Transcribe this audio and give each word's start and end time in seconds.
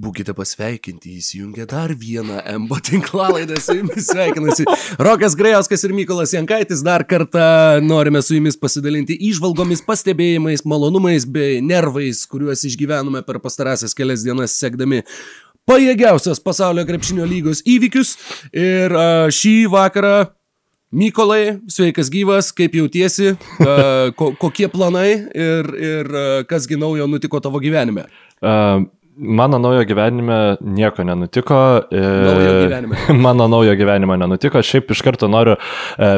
Būkite 0.00 0.32
pasveikinti, 0.32 1.18
įsijungia 1.20 1.66
dar 1.68 1.92
vieną 1.98 2.38
MBO 2.62 2.78
tinklalaidą 2.88 3.58
su 3.60 3.74
jumis 3.76 4.06
sveikinasi. 4.08 4.64
Rokas 5.02 5.34
Grajauskas 5.36 5.84
ir 5.84 5.92
Mykolas 5.92 6.32
Jankaitis 6.32 6.80
dar 6.86 7.04
kartą 7.04 7.42
norime 7.84 8.22
su 8.24 8.38
jumis 8.38 8.56
pasidalinti 8.56 9.18
išvalgomis, 9.28 9.82
pastebėjimais, 9.84 10.64
malonumais 10.64 11.26
bei 11.28 11.58
nervais, 11.60 12.22
kuriuos 12.30 12.64
išgyvenome 12.70 13.20
per 13.26 13.42
pastarąsias 13.44 13.92
kelias 13.98 14.24
dienas 14.24 14.54
sekdami 14.56 15.02
pajėgiausias 15.68 16.40
pasaulio 16.40 16.86
krepšinio 16.88 17.26
lygos 17.28 17.60
įvykius. 17.68 18.14
Ir 18.56 18.94
šį 19.36 19.56
vakarą 19.74 20.14
Mykolai, 20.90 21.60
sveikas 21.70 22.08
gyvas, 22.10 22.48
kaip 22.50 22.72
jautiesi, 22.74 23.36
ko, 24.18 24.30
kokie 24.40 24.66
planai 24.72 25.10
ir, 25.38 25.68
ir 25.78 26.08
kasgi 26.50 26.80
naujo 26.80 27.06
nutiko 27.06 27.38
tavo 27.44 27.60
gyvenime? 27.62 28.08
Uh, 28.40 28.88
Mano 29.16 29.58
naujo 29.58 29.84
gyvenime 29.84 30.56
nieko 30.60 31.04
nenutiko. 31.04 31.54
Naujo 31.90 32.52
gyvenime. 32.62 32.96
Mano 33.26 33.48
naujo 33.48 33.74
gyvenimo 33.76 34.16
nenutiko. 34.16 34.62
Šiaip 34.62 34.90
iš 34.94 35.02
karto 35.04 35.28
noriu 35.28 35.56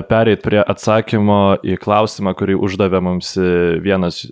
pereiti 0.09 0.43
prie 0.45 0.61
atsakymo 0.63 1.41
į 1.65 1.79
klausimą, 1.83 2.35
kurį 2.39 2.59
uždavė 2.69 3.01
mums 3.03 3.35
vienas 3.83 4.23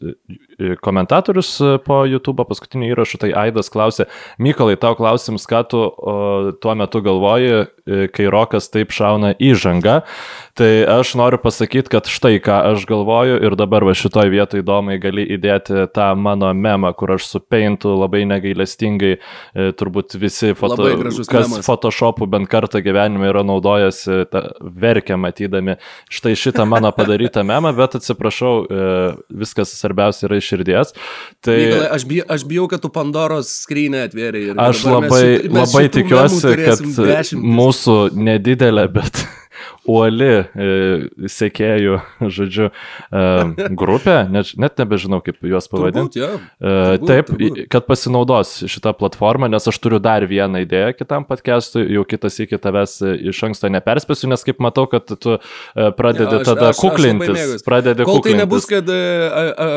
komentatorius 0.85 1.53
po 1.87 2.03
YouTube 2.09 2.47
paskutinio 2.49 2.93
įrašo. 2.93 3.21
Tai 3.25 3.33
Aidas 3.47 3.73
klausė, 3.73 4.09
Mykolai, 4.41 4.79
tau 4.81 4.97
klausims, 4.99 5.47
ką 5.51 5.63
tu 5.71 5.83
o, 5.83 6.17
tuo 6.61 6.77
metu 6.79 7.03
galvoji, 7.05 7.67
kai 8.15 8.29
Rokas 8.31 8.71
taip 8.73 8.95
šauna 8.95 9.35
įžangą. 9.41 10.01
Tai 10.61 10.71
aš 10.93 11.15
noriu 11.17 11.39
pasakyti, 11.41 11.89
kad 11.89 12.09
štai 12.11 12.37
ką 12.43 12.59
aš 12.73 12.83
galvoju 12.89 13.39
ir 13.47 13.55
dabar 13.57 13.85
va 13.87 13.95
šitoj 13.97 14.29
vietoj 14.33 14.61
įdomiai 14.61 15.01
gali 15.01 15.25
įdėti 15.37 15.87
tą 15.95 16.11
mano 16.19 16.51
memą, 16.53 16.91
kur 16.99 17.15
aš 17.15 17.29
su 17.31 17.41
peintu 17.41 17.95
labai 17.97 18.27
negailestingai, 18.29 19.13
e, 19.17 19.71
turbūt 19.79 20.19
visi, 20.21 20.53
foto, 20.59 20.91
kas 21.31 21.49
memas. 21.49 21.65
Photoshopų 21.65 22.29
bent 22.31 22.51
kartą 22.51 22.83
gyvenime 22.85 23.31
yra 23.31 23.45
naudojasi, 23.47 24.27
ta, 24.29 24.45
verkia 24.61 25.17
matydami 25.21 25.79
štai 26.13 26.35
šitą 26.37 26.67
mano 26.69 26.93
padarytą 26.93 27.47
memą, 27.47 27.73
bet 27.79 27.97
atsiprašau, 28.01 28.55
e, 28.67 28.91
viskas 29.43 29.73
svarbiausia 29.79 30.29
yra 30.29 30.43
iš 30.43 30.50
širdies. 30.51 30.95
Tai 31.45 31.57
Mykolai, 31.57 31.91
aš, 31.97 32.07
bijau, 32.11 32.29
aš 32.37 32.47
bijau, 32.51 32.69
kad 32.71 32.85
tu 32.85 32.93
Pandoros 32.93 33.53
skrynę 33.65 34.07
atvėrė. 34.09 34.47
Aš 34.61 34.85
labai, 34.89 35.25
mes, 35.41 35.51
mes 35.57 35.75
labai 35.75 35.85
tikiuosi, 35.97 36.57
kad 36.65 37.37
mūsų 37.61 38.01
nedidelė, 38.19 38.89
bet 38.93 39.23
uoli 39.91 40.29
e, 40.29 40.69
sekėjų, 41.31 41.99
žodžiu, 42.37 42.69
e, 42.71 43.25
grupė, 43.79 44.17
net, 44.33 44.53
net 44.61 44.79
nebežinau, 44.81 45.21
kaip 45.25 45.41
juos 45.47 45.69
pavadinti. 45.73 46.21
Turbūt, 46.21 46.21
ja. 46.21 46.31
E, 46.61 46.75
turbūt, 47.01 47.09
Taip, 47.11 47.33
turbūt. 47.33 47.61
kad 47.73 47.89
pasinaudos 47.89 48.55
šitą 48.71 48.95
platformą, 48.99 49.51
nes 49.53 49.69
aš 49.71 49.81
turiu 49.83 50.01
dar 50.03 50.27
vieną 50.31 50.65
idėją 50.67 50.95
kitam 50.99 51.27
podcast'ui, 51.29 51.87
jau 51.97 52.07
kitas 52.09 52.41
iki 52.45 52.61
tavęs 52.61 52.99
iš 53.33 53.45
anksto 53.51 53.71
neperspėsiu, 53.73 54.31
nes 54.33 54.47
kaip 54.47 54.63
matau, 54.63 54.87
kad 54.91 55.09
tu 55.11 55.39
pradedi 55.75 56.29
ja, 56.29 56.41
aš, 56.43 56.49
tada 56.53 56.73
aš, 56.73 56.83
kuklintis. 56.83 57.57
Aš 57.61 57.67
pradedi 57.67 58.07
Kol 58.07 58.21
kuklintis. 58.21 58.37
tai 58.37 58.45
nebus, 58.45 58.69
kad 58.71 58.91
a, 58.91 59.45
a, 59.51 59.71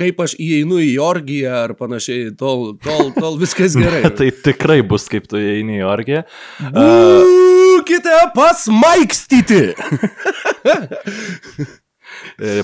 kaip 0.00 0.22
aš 0.24 0.34
įeinu 0.40 0.80
į 0.82 0.94
orgiją 1.04 1.58
ar 1.64 1.74
panašiai, 1.78 2.30
tol, 2.38 2.72
tol, 2.82 3.12
tol 3.16 3.36
viskas 3.40 3.76
gerai. 3.78 4.02
tai 4.18 4.30
tikrai 4.32 4.80
bus, 4.86 5.08
kaip 5.12 5.28
tu 5.30 5.40
įeini 5.40 5.80
į 5.82 5.86
orgiją. 5.90 6.24
Būkite 6.72 8.24
pasmaikstyti! 8.36 9.62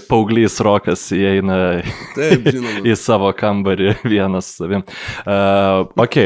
Pauglys 0.09 0.59
Rokas 0.65 1.05
įeina 1.15 1.57
Taip, 2.17 2.49
žinoma. 2.51 2.83
į 2.91 2.97
savo 2.99 3.31
kambarį 3.37 3.95
vienas 4.05 4.51
savim. 4.59 4.83
Uh, 5.23 5.87
ok. 6.01 6.19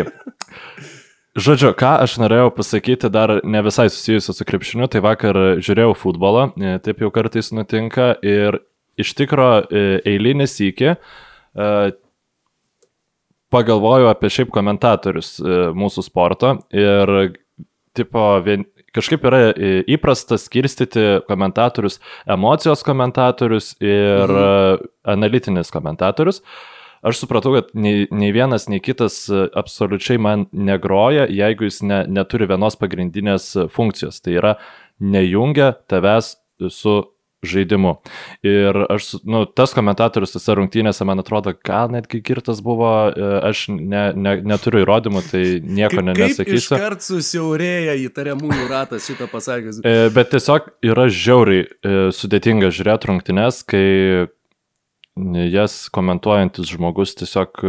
Žodžiu, 1.40 1.70
ką 1.78 1.92
aš 2.04 2.16
norėjau 2.18 2.50
pasakyti 2.56 3.10
dar 3.12 3.36
ne 3.46 3.60
visai 3.62 3.86
susijusiu 3.92 4.34
su 4.34 4.46
krepšiniu, 4.46 4.88
tai 4.90 5.02
vakar 5.04 5.38
žiūrėjau 5.62 5.92
futbolą, 5.98 6.48
taip 6.82 7.04
jau 7.04 7.10
kartais 7.14 7.52
nutinka 7.54 8.16
ir 8.26 8.58
iš 9.02 9.14
tikro 9.18 9.50
eilinį 9.70 10.46
sykį 10.50 10.94
pagalvojau 13.50 14.10
apie 14.10 14.30
šiaip 14.30 14.52
komentatorius 14.54 15.38
mūsų 15.74 16.04
sporto 16.06 16.54
ir 16.70 17.14
tipo, 17.96 18.24
vien, 18.46 18.64
kažkaip 18.94 19.24
yra 19.26 19.40
įprasta 19.90 20.38
skirstyti 20.40 21.22
komentatorius 21.28 21.98
emocijos 22.30 22.84
komentatorius 22.86 23.72
ir 23.82 24.30
mhm. 24.30 24.92
analitinis 25.16 25.72
komentatorius. 25.74 26.42
Aš 27.00 27.22
supratau, 27.22 27.54
kad 27.56 27.70
nei, 27.72 28.04
nei 28.12 28.28
vienas, 28.36 28.66
nei 28.68 28.82
kitas 28.84 29.22
absoliučiai 29.32 30.20
man 30.20 30.44
negroja, 30.52 31.24
jeigu 31.32 31.64
jis 31.64 31.80
ne, 31.88 32.02
neturi 32.12 32.44
vienos 32.50 32.76
pagrindinės 32.76 33.54
funkcijos. 33.72 34.20
Tai 34.20 34.34
yra 34.36 34.50
nejungia 35.00 35.72
tavęs 35.88 36.34
su 36.68 36.98
žaidimu. 37.42 37.94
Ir 38.44 38.76
aš, 38.92 39.14
nu, 39.24 39.44
tas 39.48 39.72
komentatorius 39.76 40.34
tose 40.34 40.56
rungtynėse, 40.58 41.04
man 41.08 41.22
atrodo, 41.22 41.54
gal 41.66 41.90
netgi 41.92 42.20
girtas 42.24 42.60
buvo, 42.64 42.90
e, 43.08 43.30
aš 43.48 43.66
ne, 43.72 44.10
ne, 44.16 44.34
neturiu 44.52 44.82
įrodymų, 44.84 45.22
tai 45.30 45.44
nieko 45.64 46.04
ne, 46.04 46.14
nesakysiu. 46.18 46.76
Iškart 46.76 47.06
susiaurėja 47.06 47.96
įtariamųjų 48.04 48.68
ratas 48.70 49.08
šitą 49.08 49.30
pasakęs. 49.32 49.80
E, 49.84 50.10
bet 50.14 50.32
tiesiog 50.34 50.68
yra 50.92 51.08
žiauriai 51.08 51.64
e, 51.64 51.96
sudėtinga 52.16 52.72
žiūrėti 52.76 53.10
rungtynės, 53.12 53.64
kai 53.68 53.86
jas 55.50 55.82
komentuojantis 55.92 56.70
žmogus 56.70 57.16
tiesiog 57.18 57.64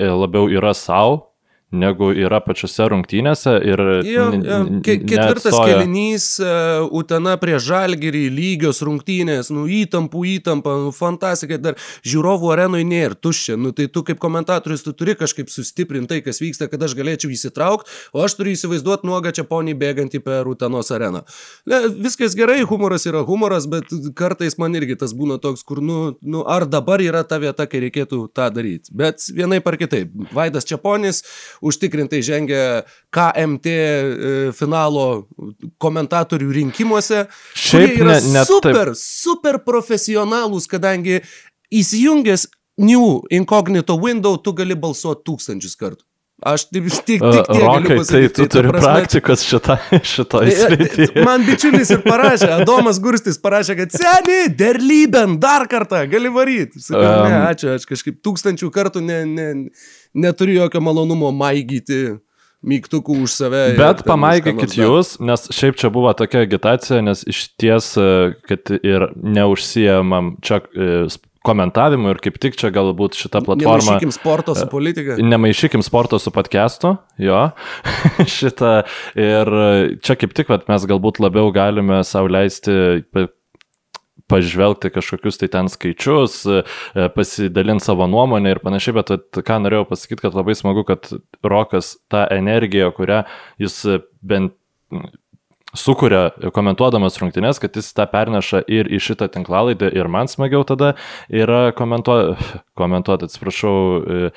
labiau 0.00 0.48
yra 0.50 0.72
savo 0.76 1.33
negu 1.72 2.10
yra 2.14 2.40
pačiose 2.44 2.88
rungtynėse. 2.92 3.54
Ir 3.66 3.82
jo, 4.06 4.26
jo. 4.38 4.58
Ketvirtas 4.84 5.48
neatstoja. 5.48 5.78
kelinys, 5.80 6.26
uh, 6.42 6.86
Utena 6.94 7.36
prie 7.40 7.56
Žalgirį, 7.62 8.24
lygios 8.34 8.82
rungtynės, 8.84 9.50
nu 9.54 9.66
įtampų 9.70 10.24
įtampa, 10.36 10.76
nu, 10.86 10.92
fantastika, 10.94 11.58
dar 11.58 11.78
žiūrovų 12.06 12.52
arenoje 12.54 12.86
nėra 12.88 13.18
tuščia, 13.18 13.56
nu 13.60 13.74
tai 13.76 13.88
tu 13.92 14.04
kaip 14.06 14.20
komentatorius 14.22 14.84
tu 14.86 14.94
turi 14.96 15.16
kažkaip 15.18 15.50
sustiprinti 15.52 16.14
tai, 16.14 16.20
kas 16.24 16.40
vyksta, 16.42 16.68
kad 16.70 16.82
aš 16.84 16.96
galėčiau 16.98 17.32
įsitraukti, 17.34 17.90
o 18.14 18.22
aš 18.24 18.36
turiu 18.38 18.54
įsivaizduoti 18.54 19.08
nuogą 19.08 19.32
čia 19.34 19.46
ponį 19.48 19.76
bėgantį 19.80 20.20
per 20.24 20.48
Utenos 20.50 20.92
areną. 20.94 21.24
Ne, 21.70 21.80
viskas 22.04 22.36
gerai, 22.38 22.60
humoras 22.68 23.06
yra 23.08 23.24
humoras, 23.26 23.68
bet 23.70 23.90
kartais 24.18 24.58
man 24.60 24.76
irgi 24.78 24.98
tas 25.00 25.14
būna 25.16 25.40
toks, 25.42 25.64
kur, 25.66 25.82
nu, 25.82 26.14
nu 26.22 26.44
ar 26.46 26.68
dabar 26.70 27.02
yra 27.02 27.24
ta 27.26 27.40
vieta, 27.42 27.66
kai 27.70 27.82
reikėtų 27.86 28.26
tą 28.36 28.50
daryti. 28.54 28.92
Bet 28.94 29.24
vienai 29.34 29.60
par 29.64 29.78
kitaip. 29.80 30.12
Vaidas 30.34 30.68
Čiaponis 30.68 31.22
užtikrintai 31.64 32.20
žengia 32.24 32.64
KMT 33.14 33.74
e, 33.74 34.32
finalo 34.56 35.06
komentatorių 35.82 36.50
rinkimuose. 36.60 37.24
Šiaip 37.56 38.02
ne, 38.04 38.18
net 38.36 38.50
super, 38.50 38.92
taip. 38.92 39.00
super 39.00 39.60
profesionalūs, 39.66 40.68
kadangi 40.70 41.22
įsijungęs 41.74 42.48
New 42.84 43.22
Incognito 43.30 43.96
Window 44.00 44.36
tu 44.42 44.52
gali 44.56 44.76
balsuoti 44.78 45.24
tūkstančius 45.28 45.78
kartų. 45.78 46.04
Aš 46.44 46.64
tik, 46.66 46.88
tik, 46.90 47.04
tik 47.06 47.46
tiek 47.46 47.62
Rokai, 47.62 47.96
tai 48.04 48.28
tu 48.28 48.42
tai, 48.42 48.46
turi 48.50 48.68
prasme, 48.68 48.88
praktikos 48.90 49.44
šitą, 49.46 49.76
šitoj 50.02 50.50
srityje. 50.58 51.22
Man 51.24 51.44
bičiulis 51.46 51.92
ir 51.94 52.02
parašė, 52.04 52.48
Adomas 52.58 52.98
Gurstis 53.00 53.38
parašė, 53.40 53.76
kad 53.78 53.94
seni, 53.94 54.40
derlyben, 54.58 55.38
dar 55.40 55.64
kartą, 55.70 56.02
gali 56.10 56.32
varyti. 56.34 56.82
Sakau, 56.82 57.06
um, 57.06 57.30
ne, 57.30 57.38
ačiū, 57.52 57.70
aš 57.78 57.86
kažkaip 57.88 58.18
tūkstančių 58.26 58.68
kartų 58.74 59.04
ne, 59.06 59.20
ne, 59.30 59.46
neturiu 60.14 60.62
jokio 60.62 60.82
malonumo 60.84 61.32
maigyti 61.34 62.16
mygtukų 62.64 63.18
už 63.26 63.34
save. 63.34 63.62
Bet 63.78 64.02
pamaigykit 64.08 64.78
jūs, 64.78 65.18
nes 65.20 65.46
šiaip 65.52 65.76
čia 65.80 65.90
buvo 65.92 66.12
tokia 66.16 66.44
agitacija, 66.46 67.02
nes 67.04 67.26
iš 67.28 67.46
ties, 67.60 67.92
kad 68.48 68.74
ir 68.80 69.10
neužsijamam 69.14 70.36
čia 70.44 70.62
komentavimu 71.44 72.14
ir 72.14 72.20
kaip 72.24 72.38
tik 72.40 72.56
čia 72.56 72.70
galbūt 72.72 73.18
šita 73.20 73.42
platforma. 73.44 73.76
Nemaišykim 73.84 74.14
sporto 74.16 74.54
su 74.56 74.64
politika. 74.70 75.18
Nemaišykim 75.20 75.84
sporto 75.84 76.18
su 76.22 76.32
podcastu, 76.32 76.94
jo. 77.20 77.42
šitą. 78.36 78.74
Ir 79.20 79.52
čia 80.00 80.16
kaip 80.20 80.32
tik 80.36 80.52
vat, 80.52 80.64
mes 80.72 80.88
galbūt 80.88 81.20
labiau 81.20 81.52
galime 81.54 82.00
sauliaisti 82.08 82.72
pažvelgti 84.30 84.92
kažkokius 84.94 85.40
tai 85.40 85.50
ten 85.52 85.68
skaičius, 85.72 86.38
pasidalinti 87.16 87.84
savo 87.84 88.06
nuomonę 88.10 88.54
ir 88.54 88.62
panašiai, 88.64 88.96
bet 89.00 89.40
ką 89.44 89.58
norėjau 89.64 89.88
pasakyti, 89.90 90.22
kad 90.24 90.38
labai 90.38 90.56
smagu, 90.58 90.86
kad 90.88 91.10
Rokas 91.44 91.96
tą 92.12 92.24
energiją, 92.32 92.92
kurią 92.96 93.22
jis 93.60 93.82
bent 94.24 94.56
sukuria 95.74 96.28
komentuodamas 96.54 97.18
rungtynės, 97.20 97.58
kad 97.62 97.76
jis 97.76 97.90
tą 97.96 98.06
perneša 98.10 98.62
ir 98.70 98.88
į 98.94 99.00
šitą 99.02 99.28
tinklalaidę 99.34 99.90
ir 99.94 100.08
man 100.10 100.30
smagiau 100.30 100.64
tada 100.66 100.94
yra 101.28 101.72
komentuoti, 101.76 102.36
komentuoti 102.78 103.28
atsiprašau, 103.28 103.74
e, 103.74 104.30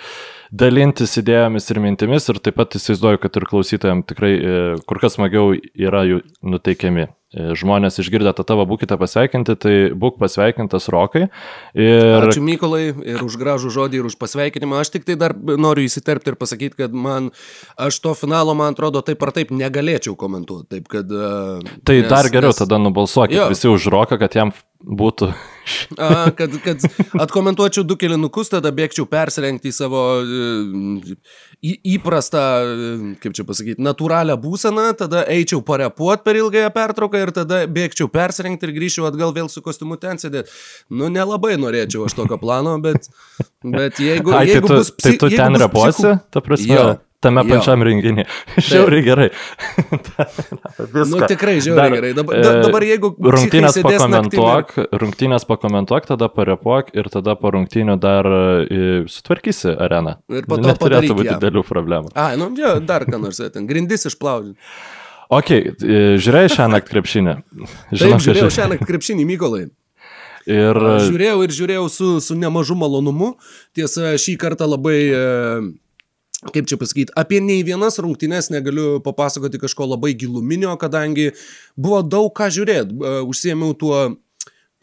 dalintis 0.51 1.17
idėjomis 1.21 1.69
ir 1.71 1.81
mintimis 1.83 2.29
ir 2.31 2.41
taip 2.41 2.57
pat 2.59 2.79
įsivaizduoju, 2.79 3.21
kad 3.23 3.39
ir 3.39 3.47
klausytojams 3.49 4.09
tikrai 4.09 4.33
e, 4.33 4.57
kur 4.89 5.01
kas 5.03 5.17
smagiau 5.19 5.53
yra 5.55 6.03
jų 6.09 6.23
nuteikiami. 6.41 7.07
e, 7.07 7.16
žmonės 7.57 7.99
išgirdę 8.01 8.33
tą 8.37 8.45
tavo 8.47 8.65
būkite 8.69 8.97
pasveikinti, 8.99 9.55
tai 9.59 9.75
būk 9.97 10.17
pasveikintas 10.21 10.89
Rokai. 10.93 11.27
Ir... 11.77 12.27
Ačiū 12.27 12.43
Mykolai 12.43 12.91
ir 12.91 13.23
už 13.25 13.37
gražų 13.41 13.71
žodį 13.73 14.01
ir 14.01 14.09
už 14.09 14.17
pasveikinimą. 14.21 14.81
Aš 14.81 14.93
tik 14.95 15.07
tai 15.07 15.17
dar 15.19 15.35
noriu 15.37 15.85
įsiterpti 15.87 16.33
ir 16.33 16.39
pasakyti, 16.39 16.77
kad 16.83 16.95
man, 16.95 17.31
aš 17.79 17.99
to 18.03 18.15
finalo, 18.17 18.55
man 18.57 18.77
atrodo, 18.77 19.03
taip 19.05 19.23
ar 19.25 19.33
taip 19.35 19.53
negalėčiau 19.55 20.17
komentuoti. 20.19 20.69
Taip, 20.77 20.89
kad, 20.91 21.11
uh, 21.11 21.77
tai 21.87 22.01
nes, 22.01 22.09
dar 22.11 22.29
geriau 22.33 22.53
nes... 22.53 22.59
tada 22.59 22.81
nubalsuokit 22.81 23.39
jo. 23.39 23.51
visi 23.53 23.71
už 23.71 23.89
Roką, 23.93 24.19
kad 24.21 24.35
jam 24.37 24.55
būtų. 24.83 25.29
A, 25.99 26.29
kad, 26.37 26.53
kad 26.63 26.83
atkomentuočiau 27.19 27.83
du 27.87 27.97
kilinukus, 27.99 28.51
tada 28.51 28.71
bėgčiau 28.75 29.07
persirengti 29.09 29.71
į 29.71 29.75
savo 29.75 30.01
į, 30.23 31.73
įprastą, 31.97 32.43
kaip 33.23 33.35
čia 33.35 33.43
pasakyti, 33.47 33.83
natūralią 33.83 34.37
būseną, 34.41 34.85
tada 34.99 35.25
eičiau 35.33 35.63
parepuot 35.67 36.23
per 36.23 36.39
ilgąją 36.39 36.69
pertrauką 36.75 37.23
ir 37.25 37.33
tada 37.35 37.63
bėgčiau 37.67 38.07
persirengti 38.13 38.69
ir 38.69 38.75
grįžčiau 38.77 39.09
atgal 39.09 39.33
vėl 39.35 39.51
su 39.51 39.63
kostiumu 39.65 39.99
ten 40.01 40.21
sėdėti. 40.21 40.53
Nu, 40.93 41.11
nelabai 41.13 41.57
norėčiau 41.59 42.05
aš 42.07 42.15
tokio 42.21 42.39
plano, 42.41 42.77
bet, 42.83 43.09
bet 43.65 43.99
jeigu, 44.03 44.35
Ai, 44.37 44.45
jeigu 44.53 44.69
tai 44.69 44.77
tu, 44.77 44.79
bus... 44.79 44.93
Psi, 44.93 45.09
tai 45.09 45.19
tu 45.25 45.33
ten 45.35 45.59
repuosi, 45.65 45.99
psichu... 45.99 46.23
ta 46.31 46.45
prasme? 46.45 46.73
Jo. 46.77 46.87
Tame 47.17 47.41
jo. 47.41 47.49
pačiam 47.49 47.81
renginį. 47.81 48.23
Žiauriai 48.61 49.01
gerai. 49.01 49.27
nu, 51.09 51.21
tikrai 51.25 51.55
žiauriai 51.65 51.95
gerai. 51.95 52.11
Dabar, 52.17 52.41
da, 52.45 52.51
dabar 52.61 52.83
jeigu... 52.85 53.09
Rungtynės 53.17 53.79
pakomentuok, 53.81 54.75
naktimi... 54.75 54.99
rungtynės 55.01 55.47
pakomentuok, 55.49 56.05
tada 56.11 56.29
parepuok 56.29 56.91
ir 56.93 57.09
tada 57.13 57.33
po 57.39 57.51
rungtynių 57.55 57.95
dar 58.03 58.29
uh, 58.29 59.09
sutvarkysi 59.09 59.73
areną. 59.73 60.19
Ir 60.29 60.45
po 60.45 60.59
to 60.61 60.69
neturėtų 60.69 61.17
būti 61.17 61.33
didelių 61.33 61.65
problemų. 61.65 62.13
A, 62.13 62.29
nu, 62.37 62.51
jo, 62.59 62.75
dar 62.85 63.07
ką 63.09 63.17
nors, 63.23 63.41
ten 63.55 63.65
grindis 63.69 64.05
išplaudžiu. 64.11 64.53
Ok, 65.33 65.49
e, 65.51 65.97
žiūrėjai 66.23 66.53
šią 66.53 66.69
naktį 66.71 66.93
krepšinį. 66.93 67.33
Žinau, 67.57 68.13
Taip, 68.13 68.21
žiūrėjau 68.23 68.53
šią 68.59 68.69
naktį 68.71 68.87
krepšinį, 68.93 69.25
Mykolai. 69.33 69.65
Ir... 70.47 70.77
Žiūrėjau 71.09 71.41
ir 71.43 71.57
žiūrėjau 71.57 71.89
su, 71.91 72.13
su 72.23 72.37
nemažu 72.39 72.77
malonumu. 72.79 73.33
Tiesa, 73.75 74.13
šį 74.21 74.37
kartą 74.45 74.69
labai... 74.69 75.01
Uh, 75.11 75.67
kaip 76.53 76.69
čia 76.69 76.77
pasakyti, 76.79 77.13
apie 77.17 77.41
nei 77.43 77.63
vienas 77.67 77.99
rungtynes 78.03 78.51
negaliu 78.53 78.99
papasakoti 79.03 79.61
kažko 79.61 79.89
labai 79.93 80.13
giluminio, 80.17 80.75
kadangi 80.79 81.31
buvo 81.77 82.03
daug 82.05 82.31
ką 82.37 82.49
žiūrėti. 82.53 82.97
Užsiemiau 83.27 83.75
tuo 83.77 84.17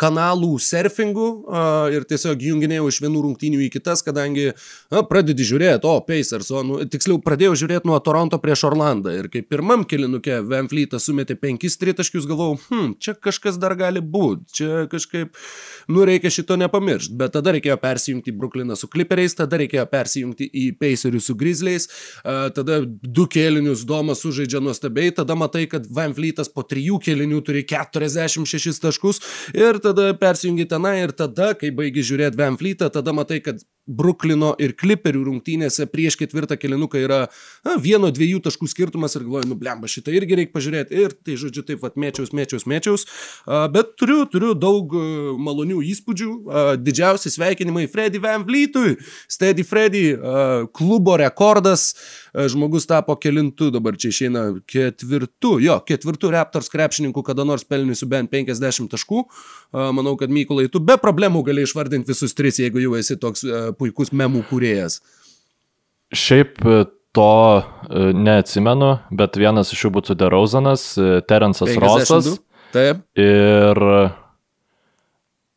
kanalų 0.01 0.57
surfingu 0.59 1.27
a, 1.47 1.65
ir 1.95 2.07
tiesiog 2.09 2.41
junginėjau 2.43 2.89
iš 2.91 2.99
vienų 3.05 3.21
rungtynių 3.29 3.61
į 3.67 3.69
kitas, 3.77 4.03
kadangi 4.07 4.49
a, 4.51 5.03
pradedi 5.07 5.47
žiūrėti, 5.47 5.87
o 5.87 6.01
Pacers, 6.07 6.51
o 6.51 6.63
nu, 6.67 6.81
tiksliau 6.91 7.21
pradėjau 7.23 7.55
žiūrėti 7.63 7.89
nuo 7.91 8.01
Toronto 8.03 8.41
prieš 8.43 8.65
Orlandą 8.71 9.15
ir 9.15 9.29
kai 9.31 9.45
pirmam 9.47 9.85
kilinukė 9.87 10.41
Van 10.51 10.71
Fleetas 10.71 11.07
sumetė 11.07 11.37
penkis 11.39 11.79
tritaškius, 11.79 12.27
galvojau, 12.31 12.59
hm, 12.67 12.89
čia 12.99 13.15
kažkas 13.15 13.61
dar 13.63 13.77
gali 13.79 14.03
būti, 14.03 14.59
čia 14.59 14.85
kažkaip, 14.91 15.39
nu 15.95 16.09
reikia 16.09 16.33
šito 16.35 16.59
nepamiršti, 16.59 17.15
bet 17.21 17.37
tada 17.39 17.55
reikėjo 17.55 17.79
persijungti 17.83 18.35
į 18.35 18.39
Brukliną 18.41 18.79
su 18.79 18.91
Clipperiais, 18.91 19.39
tada 19.39 19.63
reikėjo 19.63 19.87
persijungti 19.93 20.51
į 20.51 20.67
Pacerius 20.81 21.31
su 21.31 21.39
Grizzliais, 21.39 21.87
a, 22.25 22.51
tada 22.55 22.81
du 22.83 23.29
kėlinius 23.31 23.87
Domas 23.87 24.27
sužaidžia 24.27 24.59
nuostabiai, 24.65 25.15
tada 25.15 25.39
matai, 25.39 25.69
kad 25.71 25.87
Van 25.87 26.19
Fleetas 26.19 26.51
po 26.51 26.67
trijų 26.67 26.99
kėlinių 27.05 27.41
turi 27.47 27.63
46 27.69 28.83
taškus 28.83 29.23
ir 29.55 29.84
tada 29.85 30.11
persijungi 30.19 30.67
tenai 30.71 30.97
ir 31.03 31.13
tada, 31.17 31.53
kai 31.59 31.71
baigi 31.77 32.05
žiūrėti 32.09 32.41
Van 32.41 32.59
Fleetą, 32.61 32.91
tada 32.93 33.15
matai, 33.17 33.41
kad 33.45 33.63
Bruklino 33.85 34.55
ir 34.63 34.73
Klipperių 34.81 35.27
rungtynėse 35.27 35.85
prieš 35.93 36.17
ketvirtą 36.21 36.57
kelinuką 36.57 37.01
yra 37.05 37.19
na, 37.67 37.75
vieno 37.81 38.09
dviejų 38.15 38.41
taškų 38.47 38.69
skirtumas 38.71 39.17
ir 39.19 39.27
galvoju, 39.27 39.51
nu 39.51 39.59
blemba, 39.61 39.91
šitą 39.91 40.15
irgi 40.17 40.39
reikia 40.41 40.55
pažiūrėti. 40.55 40.97
Ir 41.05 41.15
tai, 41.21 41.37
žodžiu, 41.41 41.65
taip 41.69 41.83
pat 41.85 41.99
mėčiaus, 42.01 42.33
mėčiaus, 42.37 42.65
mėčiaus. 42.71 43.07
Bet 43.75 43.95
turiu, 44.01 44.23
turiu 44.33 44.55
daug 44.57 44.95
malonių 45.45 45.83
įspūdžių. 45.93 46.31
Didžiausi 46.81 47.33
sveikinimai 47.35 47.85
Freddy 47.93 48.23
Van 48.25 48.47
Vlietui, 48.49 48.97
Steady 49.29 49.67
Freddy, 49.69 50.07
klubo 50.73 51.19
rekordas. 51.21 51.93
Žmogus 52.35 52.89
tapo 52.91 53.15
kelintų, 53.21 53.69
dabar 53.77 53.95
čia 54.01 54.11
išeina 54.11 54.41
ketvirtų, 54.67 55.53
jo, 55.63 55.77
ketvirtų 55.87 56.33
Raptors 56.35 56.67
krepšininkų 56.73 57.23
kada 57.29 57.45
nors 57.47 57.63
pelnysiu 57.69 58.09
bent 58.11 58.33
50 58.33 58.91
taškų. 58.91 59.21
Manau, 59.95 60.17
kad 60.19 60.33
Mykolai, 60.35 60.67
tu 60.73 60.83
be 60.83 60.97
problemų 60.99 61.45
gali 61.47 61.63
išvardinti 61.63 62.11
visus 62.11 62.35
tris, 62.35 62.59
jeigu 62.59 62.83
jau 62.83 62.97
esi 62.99 63.15
toks 63.23 63.45
puikus 63.79 64.13
memų 64.15 64.45
kūrėjas. 64.51 65.01
Šiaip 66.15 66.61
e, 66.65 66.81
to 67.15 67.31
e, 67.59 67.63
neatsimenu, 68.17 68.91
bet 69.15 69.39
vienas 69.41 69.73
iš 69.75 69.87
jų 69.87 69.93
būtų 69.99 70.19
Derauzanas, 70.19 70.87
e, 70.99 71.21
Terensas 71.29 71.75
Rosas. 71.83 72.37
Taip. 72.75 73.05
Ir 73.19 73.81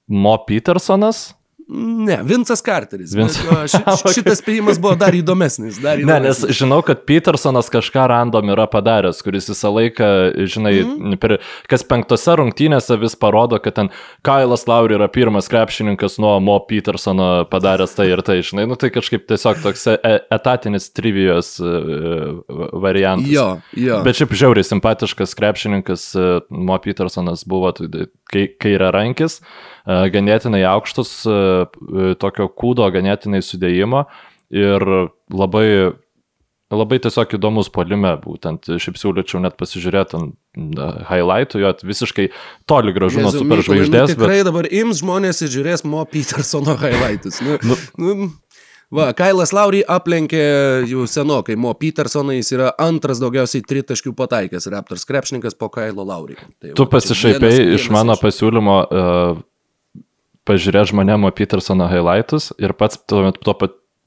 Mo 0.08 0.38
Petersonas. 0.48 1.32
Ne, 1.70 2.20
Vincas 2.24 2.62
Carteris. 2.62 3.12
Vince... 3.16 3.42
Ši, 3.68 3.82
šitas 4.16 4.40
spėjimas 4.40 4.78
buvo 4.80 4.96
dar 4.96 5.16
įdomesnis, 5.16 5.82
dar 5.84 6.00
įdomesnis. 6.00 6.08
Ne, 6.08 6.48
nes 6.48 6.56
žinau, 6.56 6.80
kad 6.88 7.02
Petersonas 7.10 7.68
kažką 7.74 8.06
random 8.08 8.54
yra 8.54 8.70
padaręs, 8.72 9.20
kuris 9.26 9.50
visą 9.52 9.74
laiką, 9.76 10.08
žinai, 10.48 10.74
mm. 10.86 11.18
per, 11.20 11.36
kas 11.68 11.84
penktose 11.88 12.38
rungtynėse 12.40 12.96
vis 13.02 13.18
parodo, 13.20 13.60
kad 13.60 13.76
ten 13.82 13.92
Kailas 14.24 14.64
Lauri 14.72 14.96
yra 14.96 15.10
pirmas 15.12 15.52
krepšininkas 15.52 16.16
nuo 16.24 16.38
Mo 16.40 16.56
Petersono 16.70 17.44
padaręs 17.52 17.98
tai 18.00 18.08
ir 18.14 18.24
tai, 18.24 18.40
žinai, 18.48 18.64
nu 18.72 18.80
tai 18.80 18.94
kažkaip 18.96 19.28
tiesiog 19.28 19.60
toks 19.68 19.90
e, 19.92 20.00
etatinis 20.40 20.88
trivijos 20.96 21.58
e, 21.60 21.78
variantas. 22.80 23.28
Jo, 23.34 23.50
jo. 23.76 24.00
Bet 24.08 24.22
šiaip 24.22 24.40
žiauriai 24.40 24.72
simpatiškas 24.72 25.36
krepšininkas 25.36 26.14
e, 26.16 26.30
Mo 26.48 26.80
Petersonas 26.80 27.44
buvo, 27.44 27.76
tai, 27.76 28.08
kai, 28.32 28.48
kai 28.56 28.78
yra 28.80 28.96
rankis. 28.96 29.42
E, 29.88 30.00
ganėtinai 30.12 30.66
aukštus, 30.68 31.12
e, 31.24 31.32
e, 31.32 32.10
tokio 32.20 32.50
kūdo 32.52 32.88
ganėtinai 32.92 33.40
sudėjimo 33.46 34.04
ir 34.52 34.84
labai, 35.32 35.68
labai 36.74 37.00
tiesiog 37.04 37.38
įdomus 37.38 37.72
polime, 37.72 38.12
būtent 38.20 38.68
šiaip 38.84 39.00
siūlyčiau 39.00 39.40
net 39.44 39.56
pasižiūrėti 39.60 40.20
ant 40.20 40.82
highlightų, 41.08 41.62
jo 41.64 41.72
visiškai 41.88 42.30
toli 42.68 42.96
gražu 42.96 43.24
nuo 43.24 43.32
superžvaigždės. 43.36 44.12
Nu, 44.12 44.18
tikrai 44.18 44.42
bet... 44.42 44.50
dabar 44.50 44.68
ims 44.68 45.04
žmonės 45.04 45.44
ir 45.46 45.54
žiūrės 45.56 45.88
Mo 45.88 46.04
Petersono 46.10 46.76
highlightus. 46.80 47.40
Nu, 47.46 47.60
nu, 47.64 47.80
nu, 48.02 48.32
Va, 48.88 49.10
Kailas 49.12 49.52
Laurį 49.52 49.82
aplenkė 49.92 50.44
jau 50.88 51.04
senokai, 51.12 51.58
Mo 51.60 51.74
Petersoną 51.76 52.38
jis 52.38 52.54
yra 52.56 52.70
antras 52.80 53.20
daugiausiai 53.20 53.66
tritaškių 53.68 54.14
pataikęs 54.16 54.70
Raptors 54.72 55.04
krepšininkas 55.10 55.60
po 55.60 55.68
Kailo 55.68 56.06
Laurį. 56.08 56.38
Tai, 56.56 56.72
tu 56.80 56.86
pasišaipiai 56.88 57.74
iš 57.76 57.90
mano 57.92 58.16
iš... 58.16 58.24
pasiūlymo 58.24 58.78
uh, 58.88 59.42
pažiūrėti 60.48 60.94
žmonėmo 60.94 61.32
Petersono 61.36 61.90
highlights 61.92 62.54
ir 62.62 62.74
pats 62.78 63.00
tuo 63.10 63.26
metu, 63.28 63.54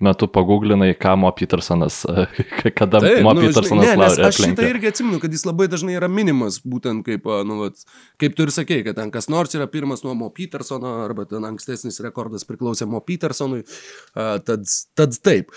metu 0.00 0.28
paguglinai, 0.32 0.94
ką 0.98 1.14
Mo 1.20 1.30
Petersonas, 1.36 2.00
kada 2.78 3.02
Taip, 3.04 3.20
Mo 3.26 3.34
nu, 3.36 3.44
Petersonas 3.44 3.84
žinai, 3.84 3.96
ne, 3.96 4.00
laurė. 4.00 4.24
Aš 4.30 4.40
šitą 4.46 4.68
irgi 4.70 4.90
atsimenu, 4.90 5.20
kad 5.22 5.36
jis 5.36 5.44
labai 5.48 5.68
dažnai 5.72 5.98
yra 5.98 6.08
minimas, 6.10 6.60
būtent 6.64 7.04
kaip, 7.06 7.28
nu, 7.48 7.60
vat, 7.64 7.84
kaip 8.20 8.36
tu 8.36 8.46
ir 8.46 8.54
sakei, 8.54 8.80
kad 8.86 8.98
ten 8.98 9.12
kas 9.14 9.28
nors 9.32 9.54
yra 9.58 9.68
pirmas 9.70 10.04
nuo 10.06 10.16
Mo 10.18 10.30
Petersono, 10.34 10.96
arba 11.04 11.28
ten 11.28 11.46
ankstesnis 11.48 12.00
rekordas 12.04 12.48
priklausė 12.48 12.88
Mo 12.90 13.02
Petersonui, 13.04 13.62
uh, 13.66 14.34
tad, 14.46 14.66
tad 14.98 15.20
taip. 15.24 15.52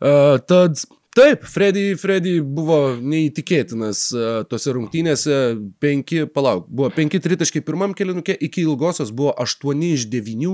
Uh, 0.00 0.38
tad 0.48 0.80
Taip, 1.16 1.42
Freddy, 1.42 1.96
Freddy 1.98 2.36
buvo 2.38 2.94
neįtikėtinas 3.02 4.02
uh, 4.14 4.26
tose 4.46 4.70
rungtynėse. 4.76 5.38
Penki, 5.82 6.22
palauk, 6.30 6.68
buvo 6.70 6.90
penki 6.94 7.18
tritaškai 7.22 7.64
pirmam 7.66 7.96
kelinukė, 7.98 8.36
iki 8.46 8.62
ilgosios 8.62 9.10
buvo 9.10 9.32
8 9.42 9.82
iš 9.88 10.06
9. 10.12 10.46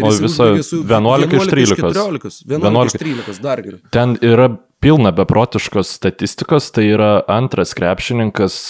O 0.00 0.12
viso 0.16 0.48
11 0.56 1.36
iš 1.36 1.50
13. 1.52 1.82
14. 1.84 2.40
11 2.48 2.88
iš 2.88 2.96
13, 3.04 3.42
dar 3.44 3.60
geriau. 3.64 3.82
Ten 3.92 4.16
yra 4.24 4.48
pilna 4.80 5.12
beprotiškos 5.12 5.92
statistikos, 6.00 6.70
tai 6.72 6.88
yra 6.94 7.18
antras 7.28 7.76
krepšininkas 7.76 8.62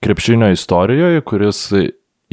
krepšinio 0.00 0.52
istorijoje, 0.52 1.22
kuris 1.28 1.66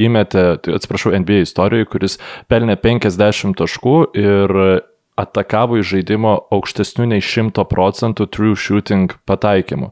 įmetė, 0.00 0.44
tai 0.64 0.76
atsiprašau, 0.76 1.12
NBA 1.20 1.44
istorijoje, 1.44 1.88
kuris 1.92 2.16
pelnė 2.48 2.76
50 2.80 3.56
taškų 3.60 3.96
ir 4.16 4.56
atakavo 5.20 5.80
iš 5.80 5.94
žaidimo 5.94 6.36
aukštesnių 6.56 7.10
nei 7.14 7.24
100 7.24 7.64
procentų 7.70 8.26
true 8.32 8.56
shooting 8.56 9.12
pataikymų. 9.28 9.90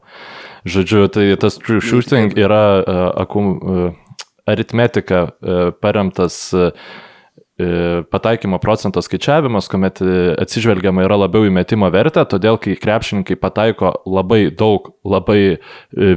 Žodžiu, 0.68 1.06
tai 1.12 1.28
tas 1.40 1.58
true 1.60 1.82
shooting 1.84 2.36
yra 2.38 2.62
uh, 2.80 3.02
akum, 3.24 3.52
uh, 3.58 4.24
aritmetika 4.48 5.28
uh, 5.28 5.68
paremtas 5.80 6.40
uh, 6.56 6.72
pataikymo 8.10 8.58
procento 8.62 9.02
skaičiavimas, 9.02 9.66
kuomet 9.70 9.98
e, 10.02 10.14
atsižvelgiama 10.38 11.02
yra 11.06 11.16
labiau 11.24 11.48
į 11.48 11.52
metimo 11.56 11.88
vertę, 11.90 12.22
todėl 12.30 12.58
kai 12.62 12.76
krepšininkai 12.78 13.34
pataiko 13.40 13.92
labai 14.06 14.46
daug 14.54 14.92
labai 15.08 15.40
e, 15.56 15.58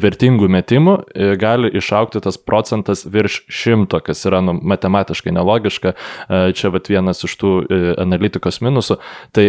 vertingų 0.02 0.50
metimų, 0.52 0.96
gali 1.42 1.72
išaukti 1.78 2.22
tas 2.22 2.38
procentas 2.38 3.04
virš 3.10 3.42
šimto, 3.50 4.00
kas 4.06 4.22
yra 4.30 4.42
nu, 4.46 4.54
matematiškai 4.54 5.34
nelogiška. 5.34 5.94
Čia 6.58 6.72
vat 6.74 6.90
vienas 6.92 7.24
iš 7.26 7.34
tų 7.40 7.52
analitikos 8.02 8.62
minusų. 8.64 8.98
Tai 9.36 9.46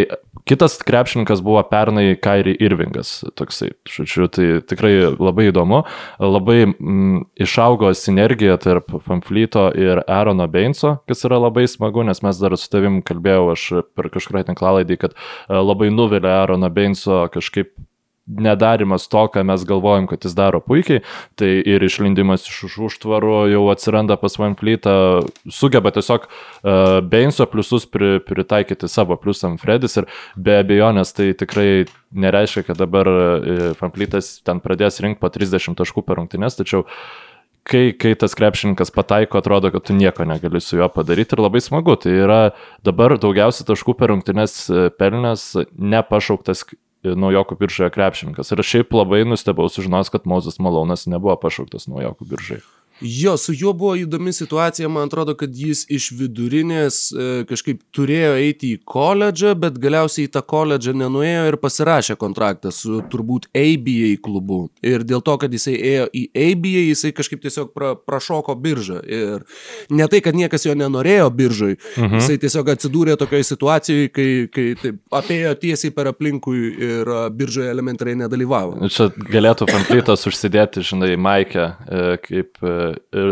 kitas 0.49 0.78
krepšininkas 0.87 1.42
buvo 1.44 1.62
pernai 1.68 2.14
Kairi 2.22 2.54
Irvingas, 2.61 3.22
toksai, 3.38 3.72
žodžiu, 3.88 4.28
tai 4.32 4.49
tikrai 4.66 4.94
labai 5.12 5.49
įdomu. 5.50 5.82
Labai 6.22 6.58
mm, 6.66 7.25
išaugo 7.42 7.92
sinergija 7.96 8.56
tarp 8.62 8.90
Fanflyto 9.06 9.68
ir 9.78 10.02
Aarono 10.06 10.49
Beinso, 10.50 10.96
kas 11.08 11.25
yra 11.28 11.40
labai 11.42 11.66
smagu 11.70 11.82
smagu, 11.83 12.07
nes 12.07 12.23
mes 12.23 12.39
dar 12.39 12.55
su 12.59 12.71
tavim 12.71 13.03
kalbėjau 13.03 13.53
aš 13.57 13.69
per 13.97 14.11
kažkurį 14.15 14.47
tinklalaidį, 14.53 15.01
kad 15.03 15.17
e, 15.17 15.59
labai 15.59 15.91
nuvilia 15.91 16.43
Aaroną 16.43 16.71
Beinso 16.71 17.27
kažkaip 17.35 17.75
nedarimas 18.23 19.09
to, 19.11 19.25
ką 19.35 19.43
mes 19.43 19.65
galvojam, 19.67 20.07
kad 20.07 20.23
jis 20.23 20.37
daro 20.39 20.61
puikiai, 20.62 21.03
tai 21.35 21.51
ir 21.59 21.83
išlindimas 21.83 22.47
iš 22.47 22.77
užtvarų 22.87 23.49
jau 23.51 23.65
atsiranda 23.73 24.15
pas 24.17 24.39
Van 24.39 24.55
Fleetą, 24.55 24.95
sugeba 25.51 25.91
tiesiog 25.91 26.29
uh, 26.29 27.01
Beinso 27.03 27.49
pliusus 27.51 27.89
pri, 27.91 28.21
pritaikyti 28.23 28.87
savo 28.89 29.19
pliusam 29.19 29.59
Fredis 29.59 29.99
ir 29.99 30.07
be 30.39 30.61
abejonės 30.62 31.12
tai 31.19 31.33
tikrai 31.35 31.85
nereiškia, 32.15 32.62
kad 32.71 32.79
dabar 32.79 33.11
uh, 33.11 33.75
Van 33.81 33.91
Fleetas 33.91 34.37
ten 34.47 34.62
pradės 34.62 35.03
rinkti 35.03 35.19
po 35.23 35.33
30 35.33 35.83
taškų 35.83 36.07
per 36.07 36.23
rungtynes, 36.23 36.61
tačiau 36.62 36.87
uh, 36.87 36.97
kai, 37.69 37.92
kai 37.99 38.12
tas 38.19 38.35
krepšininkas 38.38 38.92
pataiko, 38.95 39.38
atrodo, 39.38 39.71
kad 39.75 39.87
tu 39.87 39.97
nieko 39.97 40.26
negali 40.28 40.61
su 40.61 40.76
juo 40.78 40.88
padaryti 40.92 41.37
ir 41.37 41.45
labai 41.45 41.62
smagu. 41.62 41.97
Tai 42.00 42.14
yra 42.25 42.40
dabar 42.87 43.16
daugiausia 43.23 43.66
taškų 43.69 43.97
per 43.99 44.12
rungtynes 44.12 44.59
e, 44.69 44.85
pelnės 44.99 45.47
nepašauktas 45.73 46.66
e, 46.66 46.76
naujokų 47.14 47.59
biržoje 47.62 47.92
krepšininkas. 47.95 48.52
Ir 48.52 48.64
šiaip 48.66 48.95
labai 48.97 49.23
nustebau 49.28 49.69
sužinos, 49.71 50.12
kad 50.12 50.28
Mozas 50.28 50.59
Malonas 50.62 51.07
nebuvo 51.11 51.38
pašauktas 51.42 51.88
naujokų 51.90 52.31
biržoje. 52.35 52.64
Jo, 53.02 53.37
su 53.37 53.52
juo 53.52 53.73
buvo 53.73 53.97
įdomi 53.99 54.32
situacija, 54.32 54.88
man 54.88 55.11
atrodo, 55.11 55.35
kad 55.38 55.54
jis 55.56 55.82
iš 55.90 56.11
vidurinės 56.14 56.99
e, 57.11 57.28
kažkaip 57.49 57.80
turėjo 57.94 58.35
eiti 58.38 58.75
į 58.76 58.80
koledžą, 58.87 59.54
bet 59.59 59.78
galiausiai 59.82 60.28
į 60.28 60.32
tą 60.37 60.42
koledžą 60.47 60.94
nenuėjo 60.97 61.49
ir 61.50 61.59
pasirašė 61.62 62.16
kontraktą 62.21 62.71
su 62.75 63.00
turbūt 63.11 63.49
ABA 63.59 64.14
klubu. 64.23 64.61
Ir 64.87 65.06
dėl 65.09 65.25
to, 65.25 65.35
kad 65.42 65.52
jisai 65.52 65.75
ėjo 65.75 66.06
į 66.14 66.25
ABA, 66.44 66.85
jisai 66.92 67.12
kažkaip 67.16 67.42
tiesiog 67.42 67.73
pra, 67.75 67.94
prašoko 67.99 68.54
biržą. 68.62 69.00
Ir 69.02 69.42
ne 69.90 70.09
tai, 70.12 70.23
kad 70.25 70.38
niekas 70.38 70.68
jo 70.68 70.76
nenorėjo 70.78 71.26
biržai, 71.35 71.75
mhm. 71.97 72.21
jisai 72.21 72.38
tiesiog 72.42 72.73
atsidūrė 72.76 73.18
tokioje 73.18 73.49
situacijoje, 73.50 74.12
kai, 74.14 74.28
kai 74.52 74.68
taip, 74.78 75.02
apėjo 75.23 75.56
tiesiai 75.64 75.94
per 75.97 76.12
aplinkui 76.12 76.62
ir 76.92 77.12
biržoje 77.35 77.73
elementariai 77.73 78.23
nedalyvavo. 78.23 78.78
Čia 78.92 79.11
galėtų 79.11 79.66
Pamplytas 79.73 80.26
užsidėti, 80.28 80.85
žinai, 80.87 81.14
Maikę, 81.21 81.66
e, 81.66 82.02
kaip 82.23 82.62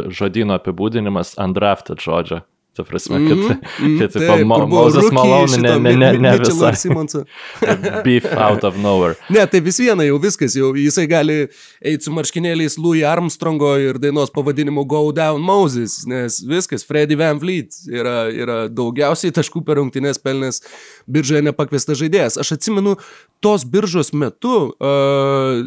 žodino 0.08 0.56
apibūdinimas 0.58 1.36
undrafted 1.40 2.02
žodžio. 2.02 2.42
Ta 2.80 2.84
prasme, 2.88 3.18
kad, 3.28 3.38
mm 3.38 3.48
-hmm. 3.48 3.98
kad 3.98 4.12
taip, 4.12 4.36
tipo, 4.36 4.46
Mo, 4.46 4.66
Mozas 4.66 5.10
Malone 5.12 5.58
ne, 5.58 5.78
ne, 5.78 5.96
ne, 5.96 6.12
ne 6.18 6.38
visai. 6.38 7.24
Beef 8.04 8.24
out 8.36 8.64
of 8.64 8.76
nowhere. 8.76 9.14
Ne, 9.28 9.46
tai 9.46 9.60
vis 9.60 9.78
viena 9.78 10.04
jau 10.04 10.18
viskas, 10.22 10.56
jau 10.56 10.72
jisai 10.76 11.06
gali 11.10 11.36
eiti 11.84 12.04
su 12.04 12.12
marškinėliais 12.14 12.78
Louis 12.78 13.04
Armstrongo 13.04 13.74
ir 13.76 13.98
dainos 13.98 14.32
pavadinimu 14.32 14.86
Go 14.88 15.12
Down 15.12 15.44
Moses, 15.44 16.06
nes 16.06 16.40
viskas, 16.48 16.86
Freddy 16.86 17.18
Van 17.20 17.40
Fleet 17.40 17.68
yra, 17.92 18.16
yra 18.32 18.58
daugiausiai 18.68 19.34
taškų 19.36 19.64
per 19.66 19.76
rungtynės 19.76 20.22
pelnės 20.22 20.62
biržoje 21.06 21.42
nepakviestas 21.42 22.00
žaidėjas. 22.00 22.40
Aš 22.40 22.56
atsimenu, 22.56 22.96
tos 23.40 23.64
biržos 23.64 24.12
metu 24.12 24.72
uh, 24.72 25.60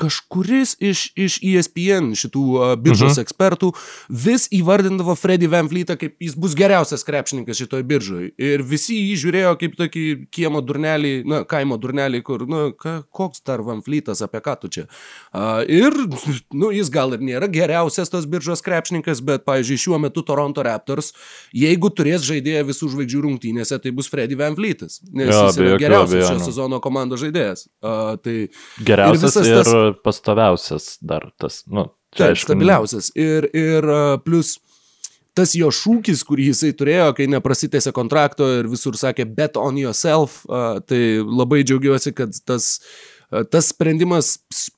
kažkuris 0.00 0.76
iš, 0.80 1.10
iš 1.16 1.38
ESPN 1.44 2.14
šitų 2.16 2.44
uh, 2.56 2.74
biržos 2.80 3.12
mhm. 3.12 3.18
-huh. 3.18 3.24
ekspertų 3.24 3.72
vis 4.08 4.48
įvardindavo 4.52 5.14
Freddy 5.16 5.50
Van 5.50 5.68
Fleetą 5.68 5.96
kaip 6.00 6.16
jis 6.20 6.34
bus 6.34 6.49
geriausias 6.58 7.04
krepšininkas 7.06 7.58
šitoj 7.60 7.84
biržoj. 7.88 8.30
Ir 8.40 8.64
visi 8.66 8.96
jį 8.98 9.16
žiūrėjo 9.24 9.52
kaip 9.60 9.76
tokį 9.78 10.04
kiemo 10.34 10.62
durnelį, 10.64 11.12
na, 11.28 11.40
kaimo 11.48 11.78
durnelį, 11.80 12.22
kur, 12.26 12.44
na, 12.50 12.62
ka, 12.76 13.00
koks 13.14 13.44
dar 13.46 13.62
Van 13.66 13.82
Fleetas, 13.84 14.22
apie 14.24 14.42
ką 14.44 14.56
tu 14.62 14.70
čia. 14.72 14.86
Uh, 15.32 15.60
ir, 15.66 15.94
nu, 16.52 16.70
jis 16.74 16.90
gal 16.92 17.16
ir 17.16 17.24
nėra 17.24 17.50
geriausias 17.52 18.12
tos 18.12 18.26
biržos 18.30 18.64
krepšininkas, 18.66 19.22
bet, 19.26 19.44
pavyzdžiui, 19.48 19.80
šiuo 19.84 20.00
metu 20.02 20.24
Toronto 20.26 20.64
Raptors, 20.66 21.12
jeigu 21.56 21.92
turės 21.94 22.26
žaidėją 22.28 22.66
visų 22.72 22.90
žvaigždžių 22.94 23.22
rungtynėse, 23.26 23.80
tai 23.82 23.94
bus 23.96 24.10
Freddy 24.12 24.38
Van 24.40 24.58
Fleetas. 24.58 25.00
Nes 25.10 25.32
ja, 25.32 25.46
jis 25.48 25.60
yra 25.60 25.78
geriausias 25.80 26.28
šio 26.28 26.40
sezono 26.48 26.80
komandos 26.84 27.22
žaidėjas. 27.24 27.68
Uh, 27.84 28.16
tai 28.22 28.36
geriausias 28.86 29.40
ir, 29.42 29.52
ir 29.52 29.64
tas... 29.64 30.02
pastoviausias 30.04 30.92
dar 31.04 31.30
tas, 31.40 31.62
nu, 31.70 31.90
Taip, 32.16 32.32
aišku, 32.32 32.48
stabiliausias. 32.48 33.12
Ir, 33.18 33.46
ir 33.54 33.86
plus 34.24 34.56
tas 35.38 35.54
jo 35.58 35.70
šūkis, 35.74 36.24
kurį 36.26 36.50
jisai 36.50 36.72
turėjo, 36.76 37.12
kai 37.18 37.28
neprasitėsi 37.30 37.92
kontrakto 37.96 38.48
ir 38.58 38.68
visur 38.70 38.98
sakė 38.98 39.28
bet 39.28 39.56
on 39.60 39.78
yourself, 39.80 40.42
tai 40.90 41.00
labai 41.22 41.62
džiaugiuosi, 41.64 42.14
kad 42.16 42.36
tas 42.46 42.76
tas 43.50 43.68
sprendimas 43.70 44.32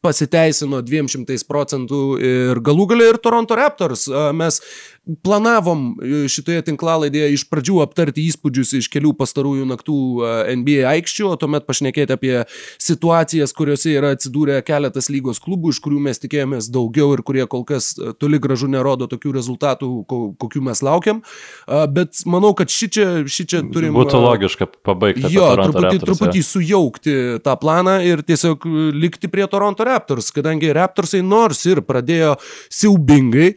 pasiteisino 0.05 0.83
200 0.85 1.39
procentų 1.49 2.01
ir 2.21 2.61
galų 2.65 2.85
galę 2.91 3.07
ir 3.09 3.19
Toronto 3.25 3.57
Raptors. 3.57 4.05
Mes 4.37 4.61
planavom 5.03 5.97
e, 5.99 6.25
šitoje 6.31 6.63
tinklalaidėje 6.69 7.33
iš 7.35 7.45
pradžių 7.51 7.81
aptarti 7.83 8.23
įspūdžius 8.31 8.77
iš 8.79 8.89
kelių 8.93 9.11
pastarųjų 9.19 9.65
naktų 9.67 9.97
e, 9.99 10.35
NBA 10.61 10.85
aikščių, 10.93 11.27
o 11.33 11.39
tuomet 11.41 11.67
pašnekėti 11.67 12.15
apie 12.15 12.35
situacijas, 12.81 13.55
kuriuose 13.57 13.97
yra 13.97 14.13
atsidūrę 14.15 14.61
keletas 14.67 15.11
lygos 15.11 15.43
klubų, 15.43 15.73
iš 15.75 15.81
kurių 15.83 15.99
mes 16.07 16.23
tikėjomės 16.23 16.71
daugiau 16.73 17.17
ir 17.17 17.25
kurie 17.27 17.47
kol 17.51 17.65
kas 17.67 17.93
e, 17.97 18.13
toli 18.15 18.39
gražu 18.43 18.71
nerodo 18.71 19.09
tokių 19.11 19.35
rezultatų, 19.35 19.91
kokių 20.39 20.63
mes 20.69 20.83
laukiam. 20.85 21.23
Bet 21.67 22.23
manau, 22.29 22.53
kad 22.57 22.71
ši 22.71 22.89
čia, 22.95 23.07
ši 23.27 23.47
čia 23.49 23.63
turim... 23.75 23.95
Būtų 23.97 24.21
logiška 24.23 24.69
pabaigti. 24.87 25.27
Jo, 25.33 25.49
truputį, 25.59 25.83
Raptors, 25.89 26.05
truputį 26.07 26.45
sujaukti 26.47 27.17
tą 27.43 27.57
planą 27.59 27.99
ir 28.07 28.23
tiesiog 28.27 28.67
likti 28.95 29.31
prie 29.33 29.47
Toronto 29.51 29.87
Raptors, 29.87 30.31
kadangi 30.35 30.71
Raptorsai 30.77 31.23
nors 31.27 31.65
ir 31.67 31.83
pradėjo 31.87 32.35
siaubingai, 32.73 33.53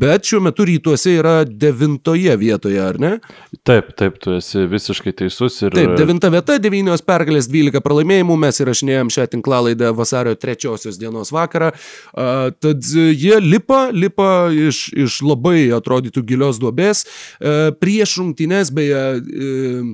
bet 0.00 0.30
šiuo 0.30 0.42
metu 0.46 0.55
metu 0.56 0.64
rytuose 0.64 1.12
yra 1.18 1.44
devintoje 1.44 2.36
vietoje, 2.36 2.80
ar 2.80 2.96
ne? 2.98 3.18
Taip, 3.64 3.92
taip, 3.96 4.16
tu 4.18 4.32
esi 4.36 4.64
visiškai 4.66 5.12
teisus. 5.12 5.60
Ir... 5.62 5.74
Taip, 5.74 5.92
devinta 5.98 6.30
vieta, 6.32 6.56
devynios 6.58 7.02
pergalės, 7.04 7.48
dvylika 7.50 7.82
pralaimėjimų, 7.84 8.36
mes 8.40 8.60
įrašinėjom 8.62 9.12
šią 9.12 9.26
tinklalaidę 9.34 9.92
vasario 9.96 10.34
trečiosios 10.34 10.96
dienos 10.98 11.32
vakarą. 11.34 11.72
Uh, 12.16 12.48
tad 12.56 12.80
jie 12.88 13.36
lipa, 13.42 13.90
lipa 13.92 14.48
iš, 14.50 14.88
iš 14.96 15.20
labai 15.26 15.68
atrodytų 15.76 16.24
gilios 16.24 16.60
duobės. 16.62 17.04
Uh, 17.36 17.74
prieš 17.76 18.16
rungtynės, 18.22 18.72
beje, 18.72 19.02
uh, 19.20 19.90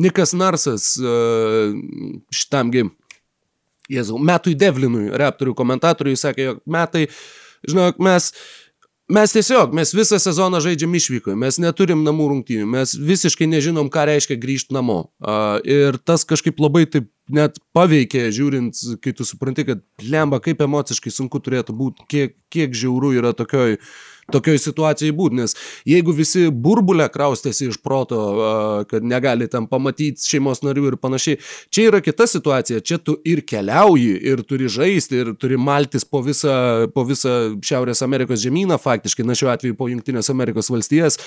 Nikas 0.00 0.34
Narsas 0.34 0.96
uh, 1.02 1.70
šitamgi, 2.34 2.88
Jėzau, 3.90 4.20
metui 4.22 4.54
Devlinui, 4.54 5.08
reptorių 5.18 5.54
komentatoriui, 5.58 6.18
sakė, 6.18 6.44
jog 6.46 6.58
metai, 6.70 7.08
žinok, 7.66 7.98
mes 7.98 8.28
Mes 9.10 9.32
tiesiog, 9.34 9.72
mes 9.74 9.90
visą 9.90 10.20
sezoną 10.22 10.60
žaidžiam 10.62 10.92
išvykoje, 10.94 11.34
mes 11.38 11.56
neturim 11.58 12.04
namų 12.06 12.28
rungtynių, 12.30 12.66
mes 12.70 12.92
visiškai 12.94 13.48
nežinom, 13.50 13.88
ką 13.90 14.04
reiškia 14.06 14.36
grįžti 14.38 14.76
namo. 14.76 15.00
Uh, 15.18 15.58
ir 15.66 15.98
tas 16.06 16.22
kažkaip 16.28 16.60
labai 16.62 16.84
taip 16.86 17.08
net 17.30 17.58
paveikė, 17.74 18.28
žiūrint, 18.34 18.78
kai 19.02 19.14
tu 19.16 19.26
supranti, 19.26 19.64
kad 19.66 19.82
lemba, 20.06 20.38
kaip 20.44 20.62
emociškai 20.62 21.10
sunku 21.14 21.42
turėtų 21.42 21.74
būti, 21.74 22.06
kiek, 22.10 22.36
kiek 22.54 22.76
žiauru 22.76 23.10
yra 23.18 23.34
tokioj 23.34 23.80
tokioj 24.32 24.60
situacijai 24.62 25.14
būti, 25.16 25.40
nes 25.40 25.56
jeigu 25.88 26.14
visi 26.16 26.46
burbulę 26.50 27.08
kraustėsi 27.12 27.70
iš 27.70 27.80
proto, 27.84 28.20
kad 28.90 29.04
negali 29.06 29.48
tam 29.50 29.66
pamatyti 29.70 30.26
šeimos 30.30 30.62
narių 30.64 30.92
ir 30.92 30.98
panašiai, 31.00 31.40
čia 31.72 31.88
yra 31.90 32.00
kita 32.04 32.26
situacija, 32.30 32.82
čia 32.84 33.00
tu 33.02 33.16
ir 33.26 33.42
keliauji, 33.46 34.14
ir 34.32 34.44
turi 34.48 34.70
žaisti, 34.70 35.20
ir 35.22 35.32
turi 35.40 35.58
maltis 35.60 36.06
po 36.06 36.22
visą, 36.24 36.88
po 36.94 37.04
visą 37.08 37.36
Šiaurės 37.64 38.02
Amerikos 38.06 38.42
žemyną, 38.42 38.78
faktiškai, 38.80 39.26
na 39.26 39.36
šiuo 39.38 39.50
atveju 39.52 39.76
po 39.78 39.88
Junktinės 39.90 40.30
Amerikos 40.32 40.70
valstijas, 40.72 41.18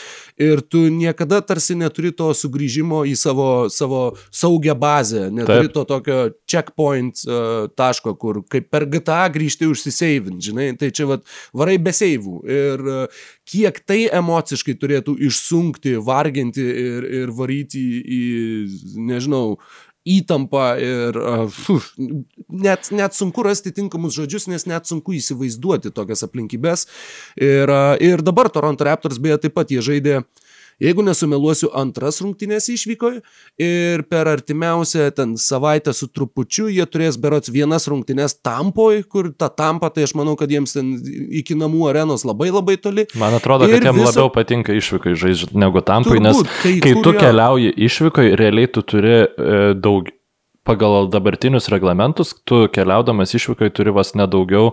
ir 0.42 0.64
tu 0.66 0.86
niekada 0.94 1.42
tarsi 1.46 1.78
neturi 1.80 2.14
to 2.16 2.32
sugrįžimo 2.38 3.04
į 3.10 3.16
savo, 3.20 3.50
savo 3.74 4.04
saugią 4.34 4.76
bazę, 4.80 5.28
neturi 5.34 5.68
Taip. 5.68 5.76
to 5.76 5.86
tokio 5.90 6.20
checkpoint 6.50 7.24
uh, 7.28 7.68
taško, 7.76 8.16
kur 8.20 8.42
kaip 8.50 8.70
per 8.74 8.88
GTA 8.90 9.26
grįžti 9.34 9.68
užsiseivint, 9.70 10.42
žinai, 10.44 10.72
tai 10.80 10.92
čia 10.96 11.08
vat, 11.10 11.26
varai 11.56 11.78
be 11.82 11.94
seivų. 11.96 12.40
Ir 12.50 12.86
kiek 13.50 13.80
tai 13.88 14.04
emociškai 14.10 14.76
turėtų 14.82 15.16
išsunkti, 15.30 15.98
varginti 16.04 16.64
ir, 16.64 17.10
ir 17.24 17.34
varyti 17.36 17.84
į, 18.02 18.22
nežinau, 19.10 19.58
įtampą 20.04 20.66
ir 20.84 21.18
uh, 21.20 21.62
net, 22.66 22.90
net 22.92 23.16
sunku 23.16 23.44
rasti 23.46 23.72
tinkamus 23.76 24.18
žodžius, 24.18 24.50
nes 24.52 24.68
net 24.68 24.90
sunku 24.90 25.16
įsivaizduoti 25.16 25.94
tokias 25.96 26.26
aplinkybės. 26.28 26.88
Ir, 27.40 27.72
uh, 27.72 27.96
ir 28.04 28.24
dabar 28.26 28.52
Toronto 28.52 28.88
Raptors 28.88 29.22
beje 29.24 29.40
taip 29.46 29.56
pat 29.56 29.72
jie 29.72 29.84
žaidė 29.84 30.22
jeigu 30.84 31.06
nesumeluosiu, 31.06 31.70
antras 31.80 32.20
rungtynės 32.24 32.70
išvykoje 32.74 33.22
ir 33.64 34.04
per 34.12 34.30
artimiausią 34.32 35.10
ten 35.18 35.36
savaitę 35.40 35.94
su 35.96 36.10
trupučiu 36.12 36.70
jie 36.72 36.86
turės 36.90 37.18
berots 37.22 37.52
vienas 37.54 37.88
rungtynės 37.92 38.38
tampoj, 38.44 39.04
kur 39.10 39.32
ta 39.38 39.50
tampa, 39.50 39.92
tai 39.94 40.08
aš 40.08 40.16
manau, 40.20 40.36
kad 40.40 40.52
jiems 40.52 40.76
ten 40.76 40.96
iki 41.42 41.58
namų 41.60 41.88
arenos 41.92 42.26
labai 42.28 42.52
labai 42.54 42.78
toli. 42.82 43.08
Man 43.20 43.38
atrodo, 43.38 43.70
kad 43.72 43.80
jiems 43.80 44.02
viso... 44.02 44.10
labiau 44.12 44.34
patinka 44.34 44.76
išvykai 44.78 45.16
žaisti 45.20 45.58
negu 45.58 45.84
tampai, 45.86 46.20
Turbūt, 46.20 46.28
nes 46.28 46.60
kai, 46.64 46.76
kai 46.84 46.98
tu 47.06 47.16
keliauji 47.18 47.74
išvykai, 47.88 48.28
realiai 48.40 48.72
tu 48.74 48.86
turi 48.86 49.16
e, 49.24 49.64
daug 49.80 50.12
pagal 50.64 51.10
dabartinius 51.12 51.68
reglamentus, 51.72 52.34
tu 52.48 52.68
keliaudamas 52.72 53.36
išvykai 53.36 53.70
turi 53.76 53.92
vas 53.96 54.14
nedaugiau 54.16 54.72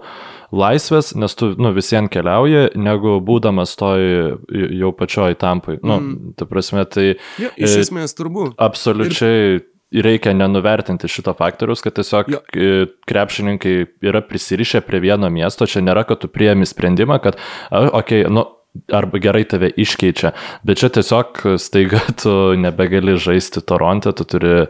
laisvės, 0.55 1.13
nes 1.19 1.35
tu 1.39 1.53
nu, 1.59 1.73
visiems 1.75 2.11
keliauji, 2.15 2.71
negu 2.79 3.19
būdamas 3.27 3.75
toj 3.79 4.07
jau 4.51 4.93
pačioj 4.97 5.35
tampai. 5.41 5.81
Nu, 5.83 5.99
mm. 5.99 6.37
ta 6.39 6.47
prasme, 6.51 6.87
tai... 6.91 7.13
Iš 7.41 7.77
e, 7.77 7.83
esmės 7.85 8.17
turbūt. 8.19 8.57
Absoliučiai. 8.63 9.61
Ir 9.91 10.07
reikia 10.07 10.31
nenuvertinti 10.39 11.09
šito 11.11 11.33
faktoriaus, 11.35 11.81
kad 11.83 11.97
tiesiog 11.97 12.29
jo. 12.31 12.39
E, 12.55 12.85
krepšininkai 13.11 13.73
yra 14.07 14.21
prisirišę 14.23 14.85
prie 14.87 15.01
vieno 15.03 15.27
miesto, 15.35 15.67
čia 15.67 15.83
nėra, 15.83 16.05
kad 16.07 16.23
tu 16.23 16.31
priemi 16.31 16.69
sprendimą, 16.69 17.19
kad, 17.25 17.41
okei, 17.75 18.21
okay, 18.23 18.29
nu, 18.31 18.47
arba 18.93 19.21
gerai 19.23 19.45
tave 19.49 19.71
iškeičia, 19.83 20.33
bet 20.67 20.83
čia 20.83 20.91
tiesiog 20.95 21.43
staiga 21.61 22.03
tu 22.23 22.35
nebegali 22.61 23.17
žaisti 23.21 23.63
Toronte, 23.67 24.13
tu 24.17 24.27
turi 24.29 24.55
e, 24.63 24.67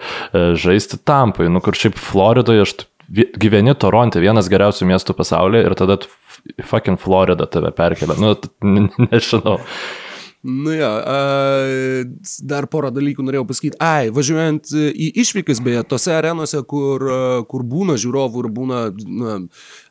žaisti 0.60 1.00
Tampai, 1.04 1.50
nu 1.52 1.62
kur 1.64 1.76
šiaip 1.76 1.98
Floridoje 2.00 2.66
aš 2.66 2.76
gyveni 3.10 3.74
Toronte, 3.74 4.22
vienas 4.22 4.50
geriausių 4.50 4.86
miestų 4.92 5.16
pasaulyje 5.18 5.66
ir 5.66 5.74
tada 5.78 5.98
fucking 6.64 7.00
Florida 7.00 7.48
tave 7.50 7.72
perkelia, 7.76 8.16
nu 8.20 8.36
nežinau. 9.10 9.58
Nu 10.40 10.72
jo, 10.72 10.88
dar 12.48 12.64
porą 12.72 12.88
dalykų 12.96 13.26
norėjau 13.26 13.44
pasakyti. 13.50 13.76
Ai, 13.84 14.08
važiuojant 14.16 14.70
į 14.72 15.10
išvykas, 15.20 15.60
beje, 15.60 15.82
tose 15.84 16.14
arenose, 16.16 16.62
kur, 16.64 17.04
kur 17.50 17.64
būna 17.68 17.98
žiūrovų 18.00 18.46
ir 18.46 18.48
būna 18.56 18.78
na, 19.04 19.34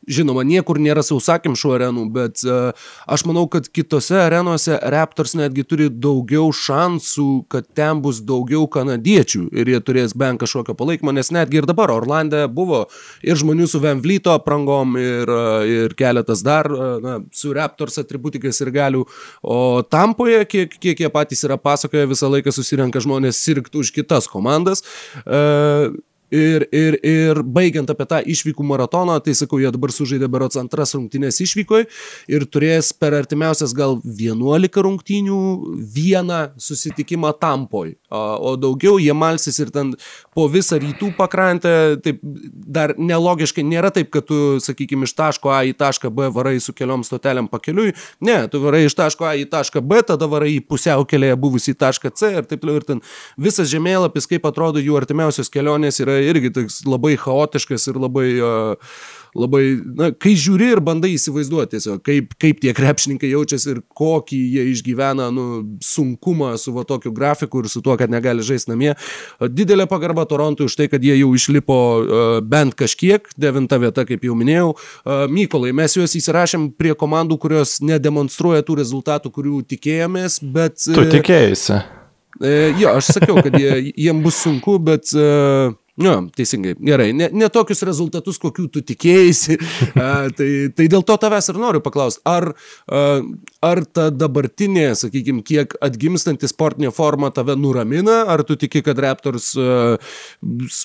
Žinoma, 0.08 0.46
niekur 0.48 0.78
nėra 0.80 1.02
sausakimšų 1.04 1.72
arenų, 1.76 2.06
bet 2.14 2.40
uh, 2.46 2.70
aš 3.10 3.26
manau, 3.28 3.44
kad 3.52 3.66
kitose 3.68 4.16
arenose 4.16 4.78
Raptors 4.92 5.34
netgi 5.36 5.64
turi 5.68 5.88
daugiau 5.92 6.48
šansų, 6.56 7.26
kad 7.52 7.68
ten 7.76 8.00
bus 8.00 8.22
daugiau 8.24 8.64
kanadiečių 8.72 9.42
ir 9.52 9.72
jie 9.74 9.82
turės 9.84 10.16
bent 10.16 10.40
kažkokio 10.40 10.74
palaikymo, 10.78 11.12
nes 11.12 11.28
netgi 11.36 11.60
ir 11.60 11.68
dabar 11.68 11.92
Orlande 11.92 12.46
buvo 12.48 12.86
ir 13.20 13.36
žmonių 13.40 13.68
su 13.68 13.82
Vemvlyto 13.84 14.32
aprangom 14.32 14.96
ir, 15.00 15.28
uh, 15.28 15.68
ir 15.68 15.96
keletas 15.98 16.44
dar 16.46 16.70
uh, 16.72 16.96
na, 17.04 17.18
su 17.36 17.52
Raptors 17.56 18.00
atributikais 18.00 18.64
ir 18.64 18.72
galių, 18.74 19.04
o 19.44 19.60
Tampoje, 19.84 20.46
kiek, 20.48 20.80
kiek 20.80 21.04
jie 21.04 21.12
patys 21.12 21.44
yra 21.44 21.60
pasakoję, 21.60 22.08
visą 22.08 22.32
laiką 22.32 22.56
susirenka 22.56 23.04
žmonės 23.04 23.44
sirgti 23.44 23.84
už 23.84 23.92
kitas 24.00 24.30
komandas. 24.32 24.80
Uh, 25.26 25.92
Ir, 26.30 26.66
ir, 26.70 26.96
ir 27.02 27.42
baigiant 27.42 27.90
apie 27.90 28.06
tą 28.10 28.20
išvykų 28.34 28.66
maratoną, 28.66 29.18
tai 29.24 29.34
sakau, 29.34 29.58
jie 29.58 29.70
dabar 29.74 29.90
sužaidė 29.94 30.28
berots 30.30 30.58
antras 30.60 30.94
rungtynės 30.94 31.40
išvykoje 31.42 31.88
ir 32.30 32.46
turės 32.46 32.92
per 32.94 33.16
artimiausias 33.18 33.74
gal 33.76 33.98
11 34.04 34.82
rungtynių 34.86 35.40
vieną 35.96 36.42
susitikimą 36.58 37.34
tampoj. 37.42 37.96
O 38.10 38.56
daugiau 38.58 38.98
jie 38.98 39.14
malsis 39.14 39.60
ir 39.62 39.70
ten 39.74 39.92
po 40.34 40.48
visą 40.50 40.80
rytų 40.82 41.12
pakrantę, 41.18 41.72
taip 42.02 42.18
dar 42.22 42.96
nelogiškai 42.98 43.62
nėra 43.66 43.92
taip, 43.94 44.10
kad 44.14 44.26
tu, 44.26 44.58
sakykime, 44.62 45.06
iš 45.06 45.14
taško 45.18 45.52
A 45.54 45.60
į 45.68 45.76
tašką 45.78 46.10
B 46.14 46.30
varai 46.34 46.56
su 46.62 46.74
keliom 46.76 47.04
stotelėm 47.06 47.46
pakeliui. 47.52 47.94
Ne, 48.26 48.42
tu 48.50 48.62
varai 48.64 48.82
iš 48.88 48.98
taško 48.98 49.28
A 49.30 49.36
į 49.38 49.46
tašką 49.52 49.82
B, 49.86 50.02
tada 50.06 50.26
varai 50.30 50.56
į 50.56 50.64
pusiaukelėje 50.66 51.38
buvusį 51.40 51.76
tašką 51.78 52.12
C 52.18 52.32
ir 52.40 52.50
taip 52.50 52.64
toliau. 52.64 52.80
Ir 52.80 52.88
ten 52.88 53.04
visas 53.38 53.70
žemėlapis, 53.70 54.26
kaip 54.30 54.46
atrodo 54.50 54.82
jų 54.82 54.98
artimiausios 54.98 55.52
kelionės, 55.52 56.02
yra 56.02 56.18
irgi 56.24 56.50
toks 56.56 56.82
labai 56.88 57.14
chaotiškas 57.20 57.90
ir 57.92 58.02
labai, 58.02 58.28
labai 59.36 59.64
na, 59.96 60.10
kai 60.16 60.32
žiūri 60.38 60.70
ir 60.74 60.82
bandai 60.84 61.12
įsivaizduoti 61.14 61.76
tiesiog, 61.76 62.00
kaip, 62.06 62.34
kaip 62.40 62.60
tie 62.62 62.72
krepšininkai 62.76 63.30
jaučiasi 63.30 63.70
ir 63.74 63.82
kokį 63.96 64.38
jie 64.56 64.64
išgyvena 64.72 65.28
nu, 65.34 65.46
sunkumą 65.84 66.52
su 66.60 66.74
va 66.74 66.84
tokiu 66.88 67.12
grafiku 67.14 67.62
ir 67.62 67.70
su 67.70 67.82
tuo, 67.84 67.96
kad 68.00 68.10
negali 68.12 68.44
žaisti 68.46 68.72
namie. 68.72 68.94
Didelė 69.40 69.86
pagarba 69.90 70.26
Torontui 70.30 70.66
už 70.66 70.78
tai, 70.80 70.88
kad 70.92 71.04
jie 71.04 71.14
jau 71.20 71.30
išlipo 71.36 71.78
bent 72.50 72.76
kažkiek, 72.78 73.30
devinta 73.40 73.78
vieta, 73.82 74.06
kaip 74.08 74.26
jau 74.26 74.36
minėjau. 74.38 74.74
Mykolai, 75.30 75.72
mes 75.76 75.96
juos 75.98 76.16
įsirašėm 76.18 76.70
prie 76.78 76.96
komandų, 76.98 77.38
kurios 77.42 77.78
nedemonstruoja 77.84 78.66
tų 78.66 78.80
rezultatų, 78.82 79.32
kurių 79.34 79.62
tikėjomės, 79.70 80.40
bet... 80.42 80.82
Tu 80.90 81.06
tikėjai. 81.14 81.54
E, 82.40 82.50
jo, 82.78 82.92
aš 82.96 83.10
sakiau, 83.18 83.40
kad 83.44 83.56
jie, 83.58 83.90
jiem 83.98 84.22
bus 84.24 84.38
sunku, 84.40 84.78
bet 84.82 85.10
uh, 85.12 85.74
Jo, 85.98 86.14
teisingai, 86.36 86.76
gerai, 86.78 87.10
ne, 87.12 87.26
ne 87.34 87.48
tokius 87.50 87.82
rezultatus, 87.84 88.38
kokių 88.40 88.68
tu 88.70 88.82
tikėjai, 88.86 89.56
tai, 90.38 90.48
tai 90.76 90.86
dėl 90.86 91.02
to 91.06 91.16
tavęs 91.18 91.50
ir 91.50 91.58
noriu 91.58 91.82
paklausti, 91.82 92.22
ar, 92.30 92.52
ar 93.66 93.82
ta 93.90 94.06
dabartinė, 94.14 94.86
sakykime, 95.00 95.42
kiek 95.46 95.74
atgimstanti 95.82 96.48
sportinė 96.48 96.92
forma 96.94 97.32
tave 97.34 97.58
nuramina, 97.58 98.20
ar 98.30 98.44
tu 98.46 98.54
tiki, 98.60 98.84
kad 98.86 99.02
Raptors 99.02 99.50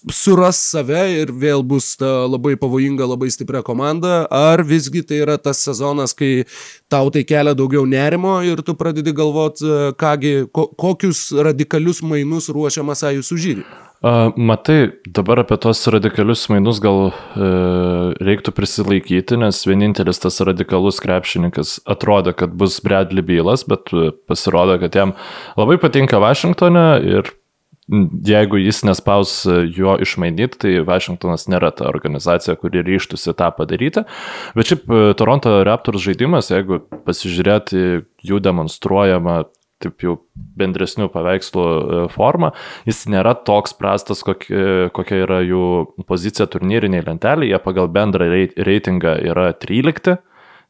suras 0.09 0.63
save 0.73 1.05
ir 1.21 1.31
vėl 1.37 1.61
bus 1.61 1.93
ta 2.01 2.25
labai 2.25 2.57
pavojinga, 2.59 3.05
labai 3.13 3.29
stipria 3.33 3.61
komanda, 3.65 4.23
ar 4.33 4.65
visgi 4.65 5.05
tai 5.05 5.21
yra 5.21 5.37
tas 5.37 5.61
sezonas, 5.69 6.17
kai 6.17 6.47
tau 6.89 7.13
tai 7.13 7.23
kelia 7.29 7.53
daugiau 7.53 7.85
nerimo 7.85 8.39
ir 8.41 8.65
tu 8.65 8.73
pradedi 8.73 9.13
galvoti, 9.15 9.69
kągi, 10.01 10.37
ko, 10.49 10.71
kokius 10.73 11.29
radikalius 11.45 12.01
mainus 12.01 12.49
ruošiamas 12.49 13.05
Ajus 13.05 13.29
užžydį. 13.35 13.84
Matai, 14.03 14.91
dabar 15.07 15.39
apie 15.41 15.57
tos 15.57 15.79
radikalius 15.87 16.43
mainus 16.51 16.81
gal 16.83 17.07
e, 17.09 17.47
reiktų 18.27 18.51
prisilaikyti, 18.53 19.37
nes 19.41 19.63
vienintelis 19.65 20.19
tas 20.21 20.37
radikalus 20.45 20.99
krepšininkas 21.01 21.79
atrodė, 21.89 22.35
kad 22.37 22.53
bus 22.53 22.77
Bradley 22.85 23.25
Bylas, 23.25 23.63
bet 23.65 23.89
e, 23.95 24.11
pasirodo, 24.27 24.77
kad 24.83 24.99
jam 24.99 25.15
labai 25.57 25.79
patinka 25.81 26.19
Vašingtone 26.21 26.85
ir 27.07 27.31
jeigu 28.25 28.57
jis 28.57 28.81
nespaus 28.85 29.33
jo 29.77 29.95
išmainyti, 30.01 30.57
tai 30.61 30.77
Vašingtonas 30.85 31.45
nėra 31.51 31.69
ta 31.75 31.87
organizacija, 31.89 32.57
kuri 32.57 32.81
ryštusi 32.85 33.33
tą 33.37 33.51
padaryti. 33.57 34.05
Bet 34.57 34.71
šiaip 34.71 34.85
e, 34.89 35.03
Toronto 35.17 35.57
Raptors 35.65 36.03
žaidimas, 36.05 36.51
jeigu 36.53 36.83
pasižiūrėti 37.07 38.03
jų 38.25 38.41
demonstruojamą 38.43 39.43
taip 39.83 40.03
jau 40.05 40.15
bendresnių 40.59 41.09
paveikslų 41.13 41.65
e, 41.65 41.99
formą, 42.13 42.51
jis 42.87 43.03
nėra 43.11 43.35
toks 43.47 43.75
prastas, 43.77 44.23
kokia, 44.25 44.89
kokia 44.95 45.21
yra 45.25 45.41
jų 45.45 45.65
pozicija 46.07 46.47
turnyriniai 46.51 47.03
lentelėje, 47.05 47.53
jie 47.53 47.61
pagal 47.63 47.91
bendrą 47.93 48.29
reitingą 48.55 49.17
yra 49.31 49.49
13, 49.59 50.17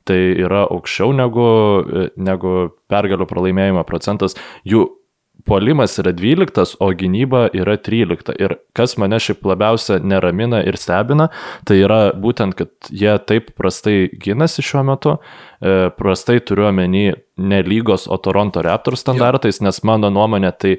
tai 0.06 0.20
yra 0.38 0.66
aukščiau 0.70 1.14
negu, 1.18 1.48
e, 1.86 2.08
negu 2.18 2.56
pergalių 2.92 3.30
pralaimėjimo 3.30 3.86
procentas, 3.88 4.38
jų 4.68 4.88
Puolimas 5.46 6.00
yra 6.02 6.10
12, 6.16 6.78
o 6.80 6.88
gynyba 6.98 7.46
yra 7.54 7.76
13. 7.78 8.34
Ir 8.42 8.56
kas 8.74 8.96
mane 8.98 9.20
šiaip 9.22 9.46
labiausia 9.46 10.00
neramina 10.02 10.64
ir 10.66 10.78
stebina, 10.82 11.28
tai 11.70 11.78
yra 11.84 12.00
būtent, 12.18 12.58
kad 12.58 12.90
jie 12.90 13.14
taip 13.30 13.52
prastai 13.60 14.08
gynasi 14.10 14.66
šiuo 14.66 14.82
metu. 14.90 15.18
E, 15.62 15.92
prastai 15.94 16.40
turiu 16.42 16.66
omeny 16.72 17.14
ne 17.38 17.62
lygos, 17.62 18.08
o 18.10 18.18
Toronto 18.18 18.64
Raptors 18.66 19.06
standartais, 19.06 19.62
nes 19.62 19.84
mano 19.86 20.10
nuomonė 20.14 20.54
tai 20.58 20.78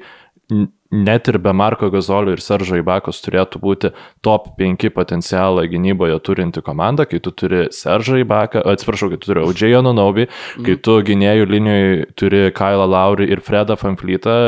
net 0.91 1.27
ir 1.27 1.37
be 1.43 1.51
Marko 1.51 1.89
Gazolio 1.91 2.31
ir 2.35 2.41
Seržo 2.43 2.77
Ibakos 2.79 3.19
turėtų 3.25 3.59
būti 3.59 3.91
top 4.23 4.53
5 4.59 4.87
potencialą 4.95 5.65
gynyboje 5.67 6.15
turinti 6.23 6.63
komanda, 6.63 7.05
kai 7.09 7.19
tu 7.23 7.33
turi 7.35 7.65
Seržą 7.75 8.21
Ibaką, 8.23 8.63
atsiprašau, 8.63 9.11
kai 9.11 9.19
tu 9.19 9.31
turi 9.33 9.43
Audžėjo 9.43 9.83
Nunaubi, 9.83 10.29
kai 10.55 10.77
mhm. 10.77 10.81
tu 10.87 10.97
gynėjų 11.09 11.51
linijoje 11.51 12.09
turi 12.19 12.41
Kailą 12.55 12.87
Laurį 12.87 13.29
ir 13.35 13.43
Fredą 13.43 13.75
Fanflytą, 13.79 14.39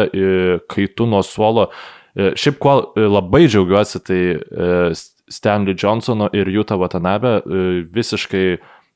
kai 0.72 0.88
tu 0.96 1.10
nuo 1.10 1.22
suolo, 1.28 1.70
šiaip 2.16 2.60
kuo 2.64 2.80
labai 2.96 3.46
džiaugiuosi, 3.50 4.04
tai 4.08 4.22
Stanley 5.30 5.76
Johnsono 5.78 6.32
ir 6.34 6.50
Jūta 6.50 6.80
Watanabe 6.80 7.42
visiškai 7.94 8.48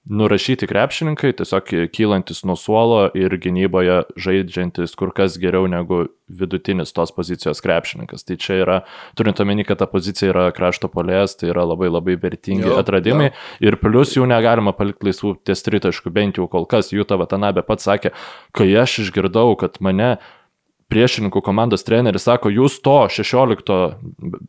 nurašyti 0.10 0.68
krepšininkai, 0.68 1.32
tiesiog 1.40 1.70
kylantis 1.96 2.44
nuo 2.44 2.58
suolo 2.60 3.06
ir 3.16 3.38
gynyboje 3.40 4.02
žaidžiantis 4.20 4.98
kur 5.00 5.14
kas 5.16 5.38
geriau 5.40 5.70
negu 5.72 6.04
vidutinis 6.28 6.92
tos 6.96 7.14
pozicijos 7.16 7.64
krepšininkas. 7.64 8.26
Tai 8.28 8.38
čia 8.42 8.60
yra, 8.60 8.78
turint 9.16 9.40
omeny, 9.40 9.64
kad 9.68 9.80
ta 9.80 9.88
pozicija 9.88 10.34
yra 10.34 10.46
krašto 10.56 10.90
polės, 10.92 11.38
tai 11.40 11.54
yra 11.54 11.64
labai 11.70 11.92
labai 11.92 12.18
vertingi 12.20 12.68
jo, 12.68 12.78
atradimai. 12.82 13.32
Jo. 13.32 13.70
Ir 13.70 13.80
plus 13.80 14.16
jų 14.18 14.28
negalima 14.28 14.76
palikti 14.76 15.08
laisvų 15.08 15.38
ties 15.48 15.64
tritaškų, 15.64 16.12
bent 16.16 16.40
jau 16.42 16.50
kol 16.52 16.68
kas. 16.68 16.92
Jūta 16.92 17.20
Vatanabė 17.22 17.64
pats 17.68 17.88
sakė, 17.88 18.12
kai 18.52 18.72
aš 18.84 19.06
išgirdau, 19.06 19.54
kad 19.60 19.80
mane 19.84 20.18
priešininkų 20.94 21.42
komandos 21.46 21.86
treneris 21.88 22.28
sako, 22.28 22.52
jūs 22.54 22.78
to 22.86 22.96
16, 23.12 23.78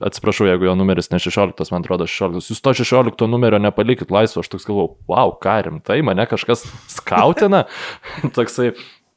atsiprašau, 0.05 0.49
jeigu 0.51 0.69
jo 0.69 0.77
numeris 0.79 1.11
ne 1.13 1.21
16, 1.23 1.73
man 1.73 1.85
atrodo 1.85 2.09
16, 2.11 2.53
jūs 2.53 2.65
to 2.65 2.75
16 2.85 3.29
numerio 3.31 3.61
nepalikit 3.63 4.13
laisvo, 4.15 4.45
aš 4.45 4.53
toks 4.53 4.69
galvoju, 4.69 4.95
wow, 5.11 5.33
ką 5.41 5.57
rimtai, 5.69 6.01
mane 6.07 6.27
kažkas 6.29 6.67
skautina, 6.93 7.65
toksai, 8.37 8.75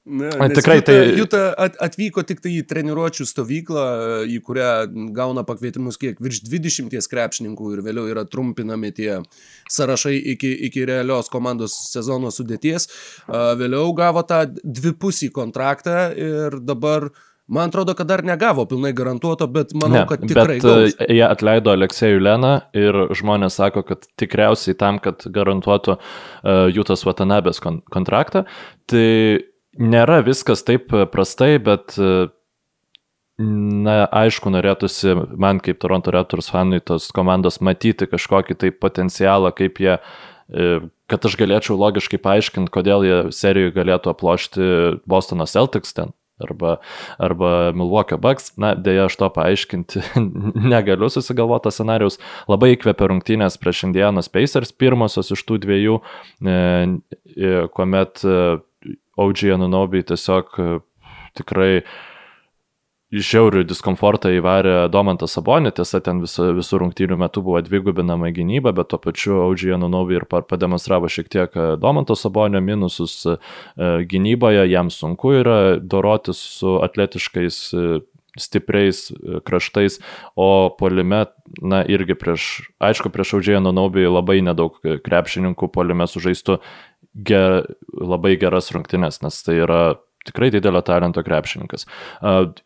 Ne, 0.08 0.30
Tikrai 0.56 0.78
Juta, 0.78 0.86
tai. 0.92 1.18
Juta 1.18 1.42
atvyko 1.84 2.24
tik 2.28 2.40
tai 2.44 2.54
į 2.56 2.64
treniruočio 2.70 3.26
stovyklą, 3.28 3.84
į 4.32 4.38
kurią 4.46 4.70
gauna 5.16 5.44
pakvietimus 5.48 6.00
kiek 6.00 6.22
virš 6.24 6.46
20 6.48 7.10
krepšininkų 7.12 7.74
ir 7.76 7.84
vėliau 7.84 8.08
yra 8.14 8.24
trumpinami 8.24 8.94
tie 8.96 9.18
sąrašai 9.74 10.16
iki, 10.34 10.54
iki 10.70 10.86
realios 10.88 11.28
komandos 11.34 11.76
sezono 11.92 12.32
sudėties. 12.32 12.88
Vėliau 13.28 13.92
gavo 13.98 14.24
tą 14.28 14.46
dvipusį 14.64 15.34
kontraktą 15.36 16.12
ir 16.16 16.62
dabar 16.64 17.12
Man 17.48 17.70
atrodo, 17.70 17.94
kad 17.96 18.10
dar 18.10 18.26
negavo 18.28 18.66
pilnai 18.68 18.90
garantuoto, 18.92 19.46
bet 19.48 19.70
manau, 19.72 20.02
ne, 20.02 20.08
kad 20.10 20.20
tikrai. 20.20 20.58
Bet 20.60 20.66
gaus. 20.66 20.96
jie 21.00 21.24
atleido 21.24 21.72
Aleksėjų 21.72 22.20
Leną 22.20 22.50
ir 22.76 22.98
žmonės 23.16 23.56
sako, 23.62 23.86
kad 23.88 24.04
tikriausiai 24.20 24.76
tam, 24.76 25.00
kad 25.00 25.24
garantuotų 25.24 25.96
uh, 25.96 26.66
Jūtas 26.76 27.06
Vatanabės 27.08 27.64
kon 27.64 27.80
kontraktą. 27.94 28.44
Tai 28.92 29.08
nėra 29.78 30.22
viskas 30.26 30.66
taip 30.68 30.92
prastai, 31.14 31.56
bet 31.64 31.96
uh, 32.02 32.28
Na, 33.38 34.08
aišku, 34.10 34.50
norėtųsi 34.50 35.14
man 35.38 35.60
kaip 35.62 35.78
Toronto 35.84 36.10
Raptors 36.10 36.48
fanui 36.50 36.80
tos 36.82 37.12
komandos 37.14 37.60
matyti 37.62 38.08
kažkokį 38.10 38.56
tai 38.58 38.72
potencialą, 38.74 39.52
kaip 39.54 39.78
jie, 39.78 40.00
kad 41.06 41.28
aš 41.30 41.36
galėčiau 41.38 41.78
logiškai 41.78 42.18
paaiškinti, 42.24 42.74
kodėl 42.74 43.06
jie 43.06 43.20
serijoje 43.38 43.76
galėtų 43.76 44.10
aplošti 44.16 44.70
Bostono 45.06 45.46
Celtics 45.46 45.94
ten 45.94 46.16
arba, 46.42 46.80
arba 47.22 47.52
Milwaukee 47.78 48.18
Bucks. 48.18 48.56
Na, 48.58 48.74
dėja, 48.74 49.06
aš 49.06 49.20
to 49.22 49.30
paaiškinti 49.38 50.02
negaliu 50.74 51.12
susigalvoti 51.14 51.70
scenarius. 51.76 52.18
Labai 52.50 52.74
įkvėpė 52.74 53.12
rungtynės 53.14 53.62
prieš 53.62 53.86
Indianos 53.92 54.34
Pacers, 54.34 54.74
pirmosios 54.74 55.30
iš 55.38 55.46
tų 55.46 55.62
dviejų, 55.68 56.02
e, 56.42 56.58
e, 57.38 57.54
kuomet 57.78 58.26
e, 58.88 59.00
OG 59.18 59.48
Anunobi 59.58 60.04
tiesiog 60.08 60.60
tikrai 61.38 61.72
žiaurių 63.08 63.64
diskomfortą 63.68 64.34
įvarė 64.36 64.90
Domantas 64.92 65.38
Sabonė, 65.38 65.72
tiesa, 65.76 66.02
ten 66.04 66.20
visų, 66.20 66.50
visų 66.58 66.82
rungtynių 66.82 67.18
metų 67.22 67.44
buvo 67.46 67.62
dvigubinama 67.64 68.34
gynyba, 68.36 68.74
bet 68.76 68.92
tuo 68.92 69.00
pačiu 69.00 69.38
Audžiai 69.46 69.78
Anunovi 69.78 70.18
ir 70.20 70.26
pademonstravo 70.28 71.08
šiek 71.12 71.32
tiek 71.32 71.56
e, 71.56 71.70
Domanto 71.80 72.18
Sabonio 72.20 72.60
minusus 72.60 73.22
e, 73.24 73.38
gynyboje, 74.12 74.68
jam 74.68 74.92
sunku 74.92 75.38
yra 75.40 75.58
dorotis 75.80 76.42
su 76.60 76.78
atletiškais 76.84 77.62
e, 77.72 77.88
stipriais 78.38 79.08
kraštais, 79.48 79.96
o 80.38 80.70
polime, 80.78 81.24
na 81.64 81.80
irgi 81.90 82.14
prieš, 82.14 82.50
aišku, 82.78 83.10
prieš 83.10 83.38
Audžiai 83.40 83.58
Anunovi 83.62 84.04
labai 84.06 84.44
nedaug 84.46 84.78
krepšininkų 84.84 85.72
polime 85.74 86.06
sužaistų 86.12 86.60
ger, 87.26 87.64
labai 87.98 88.36
geras 88.38 88.72
rungtynes, 88.76 89.22
nes 89.24 89.42
tai 89.46 89.58
yra 89.64 89.82
tikrai 90.28 90.50
didelio 90.52 90.82
talento 90.84 91.24
krepšininkas. 91.24 91.88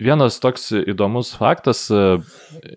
Vienas 0.02 0.40
toks 0.42 0.72
įdomus 0.82 1.36
faktas, 1.38 1.86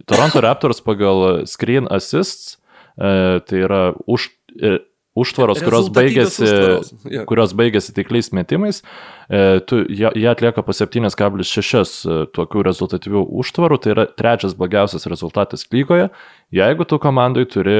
Toronto 0.05 0.43
Raptors 0.45 0.83
pagal 0.85 1.47
Screen 1.49 1.89
Assists, 1.89 2.59
tai 2.97 3.63
yra 3.65 3.95
už, 4.05 4.29
užtvaros, 5.18 5.61
kurios 5.62 5.88
baigėsi, 5.94 6.46
yeah. 7.07 7.24
kurios 7.29 7.55
baigėsi 7.57 7.94
taikliais 7.94 8.33
metimais, 8.35 8.81
tu, 9.70 9.81
jie, 9.87 10.09
jie 10.11 10.27
atlieka 10.31 10.64
po 10.66 10.74
7,6 10.74 11.94
tokių 12.35 12.64
rezultatyvių 12.66 13.22
užtvarų, 13.42 13.79
tai 13.83 13.94
yra 13.94 14.07
trečias 14.11 14.57
blogiausias 14.59 15.07
rezultatas 15.11 15.66
lygoje, 15.74 16.11
jeigu 16.55 16.88
tu 16.90 16.98
komandai 17.03 17.46
turi 17.50 17.79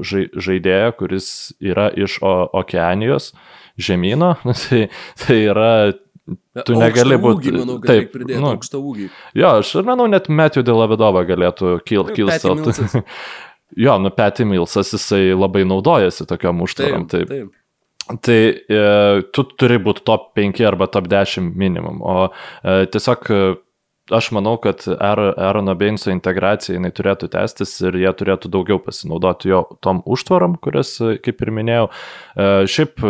žaidėją, 0.00 0.90
kuris 0.98 1.30
yra 1.60 1.90
iš 1.92 2.18
Okeanijos, 2.24 3.32
žemynų, 3.78 4.34
nu, 4.48 4.58
tai, 4.64 4.84
tai 5.24 5.42
yra 5.46 5.72
Tu 6.66 6.74
negali 6.76 7.16
būti. 7.20 7.52
Manau, 7.54 7.78
taip, 7.80 8.10
pridėti 8.12 8.40
nu, 8.42 8.50
aukštą 8.52 8.80
ūgį. 8.84 9.06
Jo, 9.38 9.52
aš 9.62 9.70
manau, 9.86 10.08
net 10.10 10.28
Metijų 10.28 10.64
Delavedovą 10.66 11.22
galėtų 11.28 11.78
kilstelt. 11.88 12.68
Kil 12.68 13.02
jo, 13.76 13.98
nu, 13.98 14.10
Peti 14.10 14.44
Milsas, 14.44 14.92
jisai 14.94 15.32
labai 15.36 15.64
naudojasi 15.68 16.26
tokiam 16.28 16.62
užtvarom. 16.64 17.08
Taip, 17.08 17.28
taip. 17.28 17.48
taip. 17.48 17.54
Tai 18.24 18.36
e, 18.56 18.82
tu 19.36 19.44
turi 19.60 19.76
būti 19.84 20.00
top 20.08 20.30
5 20.38 20.62
arba 20.64 20.88
top 20.88 21.10
10 21.12 21.50
minimum. 21.60 22.00
O 22.00 22.14
e, 22.28 22.86
tiesiog 22.88 23.26
e, 23.28 23.40
aš 24.16 24.30
manau, 24.32 24.54
kad 24.64 24.86
Aarono 24.96 25.74
Beinso 25.76 26.08
integracija 26.14 26.78
jinai 26.78 26.90
turėtų 26.96 27.28
tęstis 27.34 27.74
ir 27.84 27.98
jie 28.00 28.12
turėtų 28.16 28.48
daugiau 28.54 28.80
pasinaudoti 28.80 29.52
jo 29.52 29.66
tom 29.84 30.00
užtvarom, 30.08 30.56
kurias, 30.64 30.94
kaip 31.24 31.44
ir 31.44 31.52
minėjau. 31.60 31.90
E, 31.92 32.48
šiaip 32.72 33.04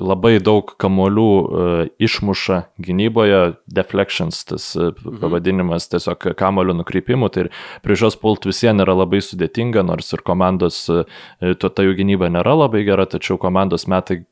labai 0.00 0.38
daug 0.42 0.72
kamolių 0.80 1.26
uh, 1.30 1.72
išmuša 2.02 2.60
gynyboje, 2.82 3.54
deflections, 3.70 4.42
tas 4.48 4.66
uh, 4.78 4.90
pavadinimas 5.22 5.86
tiesiog 5.92 6.32
kamolių 6.38 6.78
nukreipimų, 6.80 7.30
tai 7.34 7.46
prie 7.84 7.98
šios 7.98 8.18
pult 8.20 8.48
visiems 8.48 8.82
yra 8.82 8.96
labai 8.98 9.22
sudėtinga, 9.24 9.84
nors 9.86 10.10
ir 10.16 10.24
komandos, 10.26 10.84
uh, 10.90 11.04
to 11.40 11.70
ta 11.70 11.86
jų 11.86 11.94
gynyba 12.00 12.32
nėra 12.32 12.56
labai 12.64 12.82
gera, 12.86 13.06
tačiau 13.06 13.38
komandos 13.40 13.86
metai 13.90 14.24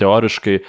teoriškai 0.00 0.60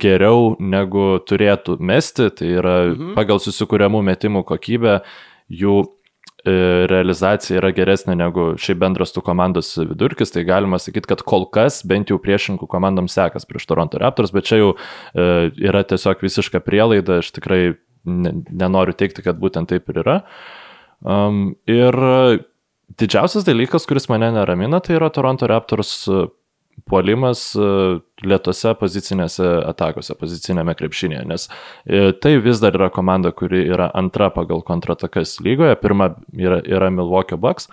geriau 0.00 0.54
negu 0.60 1.20
turėtų 1.28 1.78
mesti, 1.80 2.28
tai 2.36 2.50
yra 2.58 2.76
mhm. 2.90 3.14
pagal 3.16 3.40
susikūriamų 3.40 4.02
metimų 4.10 4.42
kokybę 4.48 4.98
jų 5.48 5.76
E, 5.82 5.97
realizacija 6.90 7.58
yra 7.60 7.72
geresnė 7.76 8.16
negu 8.18 8.50
šiaip 8.60 8.80
bendras 8.82 9.14
tų 9.14 9.22
komandos 9.26 9.72
vidurkis, 9.78 10.32
tai 10.34 10.44
galima 10.48 10.80
sakyti, 10.82 11.10
kad 11.10 11.24
kol 11.26 11.46
kas 11.54 11.80
bent 11.88 12.12
jau 12.12 12.18
priešininkų 12.22 12.68
komandom 12.70 13.10
sekas 13.12 13.48
prieš 13.48 13.68
Toronto 13.70 14.00
Raptors, 14.02 14.32
bet 14.34 14.48
čia 14.48 14.60
jau 14.62 14.70
e, 14.74 15.50
yra 15.68 15.84
tiesiog 15.88 16.24
visiška 16.24 16.62
prielaida, 16.64 17.20
aš 17.22 17.32
tikrai 17.36 17.62
nenoriu 18.08 18.94
teikti, 18.96 19.24
kad 19.26 19.40
būtent 19.40 19.70
taip 19.72 19.90
ir 19.92 20.02
yra. 20.04 20.18
Um, 21.04 21.52
ir 21.68 21.94
didžiausias 22.98 23.46
dalykas, 23.46 23.86
kuris 23.88 24.08
mane 24.10 24.30
neramina, 24.34 24.80
tai 24.84 24.96
yra 24.98 25.10
Toronto 25.14 25.48
Raptors 25.50 26.08
puolimas 26.86 27.50
e, 27.56 27.68
lietose 28.24 28.74
pozicinėse 28.78 29.46
atakose, 29.68 30.14
pozicinėme 30.18 30.74
krepšinėje, 30.78 31.24
nes 31.28 31.48
e, 31.48 32.12
tai 32.12 32.36
vis 32.44 32.62
dar 32.62 32.76
yra 32.78 32.90
komanda, 32.94 33.32
kuri 33.34 33.64
yra 33.66 33.90
antra 33.98 34.30
pagal 34.34 34.62
kontratakas 34.66 35.38
lygoje, 35.44 35.78
pirma 35.82 36.12
yra, 36.36 36.60
yra 36.64 36.90
Milwaukee 36.94 37.40
Bucks 37.40 37.70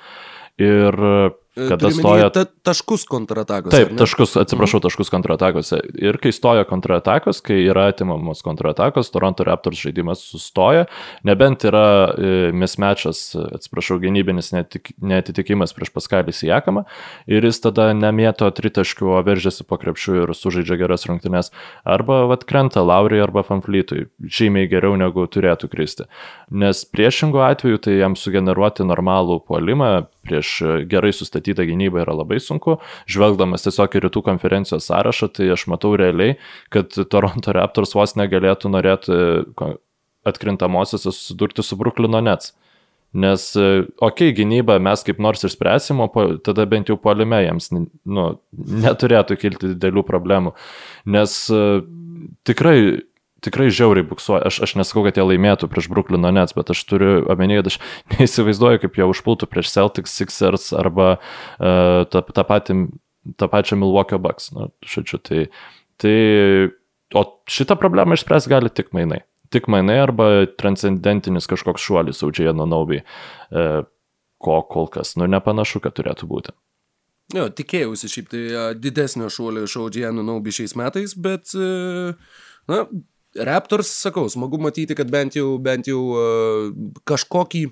ir 0.61 0.95
kada 1.55 1.91
stoja. 1.91 2.29
Ta, 2.29 2.45
taškus 2.45 3.05
kontratakose. 3.07 3.77
Taip, 3.77 3.93
taškus, 3.99 4.35
atsiprašau, 4.41 4.79
mhm. 4.79 4.85
taškus 4.87 5.11
kontratakose. 5.13 5.79
Ir 6.01 6.19
kai 6.21 6.33
stoja 6.35 6.65
kontratakos, 6.67 7.39
kai 7.45 7.61
yra 7.63 7.87
atimamos 7.93 8.43
kontratakos, 8.45 9.11
Toronto 9.13 9.45
Raptors 9.47 9.79
žaidimas 9.79 10.23
sustoja, 10.25 10.85
nebent 11.27 11.63
yra 11.67 11.85
e, 12.11 12.33
mismečas, 12.55 13.27
atsiprašau, 13.57 13.99
gynybinis 14.03 14.51
netik, 14.55 14.91
netitikimas 14.99 15.75
prieš 15.75 15.93
Paskalį 15.95 16.35
Sijakamą 16.35 16.85
ir 17.31 17.47
jis 17.47 17.61
tada 17.63 17.89
nemėto 17.95 18.49
tritaškių, 18.55 19.13
o 19.15 19.21
veržiasi 19.25 19.67
po 19.67 19.79
krepšių 19.81 20.17
ir 20.23 20.35
sužaidžia 20.35 20.79
geras 20.83 21.07
rungtynes. 21.09 21.51
Arba 21.87 22.25
vat 22.31 22.43
krenta 22.49 22.83
Laurijai 22.85 23.23
arba 23.25 23.45
Fanflytui, 23.47 24.09
žymiai 24.19 24.69
geriau 24.71 24.97
negu 24.99 25.27
turėtų 25.31 25.69
kristi. 25.71 26.09
Nes 26.51 26.83
priešingų 26.89 27.41
atveju 27.45 27.81
tai 27.87 27.99
jam 28.01 28.19
sugeneruoti 28.19 28.85
normalų 28.87 29.39
puolimą 29.47 29.93
prieš 30.25 30.51
gerai 30.91 31.13
sustatytą 31.15 31.65
gynybą 31.69 32.01
yra 32.03 32.17
labai 32.17 32.41
sunku. 32.43 32.79
Žvelgdamas 33.11 33.65
tiesiog 33.65 33.95
į 33.95 34.03
rytų 34.07 34.25
konferencijos 34.25 34.89
sąrašą, 34.89 35.31
tai 35.37 35.49
aš 35.55 35.67
matau 35.71 35.95
realiai, 35.99 36.37
kad 36.73 36.93
Toronto 37.11 37.55
Raptors 37.55 37.95
vos 37.97 38.17
negalėtų 38.19 38.71
norėti 38.73 39.19
atkrintamosiose 40.25 41.11
susidurti 41.11 41.63
su 41.63 41.77
Bruklino 41.79 42.21
Nets. 42.25 42.53
Nes, 43.15 43.47
okei, 43.55 43.93
okay, 44.03 44.33
gynybą 44.35 44.75
mes 44.83 45.05
kaip 45.07 45.21
nors 45.23 45.45
išspręsim, 45.47 46.01
o 46.03 46.09
po, 46.11 46.25
tada 46.43 46.65
bent 46.67 46.89
jau 46.91 46.97
polime 46.99 47.37
jiems 47.45 47.69
nu, 47.71 48.25
neturėtų 48.85 49.37
kilti 49.39 49.69
didelių 49.71 50.03
problemų. 50.03 50.51
Nes 51.15 51.37
tikrai 52.49 53.05
tikrai 53.45 53.69
žiauriai 53.73 54.05
buksuoja. 54.07 54.43
Aš, 54.49 54.59
aš 54.65 54.75
nesakau, 54.79 55.05
kad 55.05 55.17
jie 55.17 55.25
laimėtų 55.25 55.69
prieš 55.71 55.89
Bruklino 55.91 56.31
Nets, 56.33 56.55
bet 56.57 56.71
aš 56.73 56.81
turiu 56.89 57.11
omenyje, 57.31 57.61
kad 57.61 57.71
aš 57.71 57.77
neįsivaizduoju, 58.15 58.81
kaip 58.83 58.99
jie 58.99 59.07
užpultų 59.11 59.49
prieš 59.51 59.73
Celtics, 59.75 60.15
Sixers 60.17 60.71
arba 60.75 61.15
uh, 61.17 62.03
tą, 62.11 62.23
tą, 62.25 62.45
patį, 62.47 62.79
tą 63.39 63.49
pačią 63.51 63.79
Milwaukee 63.81 64.19
Bucks. 64.21 64.51
Nu, 64.55 64.69
šačiu, 64.85 65.21
tai, 65.21 65.47
tai, 66.01 66.17
o 67.15 67.25
šitą 67.51 67.77
problemą 67.79 68.17
išspręs 68.17 68.49
gali 68.51 68.73
tik 68.73 68.93
mainai. 68.97 69.23
Tik 69.53 69.69
mainai 69.71 69.99
arba 70.01 70.29
transcendentinis 70.57 71.47
kažkoks 71.47 71.83
šuolis 71.85 72.23
Audžiai 72.25 72.55
Nanaubai, 72.57 73.03
uh, 73.53 73.81
ko 74.41 74.61
kol 74.69 74.89
kas, 74.91 75.15
nu, 75.19 75.29
nepanašu, 75.31 75.81
kad 75.83 75.95
turėtų 75.97 76.29
būti. 76.29 76.55
Jo, 77.33 77.47
tikėjausi 77.49 78.09
šiaip 78.11 78.27
tai 78.29 78.41
didesnio 78.77 79.31
šuolio 79.33 79.63
iš 79.65 79.79
Audžiai 79.81 80.11
Nanaubai 80.13 80.53
šiais 80.53 80.75
metais, 80.77 81.15
bet, 81.17 81.55
na, 82.69 82.83
Raptors, 83.35 83.89
sakau, 83.99 84.29
smagu 84.31 84.59
matyti, 84.63 84.95
kad 84.95 85.09
bent 85.11 85.35
jau, 85.35 85.57
bent 85.59 85.89
jau 85.89 86.01
uh, 86.15 86.69
kažkokį 87.07 87.65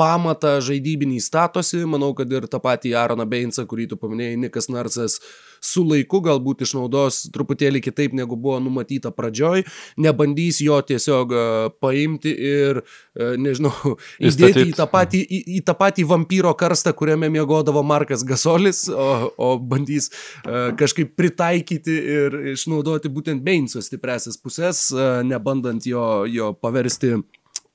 pamatą 0.00 0.56
žaidybinį 0.64 1.20
statosi, 1.22 1.84
manau, 1.86 2.12
kad 2.18 2.30
ir 2.32 2.48
tą 2.50 2.58
patį 2.62 2.94
Aaroną 2.98 3.26
Beinsą, 3.30 3.66
kurį 3.70 3.90
tu 3.92 3.98
paminėjai, 4.00 4.38
Nikas 4.46 4.70
Narsas 4.72 5.20
su 5.64 5.84
laiku 5.86 6.20
galbūt 6.24 6.64
išnaudos 6.66 7.24
truputėlį 7.34 7.80
kitaip 7.84 8.14
negu 8.16 8.36
buvo 8.40 8.58
numatyta 8.62 9.12
pradžioj, 9.14 9.64
nebandys 10.04 10.60
jo 10.64 10.78
tiesiog 10.84 11.32
e, 11.32 11.44
paimti 11.82 12.32
ir, 12.34 12.82
e, 13.16 13.30
nežinau, 13.40 13.72
įdėti 14.20 14.66
į 14.70 14.74
tą, 14.78 14.86
patį, 14.90 15.22
į, 15.24 15.40
į 15.58 15.62
tą 15.66 15.76
patį 15.78 16.06
vampyro 16.10 16.52
karstą, 16.58 16.94
kuriame 16.96 17.30
miegodavo 17.32 17.84
Markas 17.86 18.24
Gasolis, 18.26 18.84
o, 18.92 19.08
o 19.36 19.54
bandys 19.58 20.10
e, 20.10 20.66
kažkaip 20.80 21.14
pritaikyti 21.18 21.96
ir 22.18 22.38
išnaudoti 22.54 23.12
būtent 23.12 23.44
Beinso 23.44 23.82
stipresias 23.84 24.38
pusės, 24.40 24.86
nebandant 25.24 25.86
jo, 25.88 26.24
jo 26.30 26.52
paversti 26.60 27.16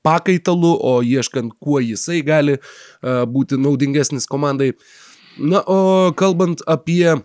pakaitalu, 0.06 0.72
o 0.80 1.00
ieškant, 1.04 1.58
kuo 1.60 1.82
jisai 1.84 2.22
gali 2.26 2.56
būti 3.04 3.60
naudingesnis 3.60 4.28
komandai. 4.30 4.72
Na, 5.40 5.62
o 5.68 6.12
kalbant 6.20 6.64
apie 6.68 7.18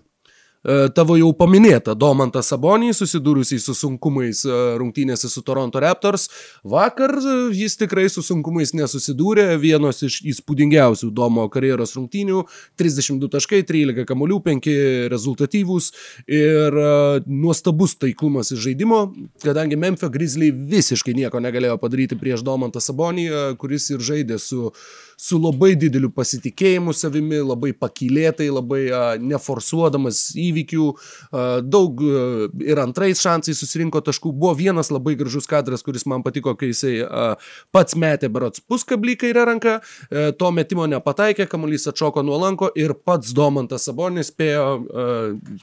tavo 0.96 1.16
jau 1.18 1.30
paminėta 1.36 1.92
Domantą 1.98 2.40
Sabonį, 2.44 2.92
susidūrusiai 2.96 3.60
su 3.60 3.74
sunkumais 3.76 4.44
e, 4.48 4.54
rungtynėse 4.80 5.28
su 5.28 5.42
Toronto 5.44 5.80
Raptors. 5.82 6.28
Vakar 6.64 7.12
e, 7.18 7.34
jis 7.56 7.76
tikrai 7.80 8.06
su 8.12 8.24
sunkumais 8.24 8.72
nesusidūrė, 8.76 9.46
vienos 9.60 10.00
iš 10.06 10.20
įspūdingiausių 10.32 11.10
Domo 11.14 11.46
karjeros 11.52 11.94
rungtynių- 11.98 12.44
32 12.80 13.28
taškai, 13.36 13.62
13 13.68 14.08
kamuolių, 14.08 14.40
5 14.44 14.70
rezultatyvūs. 15.12 15.90
Ir 16.26 16.78
nuostabus 17.26 17.96
taiklumas 18.00 18.52
iš 18.54 18.64
žaidimo, 18.64 19.00
kadangi 19.44 19.76
Memphis 19.76 20.10
Grizzly 20.10 20.50
visiškai 20.50 21.14
nieko 21.14 21.40
negalėjo 21.40 21.78
padaryti 21.78 22.16
prieš 22.16 22.42
Domantą 22.42 22.80
Sabonį, 22.80 23.56
kuris 23.58 23.90
ir 23.90 23.98
žaidė 23.98 24.40
su 24.40 24.72
su 25.20 25.38
labai 25.40 25.74
dideliu 25.78 26.10
pasitikėjimu 26.14 26.94
savimi, 26.96 27.40
labai 27.44 27.72
pakilėtai, 27.76 28.48
labai 28.52 28.82
a, 28.88 29.02
neforsuodamas 29.20 30.22
įvykių, 30.40 30.88
a, 30.94 31.44
daug 31.62 32.02
a, 32.04 32.24
ir 32.64 32.80
antrais 32.82 33.22
šansais 33.22 33.60
susirinko 33.60 34.02
taškų. 34.04 34.34
Buvo 34.34 34.54
vienas 34.58 34.90
labai 34.94 35.16
gražus 35.20 35.48
kadras, 35.50 35.84
kuris 35.86 36.06
man 36.10 36.24
patiko, 36.26 36.56
kai 36.58 36.72
jisai 36.72 36.96
a, 37.04 37.26
pats 37.74 37.98
metė 37.98 38.30
berots 38.32 38.64
puskablį 38.64 39.16
kairę 39.24 39.46
ranką, 39.50 39.76
a, 39.80 40.26
to 40.38 40.50
metimo 40.54 40.88
nepataikė, 40.90 41.48
kamuolys 41.50 41.88
atšoko 41.90 42.24
nuo 42.26 42.40
lanko 42.42 42.72
ir 42.78 42.96
pats 43.06 43.34
Domantas 43.36 43.88
Sabonis 43.88 44.32
spėjo, 44.32 44.66
a, 44.66 45.08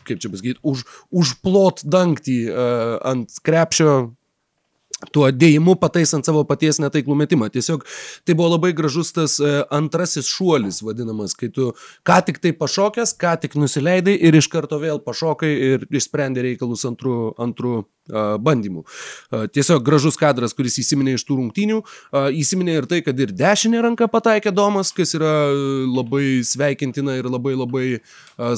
kaip 0.08 0.24
čia 0.24 0.32
pasakyti, 0.34 0.62
už, 0.68 0.86
užplot 1.24 1.86
dangtį 1.88 2.40
a, 2.50 2.72
ant 3.12 3.42
krepšio 3.46 3.94
tuo 5.10 5.30
dėjimu 5.34 5.76
pataisant 5.82 6.28
savo 6.28 6.44
paties 6.48 6.80
netaiklų 6.84 7.18
metimą. 7.24 7.50
Tiesiog 7.54 7.86
tai 8.28 8.36
buvo 8.38 8.52
labai 8.54 8.74
gražus 8.78 9.14
tas 9.16 9.40
e, 9.42 9.52
antrasis 9.74 10.30
šuolis 10.30 10.82
vadinamas, 10.86 11.34
kai 11.38 11.50
tu 11.54 11.72
ką 12.08 12.20
tik 12.28 12.42
tai 12.44 12.54
pašokęs, 12.58 13.16
ką 13.22 13.34
tik 13.42 13.58
nusileidai 13.60 14.18
ir 14.20 14.38
iš 14.38 14.52
karto 14.52 14.82
vėl 14.82 15.02
pašokai 15.04 15.52
ir 15.72 15.88
išsprendė 15.90 16.46
reikalus 16.52 16.86
antrų, 16.90 17.18
antrų 17.42 17.82
bandymų. 18.12 18.84
Tiesiog 19.56 19.84
gražus 19.86 20.18
kadras, 20.20 20.56
kuris 20.58 20.78
įsiminė 20.82 21.16
iš 21.18 21.26
tų 21.28 21.40
rungtynių. 21.40 21.82
Įsiminė 22.42 22.80
ir 22.82 22.90
tai, 22.92 23.02
kad 23.06 23.20
ir 23.20 23.34
dešinė 23.36 23.84
ranka 23.88 24.10
pataikė 24.12 24.54
Domas, 24.56 24.94
kas 24.96 25.16
yra 25.18 25.34
labai 25.88 26.42
sveikintina 26.48 27.18
ir 27.20 27.30
labai 27.32 27.56
labai 27.58 27.86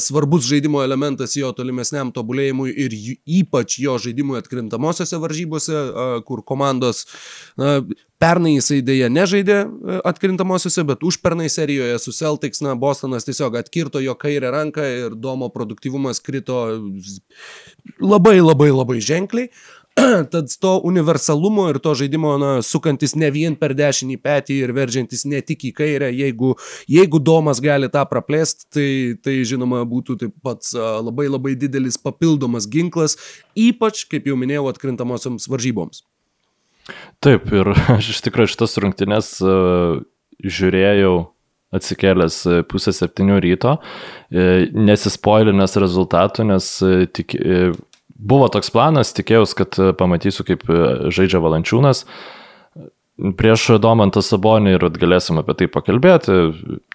svarbus 0.02 0.48
žaidimo 0.50 0.84
elementas 0.84 1.38
jo 1.38 1.52
tolimesniam 1.56 2.12
tobulėjimui 2.16 2.74
ir 2.86 2.96
ypač 3.42 3.78
jo 3.84 3.98
žaidimui 4.02 4.40
atkrintamosiose 4.42 5.20
varžybose, 5.22 5.86
kur 6.28 6.44
komandos 6.46 7.06
na, 7.58 7.80
Pernai 8.24 8.54
jisai 8.54 8.80
dėja 8.86 9.10
nežaidė 9.12 9.56
e, 9.60 9.96
atkrintamosiose, 10.08 10.86
bet 10.88 11.02
užpernai 11.04 11.50
serijoje 11.52 11.98
su 12.00 12.14
Celtics, 12.16 12.62
na, 12.64 12.76
Bostonas 12.80 13.28
tiesiog 13.28 13.58
atkirto 13.60 14.00
jo 14.00 14.14
kairę 14.16 14.52
ranką 14.54 14.86
ir 14.88 15.18
Domo 15.20 15.50
produktyvumas 15.52 16.22
krito 16.24 16.62
labai 18.00 18.38
labai 18.40 18.70
labai 18.72 19.02
ženkliai. 19.04 19.43
Tad 20.34 20.54
to 20.62 20.72
universalumo 20.90 21.68
ir 21.70 21.78
to 21.84 21.94
žaidimo, 21.98 22.34
na, 22.42 22.52
sukantis 22.66 23.14
ne 23.20 23.30
vien 23.34 23.56
per 23.60 23.76
dešinį 23.78 24.18
petį 24.24 24.58
ir 24.66 24.74
veržiantis 24.74 25.26
ne 25.30 25.42
tik 25.46 25.68
į 25.70 25.74
kairę, 25.78 26.10
jeigu, 26.18 26.56
jeigu 26.90 27.22
Domas 27.22 27.62
gali 27.62 27.92
tą 27.94 28.06
praplėsti, 28.10 28.70
tai, 28.74 28.88
tai 29.22 29.36
žinoma 29.46 29.84
būtų 29.90 30.18
taip 30.24 30.34
pat 30.46 30.72
labai 30.74 31.28
labai 31.30 31.54
didelis 31.60 32.00
papildomas 32.02 32.66
ginklas, 32.66 33.20
ypač, 33.54 34.08
kaip 34.10 34.26
jau 34.32 34.40
minėjau, 34.40 34.66
atkrintamosioms 34.72 35.46
varžyboms. 35.52 36.02
Taip, 37.24 37.54
ir 37.54 37.70
aš 37.98 38.16
iš 38.16 38.26
tikrųjų 38.26 38.56
šitas 38.56 38.76
rungtynės 38.82 39.36
uh, 39.46 40.02
žiūrėjau 40.44 41.16
atsikėlęs 41.74 42.36
pusę 42.70 42.94
septynių 42.94 43.40
ryto, 43.42 43.78
nesispoilinęs 44.30 45.74
rezultatų, 45.82 46.46
nes 46.52 46.68
tik, 47.18 47.34
buvo 48.16 48.48
toks 48.54 48.72
planas, 48.74 49.14
tikėjausi, 49.18 49.58
kad 49.58 49.82
pamatysiu, 50.00 50.46
kaip 50.48 50.66
žaidžia 51.14 51.42
Valančiūnas. 51.44 52.06
Prieš 53.14 53.76
Domantą 53.78 54.24
Sabonį 54.26 54.72
ir 54.74 54.86
galėsim 54.98 55.38
apie 55.38 55.54
tai 55.54 55.68
pakalbėti. 55.70 56.34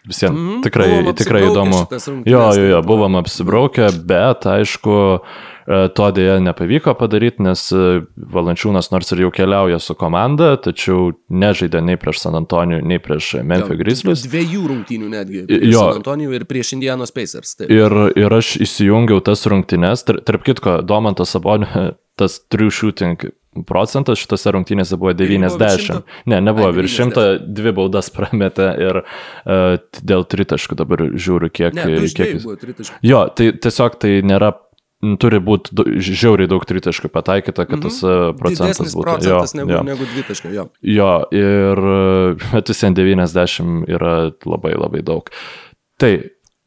Visiems 0.09 0.35
mm 0.35 0.49
-hmm. 0.49 0.63
tikrai, 0.67 0.89
tikrai 1.15 1.45
įdomu. 1.47 1.85
Jo, 2.27 2.49
jo, 2.59 2.65
jo, 2.73 2.83
buvom 2.83 3.21
apsibraukę, 3.21 3.93
bet 4.05 4.47
aišku, 4.47 4.99
E, 5.19 5.58
to 5.69 6.07
dėja 6.17 6.39
nepavyko 6.41 6.95
padaryti, 6.97 7.43
nes 7.45 7.67
e, 7.77 8.01
Valančiūnas 8.33 8.89
nors 8.93 9.13
ir 9.13 9.25
jau 9.27 9.31
keliauja 9.35 9.77
su 9.83 9.97
komanda, 9.99 10.55
tačiau 10.65 11.11
nežaidė 11.29 11.83
nei 11.85 11.99
prieš 12.01 12.23
San 12.23 12.39
Antonijų, 12.39 12.81
nei 12.89 13.01
prieš 13.03 13.35
Memphis 13.45 13.81
Grizzlies. 13.83 14.25
Dviejų 14.25 14.65
rungtynių 14.73 15.11
netgi. 15.13 15.45
Jo. 15.69 15.85
San 15.85 16.01
Antonijų 16.01 16.39
ir 16.39 16.47
prieš 16.49 16.73
Indianos 16.79 17.13
Pacers. 17.13 17.53
Taip. 17.59 17.73
Ir, 17.75 17.97
ir 18.17 18.39
aš 18.39 18.55
įsijungiau 18.65 19.21
tas 19.25 19.45
rungtynes, 19.51 20.07
tarp 20.09 20.47
kitko, 20.47 20.79
Domantas 20.89 21.37
Sabonė, 21.37 21.91
tas 22.19 22.41
true 22.49 22.73
shooting 22.73 23.29
procentas 23.67 24.21
šitose 24.21 24.53
rungtynėse 24.55 24.97
buvo 25.01 25.13
90. 25.17 26.05
Ne, 26.31 26.39
nebuvo, 26.45 26.69
virš 26.77 27.01
100 27.01 27.27
dvi 27.59 27.73
baudas 27.75 28.11
prametė 28.15 28.69
ir 28.85 29.01
uh, 29.03 29.77
dėl 29.99 30.25
tritaškų 30.31 30.79
dabar 30.79 31.05
žiūriu, 31.13 31.51
kiek... 31.51 31.77
Ne, 31.77 32.01
kiek... 32.15 32.39
Jo, 33.05 33.27
tai 33.35 33.51
tiesiog 33.59 33.99
tai 34.03 34.19
nėra 34.27 34.53
turi 35.23 35.39
būti 35.43 35.99
žiauriai 36.03 36.51
daug 36.51 36.65
tritaškių 36.67 37.11
pataikyta, 37.15 37.67
kad 37.69 37.85
tas 37.85 38.01
mm 38.03 38.09
-hmm. 38.09 38.39
procentas 38.39 38.79
Didesnis 38.79 38.97
būtų. 38.97 39.05
Procentas 39.05 39.55
jo, 39.55 39.61
negu, 39.61 39.73
jo. 39.73 39.83
negu 39.87 40.09
dvitaškių, 40.15 40.55
jo. 40.55 40.65
Jo, 40.83 41.13
ir 41.31 41.83
bet 42.53 42.69
vis 42.69 42.83
90 42.83 43.87
yra 43.89 44.33
labai 44.45 44.75
labai 44.75 45.03
daug. 45.03 45.31
Tai 45.99 46.13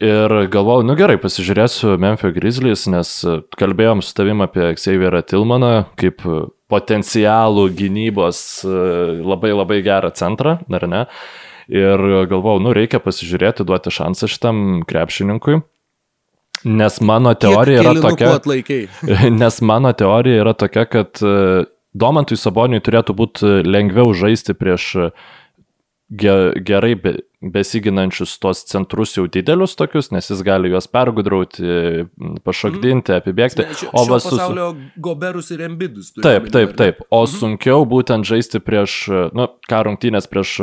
ir 0.02 0.48
galvojau, 0.52 0.84
nu 0.84 0.96
gerai, 0.96 1.18
pasižiūrėsiu 1.22 1.98
Memphis 2.02 2.34
Grizzlies, 2.36 2.88
nes 2.88 3.12
kalbėjom 3.60 4.02
su 4.02 4.16
tavim 4.18 4.42
apie 4.42 4.74
Xavierą 4.76 5.22
Tilmaną 5.22 5.86
kaip 5.96 6.24
potencialų 6.72 7.68
gynybos 7.76 8.64
labai 8.66 9.52
labai 9.52 9.82
gerą 9.84 10.12
centrą, 10.16 10.60
ar 10.72 10.88
ne? 10.88 11.06
Ir 11.72 12.02
galvojau, 12.28 12.60
nu 12.64 12.74
reikia 12.74 13.00
pasižiūrėti, 13.00 13.64
duoti 13.68 13.92
šansą 13.94 14.28
šitam 14.28 14.82
krepšininkui. 14.88 15.62
Nes 16.64 17.02
mano 17.02 17.34
teorija 17.34 17.82
yra 17.82 17.94
tokia. 18.02 18.36
Nes 19.42 19.62
mano 19.66 19.94
teorija 19.98 20.44
yra 20.44 20.54
tokia, 20.54 20.86
kad 20.86 21.22
e, 21.26 21.66
Domantui 21.94 22.38
Saboniui 22.40 22.84
turėtų 22.84 23.16
būti 23.18 23.54
lengviau 23.68 24.14
žaisti 24.16 24.56
prieš 24.56 24.92
gerai 26.12 26.94
besiginančius 27.42 28.36
tos 28.40 28.62
centrus 28.70 29.16
jau 29.18 29.26
didelius 29.32 29.74
tokius, 29.76 30.12
nes 30.14 30.28
jis 30.30 30.44
gali 30.46 30.70
juos 30.70 30.86
pergudrauti, 30.92 32.06
pašokdinti, 32.46 33.16
apibėgti. 33.18 33.66
O 33.98 34.04
vas 34.06 34.28
su... 34.30 34.68
goberus 35.02 35.50
ir 35.54 35.64
embidus. 35.66 36.12
Taip, 36.22 36.52
taip, 36.54 36.76
taip. 36.78 37.02
O 37.10 37.24
mhm. 37.24 37.32
sunkiau 37.34 37.86
būtent 37.90 38.28
žaisti 38.30 38.62
prieš, 38.62 38.98
nu, 39.38 39.48
ką 39.70 39.82
rungtynės 39.88 40.30
prieš 40.30 40.60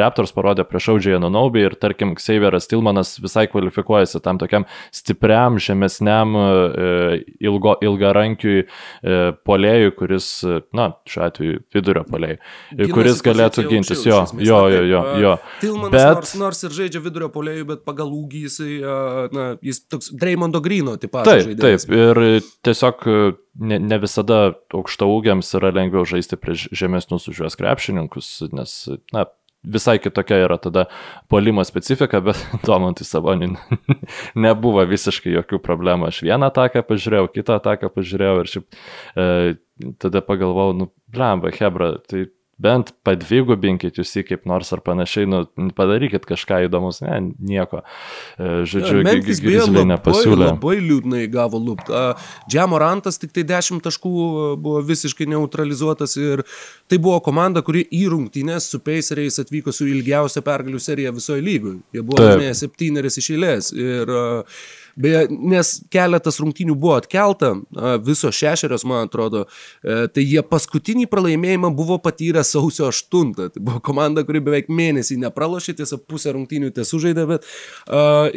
Raptors 0.00 0.32
parodė 0.36 0.64
prieš 0.68 0.88
Audžiai 0.94 1.20
Nunaubį 1.20 1.66
ir 1.68 1.76
tarkim, 1.80 2.14
Xavieras 2.16 2.70
Tilmanas 2.70 3.16
visai 3.20 3.44
kvalifikuojasi 3.52 4.22
tam 4.24 4.40
tokiam 4.40 4.64
stipriam, 4.94 5.60
žemesniam, 5.60 6.32
e, 6.32 7.20
ilgo, 7.44 7.76
ilgarankiui 7.84 8.62
e, 8.62 9.20
polėjui, 9.46 9.92
kuris, 10.00 10.30
na, 10.76 10.88
šiuo 11.08 11.26
atveju 11.28 11.60
vidurio 11.76 12.06
polėjui, 12.08 12.40
kuris 12.94 13.20
galėtų 13.26 13.68
gintis. 13.68 14.04
Jo, 14.06 14.24
jo, 14.40 14.64
jo, 14.72 14.82
jo. 14.88 15.04
jo. 15.20 15.36
Tilmanas 15.60 15.92
bet... 15.92 16.05
nors, 16.14 16.34
nors 16.38 16.62
ir 16.66 16.76
žaidžia 16.76 17.02
vidurio 17.04 17.30
polėjų, 17.34 17.66
bet 17.72 17.82
pagal 17.88 18.12
ūgį 18.14 18.42
jisai, 18.46 18.76
na, 19.34 19.48
jis 19.64 19.82
toks 19.90 20.12
Dreymondo 20.14 20.62
Grino 20.64 20.96
tipas. 21.00 21.26
Taip, 21.28 21.48
žaidėjas. 21.48 21.88
taip, 21.88 21.96
ir 21.96 22.46
tiesiog 22.66 23.08
ne, 23.66 23.80
ne 23.82 23.98
visada 24.02 24.40
aukšta 24.76 25.08
ūgiams 25.10 25.54
yra 25.58 25.72
lengviau 25.76 26.06
žaisti 26.08 26.38
prieš 26.40 26.68
žemesnius 26.76 27.28
už 27.32 27.42
juos 27.44 27.58
krepšininkus, 27.58 28.30
nes, 28.54 28.78
na, 29.16 29.26
visai 29.66 29.98
kitokia 29.98 30.38
yra 30.44 30.56
tada 30.62 30.86
polimo 31.28 31.64
specifika, 31.64 32.20
bet 32.24 32.40
Domantui 32.68 33.06
Sabonį 33.06 33.52
nebuvo 34.46 34.84
visiškai 34.88 35.34
jokių 35.34 35.60
problemų. 35.64 36.10
Aš 36.10 36.22
vieną 36.26 36.50
ataką 36.52 36.84
pažiūrėjau, 36.86 37.30
kitą 37.34 37.58
ataką 37.60 37.90
pažiūrėjau 37.94 38.38
ir 38.42 38.52
šiaip 38.52 38.66
e, 38.76 39.28
tada 40.02 40.22
pagalvojau, 40.24 40.76
nu, 40.80 40.90
blemba, 41.12 41.52
Hebra, 41.56 41.96
tai 42.06 42.28
bent 42.62 42.92
padvigubinkit 43.04 43.98
jūs 44.00 44.14
jį 44.16 44.22
kaip 44.30 44.46
nors 44.48 44.72
ar 44.72 44.80
panašiai, 44.84 45.28
nu, 45.28 45.42
padarykit 45.76 46.24
kažką 46.28 46.62
įdomus, 46.66 47.02
ne, 47.04 47.18
nieko. 47.36 47.82
E, 48.38 48.62
žodžiu, 48.68 49.02
ja, 49.02 49.16
Grizliai 49.20 49.84
nepasiūlė. 49.92 50.48
Labai 50.54 50.78
liūdnai 50.80 51.26
gavo 51.32 51.60
lupt. 51.60 51.92
Džiamorantas 52.48 53.20
tik 53.20 53.34
tai 53.36 53.44
10 53.48 53.84
taškų 53.84 54.14
e, 54.14 54.48
buvo 54.64 54.80
visiškai 54.88 55.28
neutralizuotas 55.34 56.16
ir 56.20 56.46
tai 56.88 57.00
buvo 57.02 57.20
komanda, 57.24 57.60
kuri 57.66 57.84
į 57.92 58.06
rungtynės 58.14 58.70
su 58.72 58.80
Paceriais 58.84 59.36
atvyko 59.42 59.74
su 59.76 59.88
ilgiausia 59.90 60.40
pergalių 60.46 60.80
serija 60.80 61.12
visoje 61.16 61.44
lygoje. 61.44 61.82
Jie 61.92 62.06
buvo 62.06 62.24
laimėję 62.24 62.56
septyneris 62.64 63.20
iš 63.20 63.32
eilės. 63.36 63.72
Ir 63.76 64.16
uh, 64.16 64.60
Beje, 64.96 65.26
nes 65.28 65.72
keletas 65.92 66.38
rungtynių 66.40 66.74
buvo 66.80 66.94
atkelta, 66.96 67.52
viso 68.04 68.30
šešerios, 68.32 68.86
man 68.88 69.10
atrodo, 69.10 69.44
e, 69.84 70.06
tai 70.08 70.24
jie 70.24 70.40
paskutinį 70.46 71.04
pralaimėjimą 71.12 71.70
buvo 71.76 71.98
patyrę 72.00 72.40
sausio 72.46 72.88
8. 72.88 73.34
Tai 73.36 73.60
buvo 73.60 73.82
komanda, 73.84 74.24
kuri 74.24 74.40
beveik 74.46 74.70
mėnesį 74.72 75.18
nepralošė, 75.26 75.76
tiesa 75.80 75.98
pusę 76.00 76.32
rungtynių 76.36 76.72
tiesų 76.76 77.02
žaidė, 77.04 77.26
bet 77.28 77.46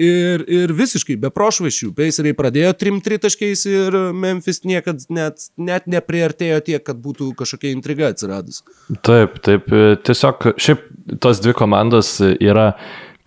ir, 0.04 0.44
ir 0.52 0.76
visiškai 0.76 1.16
be 1.22 1.32
prošvaišių. 1.34 1.94
Paceriai 1.96 2.36
pradėjo 2.38 2.74
trim 2.80 3.00
tritaškiais 3.04 3.66
ir 3.70 4.00
Memphis 4.16 4.64
niekad 4.68 5.06
net, 5.14 5.50
net 5.58 5.88
nepriartėjo 5.88 6.60
tiek, 6.68 6.84
kad 6.84 7.00
būtų 7.04 7.32
kažkokia 7.40 7.72
intriga 7.76 8.12
atsiradus. 8.12 8.64
Taip, 9.06 9.40
taip, 9.46 9.72
tiesiog 10.06 10.52
šiaip 10.60 10.84
tos 11.24 11.42
dvi 11.44 11.56
komandos 11.58 12.18
yra 12.22 12.74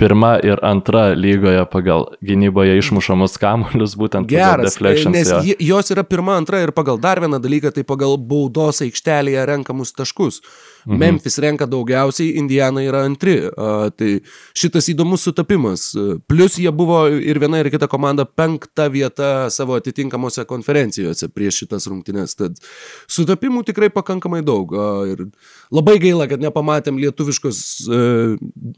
pirma 0.02 0.32
ir 0.42 0.60
antra 0.66 1.12
lygoje 1.14 1.62
pagal 1.70 2.08
gynyboje 2.24 2.76
išmušamus 2.80 3.38
kamuolius, 3.42 3.96
būtent 3.98 4.30
Geras, 4.30 4.78
nes 5.12 5.30
jo. 5.30 5.56
jos 5.72 5.94
yra 5.94 6.04
pirma, 6.06 6.36
antra 6.40 6.62
ir 6.64 6.74
pagal 6.74 7.00
dar 7.02 7.22
vieną 7.22 7.40
dalyką, 7.42 7.72
tai 7.76 7.86
pagal 7.86 8.18
baudos 8.18 8.82
aikštelėje 8.84 9.46
renkamus 9.52 9.94
taškus. 9.96 10.42
Mhm. 10.86 10.98
Memphis 10.98 11.38
renka 11.38 11.66
daugiausiai, 11.66 12.36
Indiana 12.38 12.82
yra 12.82 13.04
antri. 13.06 13.36
A, 13.56 13.90
tai 13.94 14.20
šitas 14.58 14.88
įdomus 14.90 15.22
sutapimas. 15.26 15.92
Plus 16.30 16.58
jie 16.58 16.70
buvo 16.74 17.04
ir 17.12 17.38
viena 17.42 17.60
ir 17.62 17.70
kita 17.70 17.88
komanda 17.90 18.24
penkta 18.26 18.88
vieta 18.90 19.50
savo 19.50 19.76
atitinkamose 19.78 20.44
konferencijose 20.48 21.28
prieš 21.30 21.62
šitas 21.62 21.86
rungtynes. 21.90 22.34
Tad 22.38 22.58
sutapimų 23.10 23.64
tikrai 23.68 23.92
pakankamai 23.94 24.42
daug. 24.46 24.74
A, 24.74 24.88
ir 25.12 25.26
labai 25.70 25.98
gaila, 26.02 26.26
kad 26.30 26.42
nepamatėm 26.42 26.98
lietuviškos 27.02 27.62
e, 27.86 28.02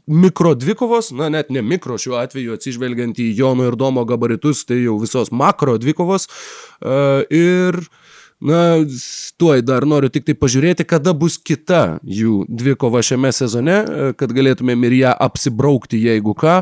mikro 0.05 0.53
dvikovos, 0.55 1.11
na 1.15 1.31
net 1.33 1.49
ne 1.53 1.65
mikro 1.65 1.97
šiuo 2.01 2.19
atveju 2.21 2.55
atsižvelgiant 2.55 3.19
į 3.21 3.31
Jono 3.39 3.67
ir 3.69 3.77
Domo 3.79 4.05
gabaritus, 4.07 4.65
tai 4.69 4.83
jau 4.83 4.99
visos 5.01 5.33
makro 5.33 5.79
dvikovos. 5.81 6.29
E, 6.81 6.99
ir 7.33 7.81
Na, 8.45 8.61
tuoj 9.41 9.63
dar 9.65 9.85
noriu 9.89 10.11
tik 10.13 10.27
tai 10.27 10.35
pažiūrėti, 10.37 10.85
kada 10.87 11.15
bus 11.17 11.37
kita 11.41 11.97
jų 12.05 12.43
dvikova 12.45 13.01
šiame 13.05 13.31
sezone, 13.33 13.77
kad 14.19 14.33
galėtumėm 14.35 14.85
ir 14.85 14.97
ją 14.99 15.13
apsibraukti, 15.25 15.97
jeigu 16.03 16.35
ką. 16.37 16.59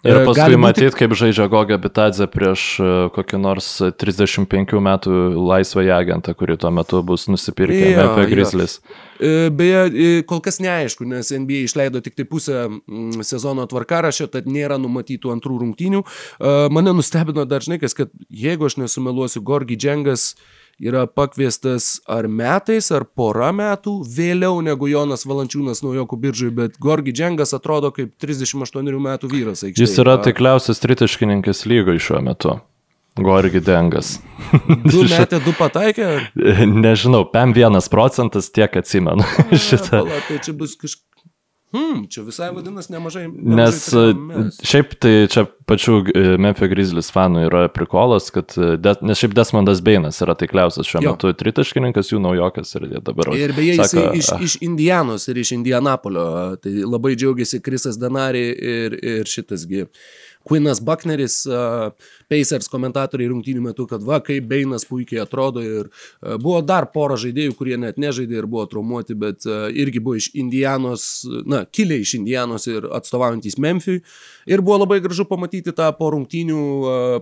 Ir 0.00 0.22
paskui 0.22 0.38
Gali 0.38 0.60
matyti, 0.60 0.88
būti... 0.88 1.00
kaip 1.02 1.16
žaidžia 1.20 1.48
Goga 1.52 1.78
Bitadze 1.82 2.28
prieš 2.30 2.64
e, 2.80 2.88
kokį 3.14 3.40
nors 3.42 3.68
35 4.00 4.80
metų 4.88 5.16
laisvąją 5.36 5.98
agentą, 5.98 6.34
kuri 6.38 6.56
tuo 6.60 6.72
metu 6.74 7.02
bus 7.06 7.26
nusipirkę 7.28 7.82
ja, 7.92 8.06
Memphis 8.06 8.32
Grizzlies. 8.32 8.78
Ja. 8.80 9.50
Beje, 9.56 9.84
e, 9.86 10.08
kol 10.28 10.42
kas 10.44 10.60
neaišku, 10.60 11.06
nes 11.08 11.32
NBA 11.32 11.64
išleido 11.66 12.02
tik 12.04 12.16
tai 12.18 12.26
pusę 12.28 12.66
mm, 12.68 13.24
sezono 13.26 13.64
tvarkarašio, 13.68 14.28
tad 14.32 14.48
nėra 14.50 14.80
numatytų 14.80 15.32
antrų 15.36 15.60
rungtynių. 15.64 16.02
E, 16.02 16.54
mane 16.72 16.96
nustebino 16.96 17.46
dar 17.48 17.64
žinai, 17.64 17.80
kad 17.80 18.12
jeigu 18.28 18.68
aš 18.68 18.80
nesumeluosiu, 18.82 19.44
Gorgi 19.46 19.78
Džengas 19.80 20.34
yra 20.82 21.06
pakviestas 21.06 22.00
ar 22.08 22.28
metais, 22.28 22.90
ar 22.92 23.06
pora 23.08 23.50
metų 23.56 23.98
vėliau 24.16 24.60
negu 24.64 24.90
Jonas 24.90 25.26
Valančiūnas 25.28 25.82
naujokų 25.84 26.18
biržai, 26.20 26.52
bet 26.54 26.78
Gorgi 26.82 27.14
Džengas 27.16 27.56
atrodo 27.56 27.92
kaip 27.96 28.14
38 28.22 29.00
metų 29.08 29.32
vyras. 29.32 29.64
Aikštėje. 29.64 29.86
Jis 29.86 29.98
yra 30.02 30.18
taikliausias 30.22 30.82
tritaškininkas 30.84 31.64
lygoje 31.70 32.02
šiuo 32.08 32.22
metu. 32.24 32.58
Gorgi 33.16 33.62
Dengas. 33.64 34.18
Du 34.92 35.06
metė, 35.08 35.40
du 35.40 35.54
pataikė? 35.56 36.08
Nežinau, 36.68 37.24
PM1 37.32 37.88
procentas 37.90 38.50
tiek 38.52 38.76
atsimenu. 38.76 39.24
A, 39.24 39.46
šitą. 39.68 40.02
Pala, 40.04 40.20
tai 40.28 40.40
čia 40.44 40.52
bus 40.56 40.76
kažkaip 40.76 41.15
Hmm, 41.76 42.06
čia 42.10 42.24
visai 42.24 42.48
vadinasi 42.54 42.92
nemažai. 42.94 43.26
nemažai 43.28 43.58
Nes 43.60 44.58
šiaip 44.64 44.94
tai 45.02 45.14
čia 45.32 45.44
pačių 45.68 45.96
e, 46.08 46.24
Memphis 46.40 46.70
Grizzlies 46.70 47.10
fanų 47.12 47.46
yra 47.48 47.62
prikolas, 47.72 48.30
kad, 48.34 48.54
e, 48.56 48.76
de, 48.80 48.94
nes 49.06 49.20
šiaip 49.20 49.34
Desmondas 49.36 49.82
Beinas 49.84 50.20
yra 50.24 50.36
taikliausias 50.38 50.88
šiuo 50.88 51.02
jo. 51.04 51.14
metu 51.14 51.32
tritaškininkas, 51.36 52.12
jų 52.14 52.22
naujokas 52.22 52.72
ir 52.78 52.86
jie 52.92 53.02
dabar. 53.04 53.32
Ir 53.36 53.54
beje, 53.56 53.76
jis 53.80 53.96
iš, 54.22 54.30
iš 54.46 54.56
Indianos 54.64 55.26
ir 55.32 55.42
iš 55.42 55.52
Indianapolio, 55.58 56.28
tai 56.62 56.72
labai 56.86 57.16
džiaugiasi 57.18 57.60
Krisas 57.66 58.00
Danari 58.00 58.46
ir, 58.54 58.96
ir 59.02 59.30
šitasgi. 59.30 59.86
Quinas 60.46 60.80
Buckneris, 60.84 61.40
Pacers 62.30 62.70
komentatoriai 62.70 63.30
rungtynių 63.32 63.64
metu, 63.68 63.86
kad 63.90 64.04
va, 64.06 64.20
kaip 64.24 64.46
Beinas 64.50 64.86
puikiai 64.88 65.22
atrodo 65.24 65.64
ir 65.64 65.90
buvo 66.42 66.60
dar 66.62 66.88
pora 66.94 67.18
žaidėjų, 67.20 67.56
kurie 67.58 67.78
net 67.80 67.98
nežaidė 68.02 68.40
ir 68.40 68.48
buvo 68.50 68.66
traumuoti, 68.70 69.18
bet 69.18 69.46
irgi 69.46 70.02
buvo 70.02 70.20
iš 70.20 70.30
Indianos, 70.38 71.08
na, 71.46 71.64
kilę 71.66 71.98
iš 72.02 72.16
Indianos 72.20 72.68
ir 72.70 72.86
atstovaujantis 72.94 73.58
Memphijui. 73.62 74.02
Ir 74.46 74.62
buvo 74.64 74.80
labai 74.84 75.00
gražu 75.04 75.26
pamatyti 75.28 75.74
tą 75.76 75.88
po 75.98 76.10
rungtynių 76.14 76.60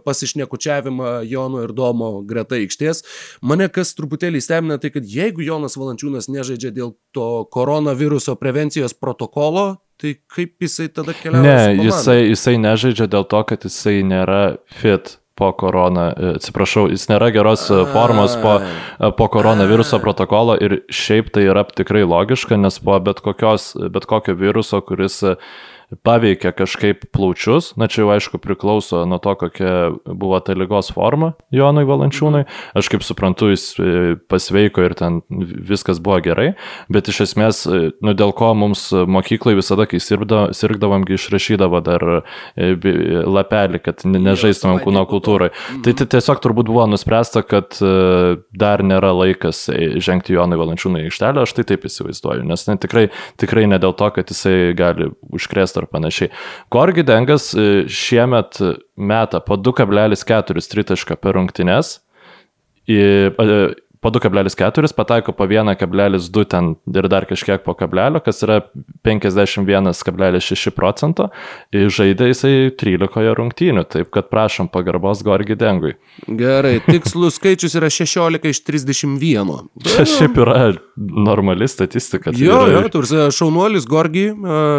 pasišnekučiavimą 0.04 1.14
Jono 1.30 1.64
ir 1.64 1.72
Domo 1.76 2.18
greta 2.26 2.58
aikštės. 2.60 3.04
Mane 3.42 3.70
kas 3.72 3.94
truputėlį 3.98 4.42
stebina, 4.44 4.78
tai 4.82 4.92
kad 4.94 5.08
jeigu 5.08 5.44
Jonas 5.46 5.78
Valančiūnas 5.80 6.30
nežaidžia 6.32 6.74
dėl 6.74 6.94
to 7.16 7.30
koronaviruso 7.54 8.36
prevencijos 8.40 8.96
protokolo, 8.98 9.74
Tai 9.94 10.10
kaip 10.26 10.58
jisai 10.58 10.88
tada 10.90 11.14
keliauja? 11.14 11.42
Ne, 11.46 11.84
jisai, 11.86 12.24
jisai 12.26 12.56
nežaidžia 12.58 13.06
dėl 13.12 13.28
to, 13.30 13.38
kad 13.46 13.62
jisai 13.62 14.00
nėra 14.02 14.56
fit 14.66 15.20
po 15.38 15.52
korona, 15.52 16.08
e, 16.14 16.32
atsiprašau, 16.38 16.86
jis 16.92 17.08
nėra 17.10 17.30
geros 17.34 17.66
e, 17.70 17.80
formos 17.90 18.36
po, 18.42 18.56
e, 18.62 19.10
po 19.18 19.28
koronaviruso 19.30 19.98
protokolo 20.02 20.54
ir 20.62 20.80
šiaip 20.94 21.32
tai 21.34 21.46
yra 21.50 21.64
tikrai 21.66 22.04
logiška, 22.06 22.58
nes 22.60 22.78
po 22.82 22.98
bet, 23.02 23.22
kokios, 23.24 23.72
bet 23.94 24.06
kokio 24.10 24.36
viruso, 24.38 24.78
kuris 24.86 25.22
paveikia 26.02 26.52
kažkaip 26.52 27.04
plaučius, 27.12 27.74
na 27.76 27.86
čia 27.86 28.02
jau 28.02 28.10
aišku 28.14 28.38
priklauso 28.42 29.04
nuo 29.08 29.18
to, 29.22 29.34
kokia 29.38 29.92
buvo 30.04 30.38
ta 30.40 30.56
lygos 30.56 30.90
forma 30.94 31.34
Jonui 31.54 31.84
Valančiūnui. 31.88 32.44
Aš 32.74 32.90
kaip 32.92 33.04
suprantu, 33.06 33.50
jis 33.52 33.66
e, 33.78 34.14
pasveiko 34.30 34.84
ir 34.84 34.96
ten 34.98 35.20
viskas 35.28 36.00
buvo 36.02 36.18
gerai, 36.24 36.54
bet 36.92 37.10
iš 37.12 37.20
esmės, 37.28 37.64
e, 37.68 37.92
nu 38.04 38.14
dėl 38.16 38.34
ko 38.36 38.52
mums 38.58 38.88
mokyklai 38.90 39.56
visada, 39.58 39.86
kai 39.90 40.00
sirgdavom, 40.02 41.06
išrašydavo 41.14 41.82
dar 41.84 42.06
e, 42.10 42.72
lapelį, 43.28 43.82
kad 43.84 44.06
nežaistumėm 44.08 44.82
kūno 44.84 45.04
kultūrai. 45.10 45.50
Tai, 45.84 45.94
tai 45.94 46.08
tiesiog 46.16 46.42
turbūt 46.42 46.70
buvo 46.72 46.86
nuspręsta, 46.90 47.44
kad 47.46 47.78
dar 48.54 48.82
nėra 48.86 49.12
laikas 49.14 49.66
žengti 50.02 50.34
Jonui 50.34 50.58
Valančiūnui 50.60 51.04
į 51.04 51.10
aikštelę, 51.10 51.44
aš 51.44 51.54
tai 51.58 51.66
taip 51.68 51.86
įsivaizduoju, 51.88 52.46
nes 52.48 52.66
ne, 52.68 52.78
tikrai, 52.80 53.06
tikrai 53.40 53.66
ne 53.70 53.78
dėl 53.82 53.94
to, 53.98 54.10
kad 54.14 54.30
jisai 54.32 54.74
gali 54.78 55.10
užkrėsti 55.34 55.83
ar 55.84 55.90
panašiai. 55.92 56.32
Korgi 56.72 57.04
Dengas 57.06 57.52
e, 57.54 57.84
šiemet 57.88 58.58
meta 58.96 59.40
po 59.44 59.60
2,4 59.60 60.64
tritašką 60.74 61.20
per 61.20 61.38
rungtynes 61.38 61.98
po 64.04 64.10
2,4, 64.12 64.92
pataiko 64.96 65.32
po 65.32 65.46
1,2 65.48 66.44
ten 66.44 66.74
ir 66.92 67.08
dar 67.08 67.24
kažkiek 67.24 67.62
po 67.64 67.72
kablelio, 67.74 68.20
kas 68.20 68.42
yra 68.44 68.58
51,6 69.06 70.72
procento. 70.76 71.30
Žaidė 71.72 72.28
jisai 72.28 72.52
13 72.76 73.32
rungtynių, 73.38 73.86
taip 73.88 74.10
kad 74.12 74.28
prašom 74.28 74.68
pagarbos 74.72 75.22
Gorgi 75.24 75.56
Dengui. 75.56 75.94
Gerai, 76.28 76.76
tikslus 76.84 77.36
skaičius 77.40 77.78
yra 77.80 77.88
16 77.88 78.50
iš 78.52 78.60
31. 78.68 79.54
Čia 79.88 80.06
šiaip 80.12 80.36
yra 80.44 80.60
normali 80.98 81.70
statistika. 81.70 82.34
Tai 82.34 82.44
jo, 82.44 82.60
yra... 82.68 82.84
jo, 82.84 82.92
tursi, 82.92 83.22
šaunuolis 83.32 83.88
Gorgi, 83.88 84.28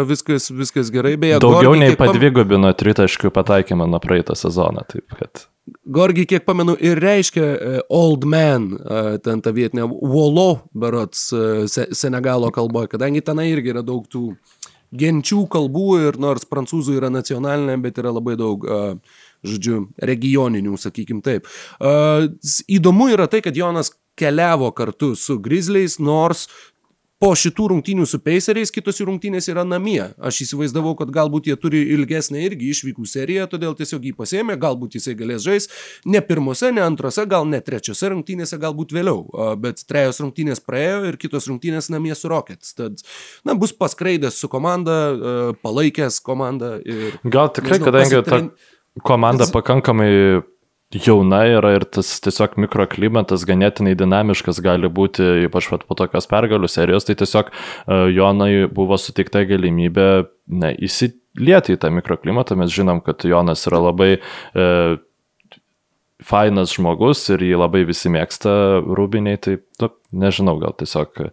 viskas, 0.06 0.52
viskas 0.54 0.94
gerai, 0.94 1.16
beje. 1.18 1.42
Daugiau 1.42 1.72
Gorgi, 1.74 1.82
nei 1.82 1.98
padvigubino 1.98 2.70
tritaškių 2.78 3.34
pataikymą 3.34 3.90
nuo 3.90 4.02
praeitą 4.02 4.38
sezoną, 4.38 4.86
taip 4.94 5.18
kad. 5.18 5.48
Gorgi, 5.66 6.26
kiek 6.30 6.44
pamenu, 6.46 6.76
ir 6.78 7.00
reiškia 7.02 7.46
uh, 7.46 7.78
old 7.90 8.26
man, 8.28 8.68
uh, 8.78 9.16
ten 9.22 9.42
ta 9.42 9.50
vietinė 9.54 9.88
Wolo, 9.90 10.62
berots, 10.74 11.28
se, 11.72 11.88
Senegalo 11.96 12.52
kalboje, 12.54 12.92
kadangi 12.94 13.24
tenai 13.26 13.48
irgi 13.50 13.74
yra 13.74 13.82
daug 13.86 14.06
tų 14.10 14.28
genčių 14.96 15.42
kalbų 15.50 15.88
ir 16.06 16.18
nors 16.22 16.46
prancūzų 16.46 17.00
yra 17.00 17.10
nacionalinė, 17.10 17.74
bet 17.82 17.98
yra 17.98 18.12
labai 18.14 18.36
daug, 18.38 18.62
žodžiu, 19.46 19.80
regioninių, 19.98 20.76
sakykim 20.78 21.18
taip. 21.26 21.50
Įdomu 22.70 23.10
yra 23.12 23.26
tai, 23.30 23.42
kad 23.44 23.58
Jonas 23.58 23.90
keliavo 24.16 24.70
kartu 24.72 25.12
su 25.18 25.40
Grizzliais, 25.42 25.98
nors 25.98 26.46
po 27.22 27.30
šitų 27.38 27.70
rungtynių 27.72 28.04
su 28.08 28.18
Paceriais 28.20 28.72
kitos 28.74 29.00
rungtynės 29.00 29.48
yra 29.48 29.64
namie. 29.64 30.02
Aš 30.20 30.42
įsivaizdavau, 30.44 30.92
kad 30.98 31.12
galbūt 31.14 31.48
jie 31.48 31.56
turi 31.60 31.80
ilgesnę 31.94 32.42
irgi 32.44 32.68
išvykų 32.74 33.06
seriją, 33.08 33.46
todėl 33.52 33.76
tiesiog 33.78 34.04
jį 34.04 34.12
pasėmė, 34.18 34.58
galbūt 34.60 34.98
jisai 34.98 35.16
galės 35.18 35.46
žaisti 35.46 36.12
ne 36.12 36.20
pirmose, 36.24 36.70
ne 36.76 36.84
antrose, 36.84 37.24
gal 37.28 37.48
ne 37.48 37.62
trečiose 37.64 38.12
rungtynėse, 38.12 38.60
galbūt 38.60 38.92
vėliau. 38.96 39.24
Bet 39.62 39.80
trejos 39.88 40.20
rungtynės 40.24 40.60
praėjo 40.64 41.06
ir 41.08 41.20
kitos 41.20 41.48
rungtynės 41.48 41.88
namie 41.94 42.12
su 42.18 42.28
Rockets. 42.32 42.74
Tad, 42.76 43.00
na, 43.48 43.56
bus 43.56 43.72
paskraidęs 43.76 44.36
su 44.42 44.52
komanda, 44.52 44.98
palaikęs 45.64 46.20
komandą. 46.26 46.76
Ir, 46.84 47.16
gal 47.24 47.48
tikrai, 47.48 47.78
nežinau, 47.78 47.90
kadangi 47.92 48.20
pasitren... 48.20 48.52
ta 48.52 49.06
komanda 49.06 49.48
pakankamai 49.52 50.10
jauna 50.94 51.42
yra 51.50 51.72
ir 51.76 51.84
tas 51.90 52.08
tiesiog 52.22 52.56
mikroklimatas 52.62 53.44
ganėtinai 53.48 53.96
dinamiškas 53.98 54.60
gali 54.64 54.88
būti, 54.92 55.46
ypač 55.48 55.68
po 55.88 55.98
tokios 55.98 56.28
pergalių 56.30 56.70
serijos, 56.70 57.08
tai 57.08 57.16
tiesiog 57.18 57.50
uh, 57.50 58.06
Jonai 58.12 58.66
buvo 58.72 58.98
suteikta 59.00 59.44
galimybė 59.48 60.08
ne, 60.46 60.72
įsilieti 60.86 61.74
į 61.74 61.80
tą 61.82 61.90
mikroklimatą. 61.94 62.56
Mes 62.58 62.70
žinom, 62.74 63.02
kad 63.04 63.26
Jonas 63.26 63.66
yra 63.66 63.82
labai 63.88 64.10
uh, 64.18 64.96
fainas 66.22 66.72
žmogus 66.76 67.26
ir 67.34 67.44
jį 67.44 67.60
labai 67.60 67.84
visi 67.88 68.10
mėgsta 68.12 68.52
rūbiniai, 68.86 69.40
tai 69.42 69.58
nu, 69.82 69.92
nežinau, 70.24 70.56
gal 70.62 70.76
tiesiog 70.78 71.26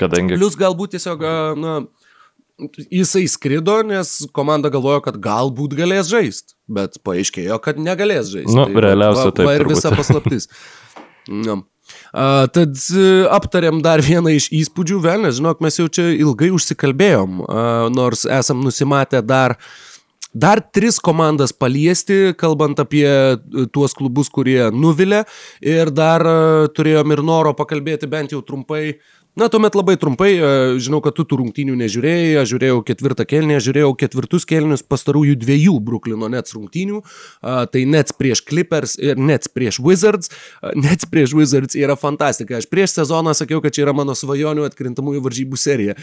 kadangi... 0.00 0.40
Plus 0.40 0.56
galbūt 0.58 0.96
tiesiog, 0.96 1.22
na, 1.60 1.76
jisai 2.90 3.24
skrido, 3.28 3.80
nes 3.86 4.12
komanda 4.36 4.70
galvojo, 4.72 5.00
kad 5.06 5.18
galbūt 5.22 5.74
galės 5.78 6.10
žaisti, 6.10 6.54
bet 6.70 7.00
paaiškėjo, 7.06 7.58
kad 7.64 7.80
negalės 7.80 8.30
žaisti. 8.32 8.54
Nu, 8.56 8.68
tai, 8.68 8.84
realiausia 8.86 9.28
taip. 9.34 9.48
Va 9.48 9.58
ir 9.58 9.66
visa 9.70 9.92
paslaptis. 9.94 10.48
no. 11.46 11.62
Uh, 12.14 12.46
tad 12.54 12.76
uh, 12.94 13.26
aptarėm 13.34 13.80
dar 13.82 14.02
vieną 14.04 14.36
iš 14.36 14.46
įspūdžių, 14.54 14.98
velnės, 15.02 15.38
žinok, 15.40 15.62
mes 15.64 15.78
jau 15.80 15.88
čia 15.90 16.08
ilgai 16.14 16.52
užsikalbėjom, 16.54 17.40
uh, 17.42 17.86
nors 17.94 18.26
esam 18.26 18.64
nusimatę 18.66 19.24
dar 19.26 19.58
Dar 20.30 20.60
tris 20.62 21.00
komandas 21.02 21.50
paliesti, 21.50 22.36
kalbant 22.38 22.78
apie 22.78 23.02
tuos 23.74 23.96
klubus, 23.98 24.28
kurie 24.30 24.68
nuvilė. 24.70 25.24
Ir 25.58 25.90
dar 25.90 26.22
turėjom 26.70 27.16
ir 27.16 27.22
noro 27.26 27.50
pakalbėti 27.58 28.06
bent 28.06 28.30
jau 28.30 28.38
trumpai 28.46 28.84
uh, 28.92 29.00
Na, 29.38 29.46
tuomet 29.48 29.76
labai 29.78 29.94
trumpai, 30.00 30.30
e, 30.34 30.48
žinau, 30.82 30.98
kad 31.04 31.14
tu 31.14 31.24
tų 31.28 31.38
rungtynių 31.38 31.76
nežiūrėjai, 31.78 32.40
aš 32.40 32.50
žiūrėjau 32.50 32.80
ketvirtą 32.88 33.26
kelnį, 33.30 33.56
aš 33.60 33.68
žiūrėjau 33.68 33.92
ketvirtus 34.00 34.46
kelnius 34.48 34.82
pastarųjų 34.82 35.36
dviejų 35.38 35.76
Bruklino 35.86 36.26
Nets 36.32 36.56
rungtynių, 36.56 36.98
tai 37.70 37.84
Nets 37.86 38.14
prieš 38.16 38.42
Clippers 38.46 38.96
ir 38.98 39.20
Nets 39.20 39.48
prieš 39.48 39.78
Wizards. 39.84 40.32
Nets 40.74 41.06
prieš 41.08 41.34
Wizards 41.38 41.78
yra 41.78 41.96
fantastika. 41.98 42.58
Aš 42.58 42.66
prieš 42.70 42.96
sezoną 42.98 43.34
sakiau, 43.38 43.62
kad 43.62 43.74
čia 43.76 43.84
yra 43.86 43.94
mano 43.96 44.16
svajonių 44.18 44.66
atkrintamųjų 44.68 45.22
varžybų 45.24 45.60
serija. 45.60 45.96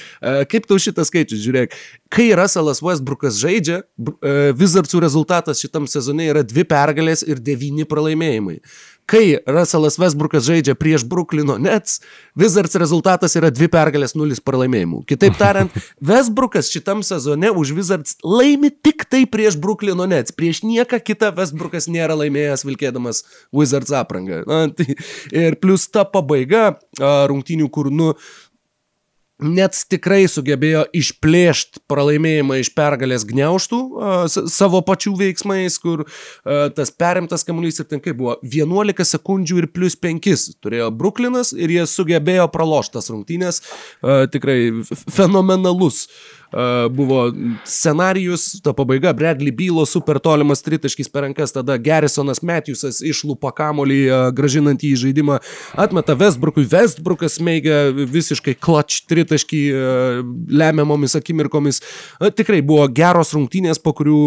Kaip 0.52 0.68
tau 0.70 0.80
šitas 0.82 1.12
skaičius, 1.12 1.44
žiūrėk, 1.44 1.76
kai 2.14 2.30
Russellas 2.38 2.82
Westbrookas 2.84 3.40
žaidžia, 3.42 3.82
e, 3.84 4.36
Wizardsų 4.58 5.02
rezultatas 5.04 5.62
šitam 5.64 5.88
sezone 5.90 6.30
yra 6.32 6.44
dvi 6.48 6.66
pergalės 6.68 7.26
ir 7.28 7.42
devyni 7.44 7.88
pralaimėjimai. 7.90 8.62
Kai 9.08 9.38
Russellas 9.48 9.96
Westbrookas 9.96 10.44
žaidžia 10.44 10.74
prieš 10.76 11.06
Bruklino 11.08 11.56
Nets, 11.56 12.02
Wizards 12.36 12.76
rezultatas 12.76 13.38
yra 13.40 13.48
dvi 13.56 13.70
pergalės, 13.72 14.18
nulis 14.20 14.42
pralaimėjimų. 14.44 15.06
Kitaip 15.08 15.38
tariant, 15.40 15.72
Westbrookas 16.10 16.68
šitam 16.74 17.06
sezone 17.08 17.54
už 17.56 17.72
Wizards 17.78 18.18
laimi 18.20 18.68
tik 18.68 19.06
tai 19.08 19.24
prieš 19.24 19.56
Bruklino 19.64 20.04
Nets. 20.12 20.36
Prieš 20.36 20.60
nieką 20.68 21.00
kitą 21.00 21.32
Westbrookas 21.38 21.88
nėra 21.88 22.18
laimėjęs 22.20 22.66
vilkėdamas 22.68 23.24
Wizards 23.56 23.96
aprangą. 23.96 24.42
Na, 24.44 24.66
tai, 24.76 24.98
ir 25.32 25.56
plus 25.64 25.88
ta 25.88 26.04
pabaiga 26.04 26.74
rungtynių, 27.00 27.72
kur, 27.72 27.88
nu, 27.88 28.12
net 29.44 29.78
tikrai 29.92 30.24
sugebėjo 30.32 30.86
išplėšti 30.98 31.84
pralaimėjimą 31.90 32.58
iš 32.62 32.72
pergalės 32.78 33.26
gniauštų 33.28 33.80
savo 34.50 34.82
pačių 34.86 35.14
veiksmais, 35.20 35.78
kur 35.82 36.06
tas 36.78 36.94
perimtas 36.94 37.46
kamuolys 37.48 37.82
ir 37.82 37.90
ten 37.92 38.02
kaip 38.04 38.18
buvo 38.18 38.38
11 38.42 39.06
sekundžių 39.12 39.62
ir 39.62 39.70
plus 39.74 39.98
5 40.00 40.58
turėjo 40.64 40.90
Bruklinas 40.98 41.54
ir 41.54 41.74
jie 41.76 41.86
sugebėjo 41.90 42.48
praloštas 42.54 43.12
rungtynės, 43.14 43.62
tikrai 44.34 44.60
fenomenalus 45.14 46.08
buvo 46.92 47.32
scenarijus, 47.68 48.62
ta 48.64 48.74
pabaiga, 48.74 49.14
Bradley 49.14 49.52
Bylo 49.52 49.86
super 49.86 50.20
tolimas 50.24 50.62
tritaškis 50.64 51.10
per 51.12 51.26
rankas, 51.26 51.52
tada 51.56 51.78
Garrisonas 51.78 52.40
Matthewsas 52.46 53.02
išlupa 53.06 53.52
kamolį, 53.56 54.00
gražinant 54.38 54.84
į 54.84 54.94
žaidimą, 55.02 55.40
atmeta 55.76 56.16
Westbrookui, 56.18 56.68
Westbrookas 56.72 57.40
meigia 57.44 57.90
visiškai 57.92 58.56
clutch 58.56 59.06
tritaškį 59.10 59.62
lemiamomis 60.52 61.18
akimirkomis. 61.20 61.82
Tikrai 62.38 62.62
buvo 62.66 62.88
geros 62.92 63.34
rungtynės, 63.36 63.82
po 63.84 63.94
kurių 63.98 64.22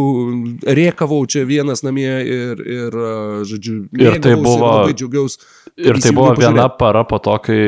riekavau 0.68 1.22
čia 1.30 1.46
vienas 1.48 1.84
namie 1.86 2.10
ir, 2.10 2.60
ir 2.60 3.00
žodžiu, 3.48 3.78
ir 3.96 4.20
tai 4.20 4.36
buvo, 4.36 4.58
ir 4.58 4.66
labai 4.66 4.94
džiaugiausi. 4.98 5.40
Ir 5.80 5.96
tai 6.02 6.12
buvo 6.12 6.34
viena 6.36 6.68
para 6.68 7.04
po 7.08 7.16
to, 7.22 7.32
kai 7.44 7.58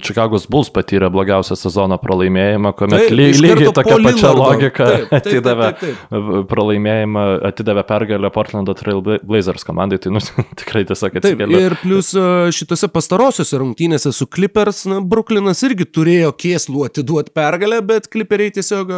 Čikagos 0.00 0.46
Bulls 0.48 0.70
patyrė 0.72 1.10
blogiausią 1.12 1.56
sezono 1.58 1.98
pralaimėjimą, 2.00 2.72
kuomet 2.78 3.08
tai, 3.10 3.16
lygiai 3.18 3.72
tokia 3.86 4.08
pačia 4.08 4.32
logika 4.36 4.88
taip, 4.88 5.06
taip, 5.10 5.14
atidavė 5.18 5.68
taip, 5.80 6.16
pralaimėjimą, 6.50 7.24
atidavė 7.50 7.84
pergalę 7.88 8.30
Portlando 8.34 8.74
Trail 8.78 9.02
Blazers 9.02 9.66
komandai, 9.66 10.00
tai 10.02 10.12
nu, 10.14 10.22
tikrai 10.60 10.84
tiesiog 10.88 11.18
atsikėlė. 11.20 11.62
Ir 11.66 11.76
plus 11.82 12.12
šitose 12.56 12.88
pastarosiuose 12.92 13.60
rungtynėse 13.62 14.12
su 14.14 14.28
Clippers, 14.30 14.84
na, 14.90 15.00
Brooklynas 15.04 15.62
irgi 15.66 15.86
turėjo 15.88 16.32
kėslų 16.38 16.86
atiduoti 16.88 17.34
pergalę, 17.36 17.80
bet 17.86 18.08
Clipperiai 18.12 18.54
tiesiog 18.54 18.92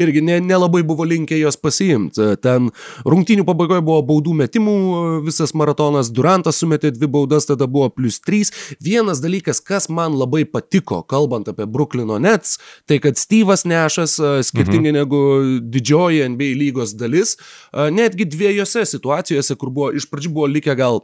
irgi 0.00 0.24
nelabai 0.24 0.82
ne 0.82 0.88
buvo 0.88 1.06
linkę 1.08 1.38
jos 1.40 1.58
pasiimti. 1.60 2.32
Ten 2.42 2.70
rungtynių 3.08 3.46
pabaigoje 3.48 3.84
buvo 3.84 4.02
baudų 4.12 4.36
metimų, 4.42 4.76
visas 5.26 5.54
maratonas, 5.58 6.10
Durantas 6.12 6.60
sumetė 6.62 6.92
dvi 6.94 7.08
baudas, 7.10 7.46
tada 7.48 7.68
buvo 7.70 7.90
plus 7.92 8.20
3. 8.24 8.52
Vienas 8.82 9.22
dalykas, 9.22 9.60
kas 9.64 9.88
man 9.92 10.16
labai 10.18 10.44
patiko, 10.48 11.02
kalbant 11.08 11.48
apie 11.50 11.66
Brooklyno 11.66 12.18
Nets, 12.22 12.58
tai 12.86 13.00
kad 13.02 13.20
Steve'as 13.20 13.66
Nešas 13.68 14.11
Lakers, 14.18 14.48
skirtingai 14.48 14.92
mhm. 14.92 14.98
negu 14.98 15.20
didžioji 15.62 16.28
NBA 16.28 16.52
lygos 16.58 16.94
dalis, 16.96 17.36
netgi 17.72 18.24
dviejose 18.24 18.84
situacijose, 18.86 19.56
kur 19.56 19.70
buvo 19.70 19.92
iš 19.92 20.08
pradžių 20.10 20.32
buvo 20.32 20.46
likę 20.46 20.76
gal 20.76 21.02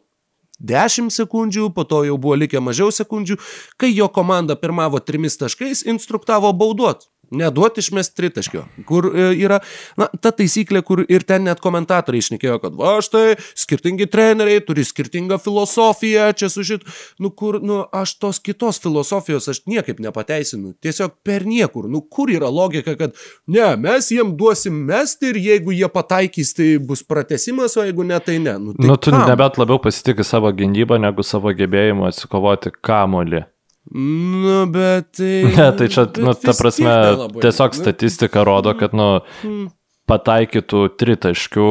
10 0.58 1.12
sekundžių, 1.14 1.70
po 1.74 1.84
to 1.86 2.02
jau 2.04 2.18
buvo 2.18 2.34
likę 2.34 2.60
mažiau 2.60 2.90
sekundžių, 2.90 3.38
kai 3.78 3.92
jo 3.94 4.08
komanda 4.10 4.56
pirmavo 4.58 4.98
trimis 4.98 5.38
taškais, 5.38 5.84
instruktavo 5.86 6.52
bauduot. 6.52 7.06
Neduoti 7.30 7.82
išmest 7.84 8.14
tritaškio, 8.16 8.62
kur 8.88 9.10
e, 9.12 9.28
yra, 9.36 9.58
na, 10.00 10.08
ta 10.22 10.32
taisyklė, 10.32 10.80
kur 10.86 11.02
ir 11.04 11.24
ten 11.28 11.44
net 11.44 11.60
komentatoriai 11.60 12.24
išnekėjo, 12.24 12.56
kad 12.62 12.76
va 12.78 12.94
štai, 13.04 13.36
skirtingi 13.58 14.06
treneriai 14.08 14.62
turi 14.64 14.84
skirtingą 14.86 15.36
filosofiją, 15.42 16.30
čia 16.38 16.48
sužit, 16.52 16.86
nu 17.20 17.30
kur, 17.30 17.60
nu 17.64 17.82
aš 17.92 18.14
tos 18.22 18.40
kitos 18.40 18.80
filosofijos 18.80 19.50
aš 19.52 19.60
niekaip 19.68 20.00
nepateisinu, 20.04 20.72
tiesiog 20.80 21.18
per 21.26 21.44
niekur, 21.48 21.90
nu 21.92 22.00
kur 22.00 22.32
yra 22.32 22.48
logika, 22.52 22.96
kad 22.98 23.16
ne, 23.46 23.68
mes 23.76 24.08
jiem 24.14 24.32
duosim 24.38 24.80
mesti 24.88 25.34
ir 25.34 25.42
jeigu 25.42 25.76
jie 25.76 25.92
pataikys, 25.92 26.54
tai 26.56 26.70
bus 26.80 27.04
pratesimas, 27.04 27.76
o 27.76 27.84
jeigu 27.84 28.08
ne, 28.08 28.18
tai 28.24 28.38
ne. 28.40 28.56
Nu, 28.62 28.74
tai 28.78 28.88
nu 28.88 28.96
tu 28.96 29.12
kam? 29.12 29.28
nebet 29.28 29.60
labiau 29.60 29.82
pasitikė 29.84 30.26
savo 30.26 30.52
gynybą 30.56 31.00
negu 31.02 31.26
savo 31.26 31.52
gebėjimu 31.52 32.08
atsikovoti 32.08 32.72
kamolį. 32.80 33.44
Nu, 33.90 34.66
bet 34.66 35.12
tai... 35.16 35.42
Ne, 35.56 35.68
tai 35.72 35.88
čia, 35.88 36.08
nu, 36.20 36.34
ta 36.34 36.52
prasme, 36.58 36.94
tiesiog 37.40 37.76
nu. 37.76 37.82
statistika 37.82 38.44
rodo, 38.44 38.74
kad, 38.76 38.96
nu, 38.96 39.20
hmm. 39.42 39.70
pataikytų 40.08 40.88
tritaškių 41.00 41.70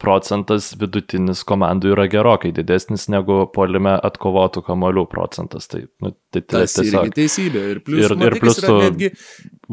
procentas 0.00 0.74
vidutinis 0.76 1.40
komandų 1.48 1.94
yra 1.94 2.04
gerokai 2.12 2.50
didesnis 2.56 3.06
negu 3.12 3.46
polime 3.52 3.94
atkovotų 4.04 4.60
kamolių 4.66 5.06
procentas. 5.08 5.70
Tai, 5.72 5.86
nu, 6.04 6.12
tai, 6.32 6.42
tai 6.42 6.64
Tas 6.66 6.76
tiesiog 6.76 7.12
teisybė. 7.16 7.62
Ir 7.72 7.80
plus, 7.84 8.02
ir, 8.04 8.16
ir 8.28 8.36
plus 8.42 8.60
tu 8.60 8.76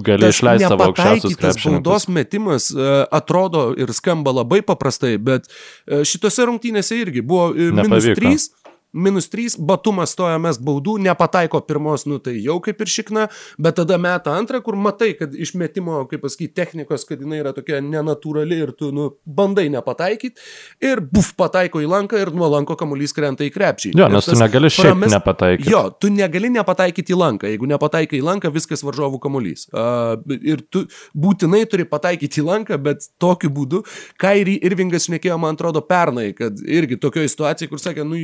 gali 0.07 0.32
išleisti 0.32 0.70
savo 0.72 0.88
aukščiausius 0.88 1.36
krepšininkus. 1.41 1.84
Baudos 1.84 2.07
metimas 2.07 2.70
uh, 2.72 3.03
atrodo 3.11 3.70
ir 3.76 3.91
skamba 3.95 4.32
labai 4.39 4.61
paprastai, 4.66 5.18
bet 5.20 5.51
uh, 5.51 6.05
šitose 6.07 6.47
rungtynėse 6.47 7.01
irgi 7.03 7.24
buvo 7.28 7.51
uh, 7.51 7.76
minus 7.76 8.07
3 8.16 8.47
minus 8.93 9.29
3, 9.29 9.57
Batumas 9.59 10.13
stoja 10.13 10.37
mes 10.41 10.59
baudų, 10.61 10.97
nepataiko 11.03 11.61
pirmos, 11.67 12.05
nu 12.09 12.19
tai 12.23 12.35
jau 12.37 12.59
kaip 12.63 12.81
ir 12.83 12.91
šikna, 12.93 13.25
bet 13.61 13.77
tada 13.79 13.97
meta 14.01 14.35
antrą, 14.37 14.61
kur 14.63 14.77
matai, 14.79 15.13
kad 15.17 15.33
išmetimo, 15.33 16.03
kaip 16.11 16.23
pasakyti, 16.23 16.53
technikos, 16.53 17.05
kad 17.09 17.21
jinai 17.23 17.41
yra 17.41 17.53
tokia 17.55 17.81
nenatūrali 17.83 18.59
ir 18.67 18.73
tu, 18.77 18.91
nu, 18.95 19.09
bandai 19.25 19.65
nepataikyti 19.73 20.85
ir 20.85 21.01
buf, 21.03 21.33
pataiko 21.39 21.81
į 21.83 21.89
lanką 21.89 22.21
ir 22.21 22.33
nuo 22.35 22.49
lanko 22.53 22.77
kamuolys 22.79 23.15
krenta 23.17 23.45
į 23.45 23.51
krepšį. 23.55 23.93
Jo, 23.97 24.09
nes 24.13 24.29
tu 24.29 24.37
negali 24.37 24.71
šiaip 24.73 24.91
prames... 24.91 25.13
nepataikyti. 25.15 25.71
Jo, 25.73 25.83
tu 25.97 26.11
negali 26.13 26.53
nepataikyti 26.53 27.15
į 27.15 27.19
lanką, 27.19 27.49
jeigu 27.53 27.69
nepataikai 27.73 28.19
į 28.19 28.25
lanką, 28.29 28.53
viskas 28.53 28.85
varžovų 28.85 29.21
kamuolys. 29.23 29.65
Uh, 29.73 30.19
ir 30.37 30.61
tu 30.69 30.85
būtinai 31.17 31.63
turi 31.69 31.87
pataikyti 31.89 32.43
į 32.43 32.47
lanką, 32.51 32.79
bet 32.83 33.09
tokiu 33.21 33.49
būdu, 33.53 33.83
Kairi 34.21 34.59
Irvingas 34.65 35.07
šnekėjo, 35.09 35.39
man 35.41 35.57
atrodo, 35.57 35.81
pernai, 35.85 36.29
kad 36.37 36.61
irgi 36.61 36.99
tokioje 37.01 37.33
situacijoje, 37.33 37.71
kur 37.71 37.81
sakė, 37.81 38.05
nu, 38.07 38.19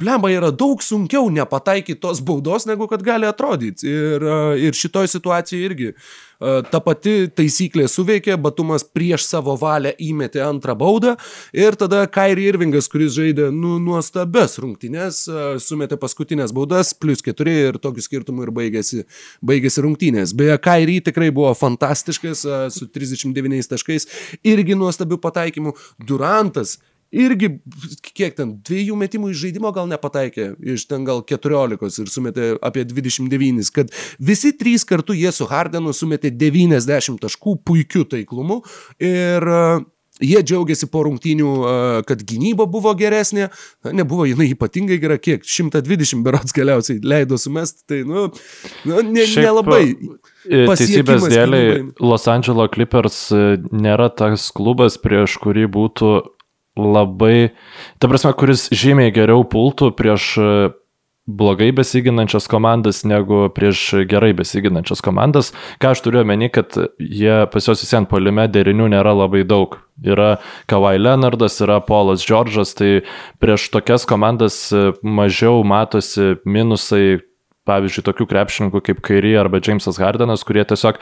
Plemba 0.00 0.32
yra 0.32 0.50
daug 0.50 0.80
sunkiau 0.84 1.28
nepataikyti 1.32 2.00
tos 2.00 2.22
baudos, 2.24 2.66
negu 2.68 2.88
kad 2.90 3.04
gali 3.04 3.28
atrodyti. 3.28 3.86
Ir, 3.90 4.26
ir 4.68 4.76
šitoj 4.76 5.10
situacijoje 5.12 5.70
irgi 5.70 5.92
ta 6.40 6.80
pati 6.80 7.28
taisyklė 7.36 7.84
suveikė, 7.90 8.36
Batumas 8.40 8.84
prieš 8.84 9.26
savo 9.28 9.52
valią 9.60 9.92
įmetė 10.00 10.40
antrą 10.46 10.72
baudą 10.78 11.14
ir 11.52 11.76
tada 11.76 12.06
Kairi 12.08 12.46
Irvingas, 12.48 12.88
kuris 12.88 13.12
žaidė 13.18 13.50
nu, 13.52 13.76
nuostabes 13.82 14.56
rungtynės, 14.62 15.26
sumetė 15.60 15.98
paskutinės 16.00 16.54
baudas, 16.56 16.94
plus 16.96 17.20
keturi 17.24 17.58
ir 17.68 17.80
tokiu 17.82 18.04
skirtumu 18.04 18.46
ir 18.46 18.54
baigėsi, 18.56 19.04
baigėsi 19.44 19.84
rungtynės. 19.84 20.32
Beje, 20.36 20.56
Kairi 20.64 21.00
tikrai 21.04 21.28
buvo 21.34 21.52
fantastiškas 21.58 22.46
su 22.72 22.88
39 22.88 23.74
taškais, 23.74 24.08
irgi 24.40 24.78
nuostabių 24.80 25.20
pataikymų. 25.20 25.76
Durantas 26.08 26.78
irgi, 27.10 27.52
kiek 28.14 28.36
ten, 28.38 28.56
dviejų 28.66 28.96
metimų 28.98 29.32
iš 29.32 29.44
žaidimo 29.44 29.72
gal 29.74 29.88
nepataikė, 29.90 30.52
iš 30.74 30.86
ten 30.90 31.06
gal 31.08 31.24
14 31.26 32.02
ir 32.04 32.10
sumetė 32.12 32.50
apie 32.62 32.84
29, 32.88 33.70
kad 33.74 33.94
visi 34.18 34.52
trys 34.56 34.86
kartu 34.88 35.16
jie 35.18 35.32
su 35.34 35.48
Hardenu 35.50 35.94
sumetė 35.96 36.32
90 36.34 37.20
taškų 37.22 37.56
puikiu 37.66 38.06
taiklumu 38.08 38.62
ir 38.98 39.50
uh, 39.50 39.88
Jie 40.20 40.40
džiaugiasi 40.44 40.88
po 40.92 41.04
rungtynių, 41.06 41.50
kad 42.08 42.20
gynyba 42.28 42.66
buvo 42.68 42.92
geresnė, 42.98 43.46
na, 43.84 43.92
nebuvo 44.02 44.26
jinai 44.28 44.50
ypatingai 44.52 44.98
gera, 45.00 45.16
kiek 45.16 45.46
120 45.48 46.20
berots 46.26 46.52
galiausiai 46.56 47.00
leido 47.00 47.38
sumest, 47.40 47.86
tai, 47.88 48.02
nu, 48.04 48.26
nu 48.84 49.00
ne, 49.06 49.24
Šiaip, 49.24 49.46
nelabai. 49.46 49.84
Teisybės 50.44 51.24
dėliai, 51.30 51.80
Los 52.04 52.28
Angeles 52.28 52.68
Clippers 52.74 53.22
e, 53.32 53.40
nėra 53.72 54.10
tas 54.12 54.50
klubas, 54.56 54.98
prieš 55.00 55.38
kurį 55.40 55.66
būtų 55.72 56.12
labai, 56.80 57.50
ta 58.00 58.10
prasme, 58.10 58.32
kuris 58.38 58.68
žymiai 58.74 59.12
geriau 59.14 59.44
pultų 59.48 59.92
prieš 59.98 60.32
e, 60.40 60.52
blogai 61.30 61.70
besiginančias 61.76 62.48
komandas 62.50 63.04
negu 63.04 63.44
prieš 63.54 64.06
gerai 64.10 64.32
besiginančias 64.36 65.02
komandas. 65.04 65.52
Ką 65.82 65.94
aš 65.94 66.02
turiu 66.04 66.22
omeny, 66.24 66.50
kad 66.52 66.74
jie 66.98 67.46
pas 67.52 67.68
juos 67.68 67.84
visiems 67.84 68.10
polime 68.10 68.48
derinių 68.50 68.90
nėra 68.94 69.14
labai 69.14 69.44
daug. 69.46 69.78
Yra 70.00 70.38
Kawhi 70.70 70.98
Leonardas, 71.00 71.60
yra 71.60 71.80
Paulas 71.84 72.24
Džordžas, 72.24 72.74
tai 72.78 73.02
prieš 73.42 73.68
tokias 73.74 74.08
komandas 74.08 74.62
e, 74.72 74.90
mažiau 75.02 75.62
matosi 75.66 76.38
minusai, 76.48 77.20
pavyzdžiui, 77.68 78.06
tokių 78.08 78.26
krepšininkų 78.26 78.82
kaip 78.88 79.02
Kairi 79.04 79.36
arba 79.38 79.60
Jamesas 79.62 80.00
Hardenas, 80.00 80.42
kurie 80.48 80.64
tiesiog 80.66 80.98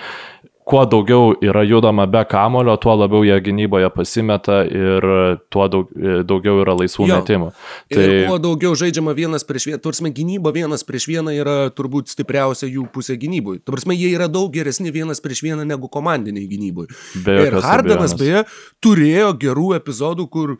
kuo 0.69 0.85
daugiau 0.87 1.33
yra 1.43 1.63
judama 1.65 2.07
be 2.07 2.21
kamulio, 2.29 2.77
tuo 2.77 2.97
labiau 2.97 3.25
jie 3.25 3.39
gynyboje 3.41 3.89
pasimeta 3.95 4.61
ir 4.69 5.07
tuo 5.53 5.69
daug, 5.73 5.93
daugiau 6.29 6.61
yra 6.63 6.75
laisvų 6.77 7.09
jo. 7.09 7.21
metimų. 7.21 7.49
Tai 7.95 8.05
ir 8.05 8.17
kuo 8.29 8.37
daugiau 8.43 8.77
žaidžiama 8.77 9.15
vienas 9.17 9.47
prieš 9.49 9.71
vieną, 9.71 9.81
tursime, 9.85 10.13
gynyba 10.15 10.53
vienas 10.53 10.85
prieš 10.89 11.09
vieną 11.09 11.33
yra 11.39 11.57
turbūt 11.73 12.13
stipriausia 12.13 12.69
jų 12.69 12.85
pusė 12.93 13.17
gynybui. 13.21 13.63
Tursime, 13.65 13.97
jie 13.97 14.13
yra 14.13 14.29
daug 14.29 14.53
geresni 14.53 14.93
vienas 14.93 15.25
prieš 15.25 15.43
vieną 15.47 15.65
negu 15.69 15.89
komandiniai 15.93 16.49
gynybui. 16.51 16.89
Ir 17.25 17.61
Hardanas 17.65 18.17
beje 18.19 18.45
turėjo 18.85 19.33
gerų 19.41 19.73
epizodų, 19.79 20.29
kur 20.29 20.59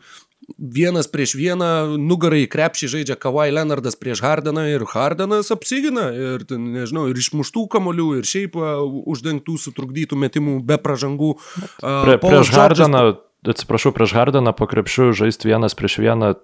vienas 0.57 1.09
prieš 1.11 1.35
vieną, 1.37 1.97
nugarai 2.01 2.43
krepšį 2.51 2.89
žaidžia 2.95 3.17
Kawhi 3.19 3.53
Leonardas 3.53 3.97
prieš 3.99 4.23
Hardeną 4.25 4.65
ir 4.71 4.85
Hardenas 4.89 5.51
apsigina 5.53 6.09
ir, 6.15 6.45
nežinau, 6.49 7.07
ir 7.11 7.19
išmuštų 7.19 7.65
kamolių, 7.75 8.09
ir 8.19 8.29
šiaip 8.29 8.57
uh, 8.59 8.83
uždengtų, 9.09 9.57
sutrukdytų 9.61 10.19
metimų 10.19 10.59
be 10.65 10.79
pražangų. 10.81 11.35
Uh, 11.37 12.03
Prie, 12.05 12.19
prieš 12.23 12.53
Hardeną, 12.55 13.03
atsiprašau, 13.47 13.93
prieš 13.95 14.15
Hardeną 14.17 14.55
po 14.57 14.69
krepšių 14.69 15.11
žaisti 15.23 15.51
vienas 15.51 15.77
prieš 15.77 15.99
vieną 16.03 16.35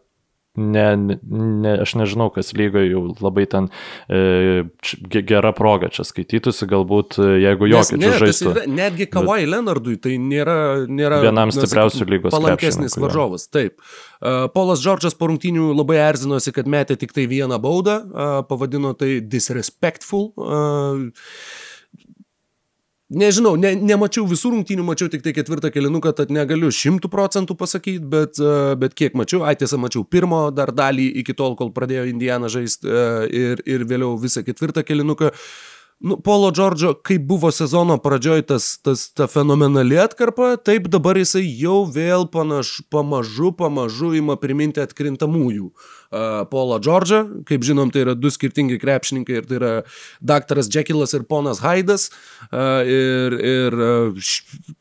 ne, 0.55 0.85
ne, 1.23 1.73
aš 1.85 1.95
nežinau, 1.99 2.29
kas 2.33 2.53
lygoje 2.57 2.89
jau 2.89 3.03
labai 3.23 3.45
ten 3.49 3.69
e, 4.07 4.63
gera 5.11 5.51
proga 5.55 5.89
čia 5.93 6.05
skaitytųsi, 6.07 6.67
galbūt 6.71 7.19
e, 7.19 7.29
jeigu 7.43 7.69
jokio 7.71 7.99
čia 8.01 8.13
žaistų. 8.23 8.53
Yra, 8.53 8.65
netgi 8.81 9.09
bet... 9.09 9.51
Leonardui 9.51 9.97
tai 10.01 10.17
nėra, 10.21 10.57
nėra 10.87 11.21
vienam 11.25 11.53
stipriausių 11.53 12.09
lygos 12.15 12.35
palankesnis 12.35 12.97
varžovas. 12.99 13.49
Taip. 13.51 13.77
Uh, 14.15 14.47
Polas 14.53 14.81
Džordžas 14.81 15.17
po 15.19 15.29
rungtynių 15.29 15.73
labai 15.75 15.99
erzinosi, 16.05 16.53
kad 16.55 16.69
metė 16.71 16.97
tik 16.99 17.13
tai 17.15 17.27
vieną 17.29 17.59
baudą, 17.61 17.99
uh, 18.01 18.35
pavadino 18.47 18.95
tai 18.97 19.19
disrespectful. 19.21 20.31
Uh, 20.39 21.11
Nežinau, 23.13 23.51
ne, 23.53 23.75
nemačiau 23.77 24.25
visų 24.25 24.49
rungtynių, 24.49 24.81
mačiau 24.81 25.11
tik 25.13 25.21
tai 25.21 25.29
ketvirtą 25.37 25.69
kelinuką, 25.69 26.09
tad 26.17 26.31
negaliu 26.33 26.71
šimtų 26.73 27.11
procentų 27.13 27.53
pasakyti, 27.59 28.01
bet, 28.01 28.39
e, 28.41 28.73
bet 28.81 28.95
kiek 28.97 29.13
mačiau, 29.13 29.43
ai 29.45 29.53
tiesa, 29.53 29.77
mačiau 29.77 30.01
pirmo 30.01 30.47
dar 30.49 30.71
dalį 30.73 31.05
iki 31.21 31.35
tol, 31.37 31.53
kol 31.59 31.69
pradėjo 31.75 32.07
Indiana 32.09 32.49
žaisti 32.49 32.89
e, 32.89 33.05
ir, 33.29 33.61
ir 33.69 33.85
vėliau 33.85 34.17
visą 34.17 34.41
ketvirtą 34.41 34.81
kelinuką. 34.81 35.29
Nu, 36.01 36.17
Polo 36.17 36.49
Džordžo, 36.51 36.95
kaip 37.05 37.21
buvo 37.29 37.53
sezono 37.53 37.99
pradžioj 38.01 38.41
tas, 38.49 38.71
tas 38.83 39.05
ta 39.13 39.29
fenomenali 39.31 40.01
atkarpa, 40.01 40.55
taip 40.57 40.89
dabar 40.89 41.21
jisai 41.21 41.45
jau 41.45 41.83
vėl 41.85 42.25
panaš, 42.33 42.79
pamažu, 42.91 43.53
pamažu 43.55 44.15
ima 44.17 44.35
priminti 44.35 44.81
atkrintamųjų. 44.81 45.69
Uh, 45.69 45.95
Paulą 46.11 46.79
Džordžą. 46.83 47.21
Kaip 47.47 47.65
žinom, 47.65 47.91
tai 47.93 48.05
yra 48.05 48.15
du 48.17 48.29
skirtingi 48.31 48.77
krepšininkai 48.81 49.39
ir 49.39 49.47
tai 49.49 49.57
yra 49.59 49.71
daktaras 50.21 50.69
Jekylas 50.71 51.15
ir 51.17 51.25
ponas 51.29 51.61
Haidas. 51.63 52.09
Ir, 52.51 53.35
ir 53.35 53.77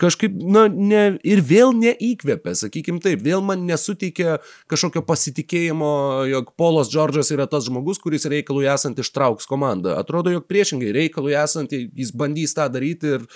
kažkaip, 0.00 0.36
na, 0.36 0.66
ne, 0.68 1.04
ir 1.26 1.42
vėl 1.44 1.74
neįkvėpė, 1.78 2.54
sakykim 2.58 3.00
taip, 3.04 3.22
vėl 3.24 3.42
man 3.44 3.64
nesuteikė 3.68 4.38
kažkokio 4.70 5.04
pasitikėjimo, 5.06 5.92
jog 6.30 6.52
Paulas 6.60 6.92
Džordžas 6.92 7.32
yra 7.34 7.48
tas 7.50 7.66
žmogus, 7.68 8.00
kuris 8.02 8.28
reikalui 8.30 8.68
esant 8.70 9.00
ištrauks 9.00 9.48
komandą. 9.50 9.96
Atrodo, 10.00 10.32
jog 10.34 10.46
priešingai 10.50 10.92
reikalui 10.94 11.36
esant 11.40 11.72
jis 11.74 12.14
bandys 12.14 12.56
tą 12.56 12.68
daryti 12.72 13.16
ir 13.18 13.26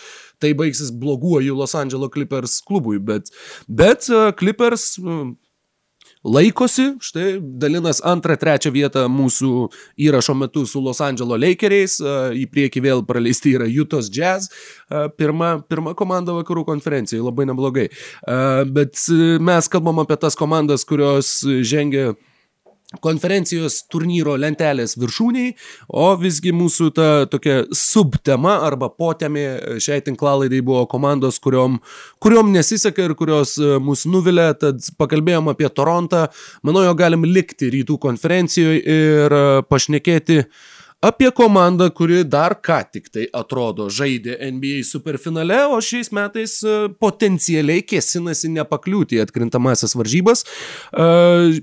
tai 0.42 0.54
baigsis 0.58 0.92
bloguoju 0.94 1.56
Los 1.58 1.74
Angeles 1.78 2.12
Clippers 2.14 2.60
klubui, 2.66 3.00
bet, 3.02 3.32
bet 3.68 4.06
Clippers 4.38 4.94
laikosi, 6.24 6.92
štai 7.04 7.38
dalinas 7.60 8.00
antrą, 8.04 8.36
trečią 8.38 8.72
vietą 8.74 9.06
mūsų 9.12 9.52
įrašo 10.08 10.34
metu 10.38 10.64
su 10.66 10.82
Los 10.82 11.02
Angeles 11.04 11.40
Lakeriais, 11.42 11.98
į 12.34 12.46
priekį 12.52 12.84
vėl 12.84 13.04
praleisti 13.08 13.54
yra 13.58 13.68
Utah's 13.68 14.10
Jazz, 14.12 14.50
pirma, 15.18 15.58
pirma 15.68 15.94
komanda 15.98 16.34
vakarų 16.36 16.66
konferencijoje, 16.68 17.24
labai 17.24 17.48
neblogai. 17.50 17.88
Bet 18.74 19.04
mes 19.40 19.70
kalbam 19.72 20.02
apie 20.04 20.18
tas 20.20 20.38
komandas, 20.38 20.86
kurios 20.88 21.40
žengia 21.44 22.14
konferencijos 23.04 23.82
turnyro 23.92 24.32
lentelės 24.40 24.96
viršūniai, 24.96 25.52
o 25.92 26.06
visgi 26.16 26.54
mūsų 26.56 26.88
ta 26.96 27.08
tokia 27.28 27.58
subtema 27.76 28.54
arba 28.64 28.88
potėmė 28.88 29.76
šiai 29.84 30.00
tinklalaidai 30.06 30.62
buvo 30.64 30.86
komandos, 30.88 31.36
kuriom, 31.44 31.78
kuriom 32.24 32.48
nesiseka 32.54 33.04
ir 33.04 33.14
kurios 33.18 33.58
e, 33.60 33.76
mus 33.84 34.06
nuvilia, 34.08 34.54
tad 34.56 34.80
pakalbėjom 34.96 35.52
apie 35.52 35.68
Torontą, 35.68 36.26
manau, 36.64 36.86
jo 36.88 36.96
galim 36.96 37.28
likti 37.28 37.68
rytų 37.76 38.00
konferencijoje 38.08 38.80
ir 38.80 39.36
e, 39.36 39.44
pašnekėti 39.68 40.40
apie 41.04 41.28
komandą, 41.30 41.90
kuri 41.94 42.24
dar 42.26 42.56
ką 42.64 42.80
tik 42.90 43.12
tai 43.14 43.28
atrodo 43.36 43.86
žaidė 43.92 44.38
NBA 44.48 44.80
superfinale, 44.88 45.60
o 45.70 45.76
šiais 45.84 46.08
metais 46.16 46.56
e, 46.64 46.80
potencialiai 47.04 47.84
kėsinasi 47.84 48.48
nepakliūti 48.56 49.20
į 49.20 49.22
atkrintamasias 49.28 49.94
varžybas. 49.98 50.46
Uh, 50.88 51.60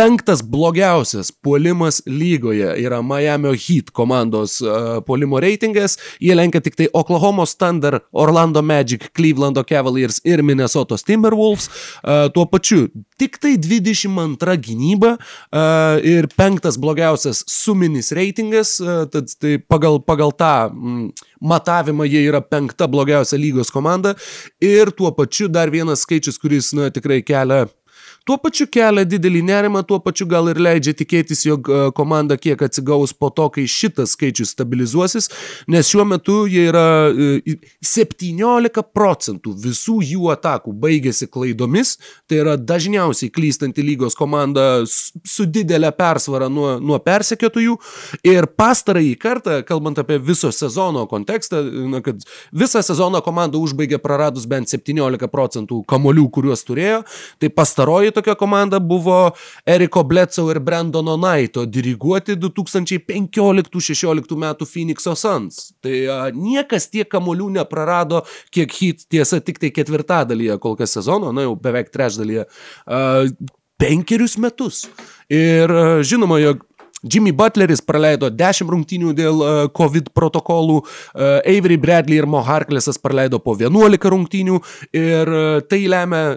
Penktas 0.00 0.40
blogiausias 0.42 1.30
puolimas 1.30 2.02
lygoje 2.06 2.72
yra 2.80 3.02
Miami 3.02 3.48
Heat 3.48 3.90
komandos 3.92 4.60
uh, 4.60 5.02
puolimo 5.04 5.36
reitingas. 5.40 5.98
Jie 6.20 6.32
lenkia 6.34 6.62
tik 6.64 6.78
tai 6.78 6.86
Oklahoma 6.96 7.44
Thunder, 7.44 7.98
Orlando 8.12 8.62
Magic, 8.62 9.10
Clevelando 9.12 9.60
Cavaliers 9.64 10.22
ir 10.24 10.42
Minnesota 10.42 10.96
Timberwolves. 10.96 11.68
Uh, 12.00 12.30
tuo 12.32 12.46
pačiu 12.46 12.86
tik 13.18 13.36
tai 13.36 13.58
22 13.60 14.56
gynyba 14.64 15.18
uh, 15.18 16.00
ir 16.00 16.30
penktas 16.32 16.80
blogiausias 16.80 17.44
suminis 17.44 18.08
reitingas. 18.16 18.78
Uh, 18.80 19.04
tad 19.04 19.28
tai 19.36 19.58
pagal, 19.60 20.00
pagal 20.00 20.32
tą 20.32 20.70
mm, 20.72 21.10
matavimą 21.44 22.08
jie 22.08 22.24
yra 22.24 22.40
penkta 22.40 22.88
blogiausia 22.88 23.36
lygos 23.36 23.68
komanda. 23.68 24.14
Ir 24.64 24.94
tuo 24.96 25.12
pačiu 25.12 25.52
dar 25.52 25.68
vienas 25.68 26.06
skaičius, 26.08 26.40
kuris 26.40 26.72
na, 26.72 26.88
tikrai 26.88 27.20
kelia 27.20 27.66
Tuo 28.28 28.36
pačiu 28.36 28.66
kelia 28.68 29.06
didelį 29.08 29.40
nerimą, 29.48 29.80
tuo 29.88 29.96
pačiu 30.04 30.26
gal 30.28 30.50
ir 30.52 30.58
leidžia 30.60 30.92
tikėtis, 30.96 31.40
jog 31.46 31.68
e, 31.72 31.78
komanda 31.96 32.36
kiek 32.36 32.60
atsigaus 32.66 33.14
po 33.16 33.30
to, 33.32 33.46
kai 33.54 33.64
šitas 33.64 34.12
skaičius 34.12 34.52
stabilizuosis, 34.52 35.30
nes 35.72 35.88
šiuo 35.88 36.04
metu 36.04 36.42
jie 36.50 36.66
yra 36.68 36.84
17 37.10 38.68
e, 38.68 38.84
procentų 38.92 39.54
visų 39.64 39.96
jų 40.04 40.28
atakų 40.34 40.74
baigėsi 40.82 41.30
klaidomis, 41.32 41.94
tai 42.28 42.42
yra 42.42 42.58
dažniausiai 42.60 43.32
klystanti 43.32 43.84
lygos 43.86 44.18
komanda 44.18 44.84
su 44.84 45.48
didelė 45.48 45.94
persvara 45.96 46.50
nuo, 46.52 46.74
nuo 46.76 47.00
persekiotojų. 47.00 47.78
Ir 48.28 48.50
pastarąjį 48.60 49.16
kartą, 49.20 49.56
kalbant 49.66 50.02
apie 50.02 50.20
viso 50.20 50.52
sezono 50.52 51.06
kontekstą, 51.08 51.62
na, 51.88 52.02
kad 52.04 52.20
visą 52.52 52.84
sezoną 52.84 53.24
komanda 53.24 53.56
užbaigė 53.60 54.00
praradus 54.02 54.44
bent 54.50 54.68
17 54.68 55.32
procentų 55.32 55.80
kamolių, 55.88 56.28
kuriuos 56.36 56.66
turėjo, 56.68 57.02
tai 57.40 57.52
pastaroji 57.54 58.09
Antroji 58.10 58.12
tokia 58.12 58.34
komanda 58.34 58.80
buvo 58.80 59.30
Eriko 59.66 60.02
Bledsoe 60.02 60.54
ir 60.54 60.60
Brandono 60.60 61.16
Naito 61.16 61.66
diriguoti 61.66 62.36
2015-16 62.36 64.36
metų 64.36 64.66
Phoenix'o 64.66 65.14
Suns. 65.16 65.72
Tai 65.82 66.06
a, 66.10 66.30
niekas 66.34 66.90
tiek 66.90 67.08
kamolių 67.10 67.50
neprarado, 67.60 68.24
kiek 68.50 68.72
hit 68.72 69.06
tiesa 69.08 69.40
tik 69.40 69.58
tai 69.58 69.70
ketvirtadalyje 69.70 70.58
kol 70.60 70.76
kas 70.76 70.92
sezono, 70.96 71.32
na 71.32 71.42
jau 71.46 71.56
beveik 71.56 71.90
trečdalyje, 71.94 72.46
a, 72.86 73.26
penkerius 73.78 74.38
metus. 74.38 74.88
Ir 75.30 75.70
a, 75.70 76.02
žinoma, 76.02 76.40
jog 76.42 76.66
Jimmy 77.02 77.32
Butleris 77.32 77.80
praleido 77.80 78.28
10 78.28 78.68
rungtynių 78.68 79.14
dėl 79.16 79.38
COVID 79.72 80.10
protokolų, 80.12 80.82
Avery 81.48 81.78
Bradley 81.80 82.20
ir 82.20 82.26
Mo 82.28 82.42
Harklesas 82.44 83.00
praleido 83.00 83.40
po 83.40 83.54
11 83.56 84.04
rungtynių 84.12 84.58
ir 84.92 85.32
tai 85.70 85.80
lemia 85.88 86.36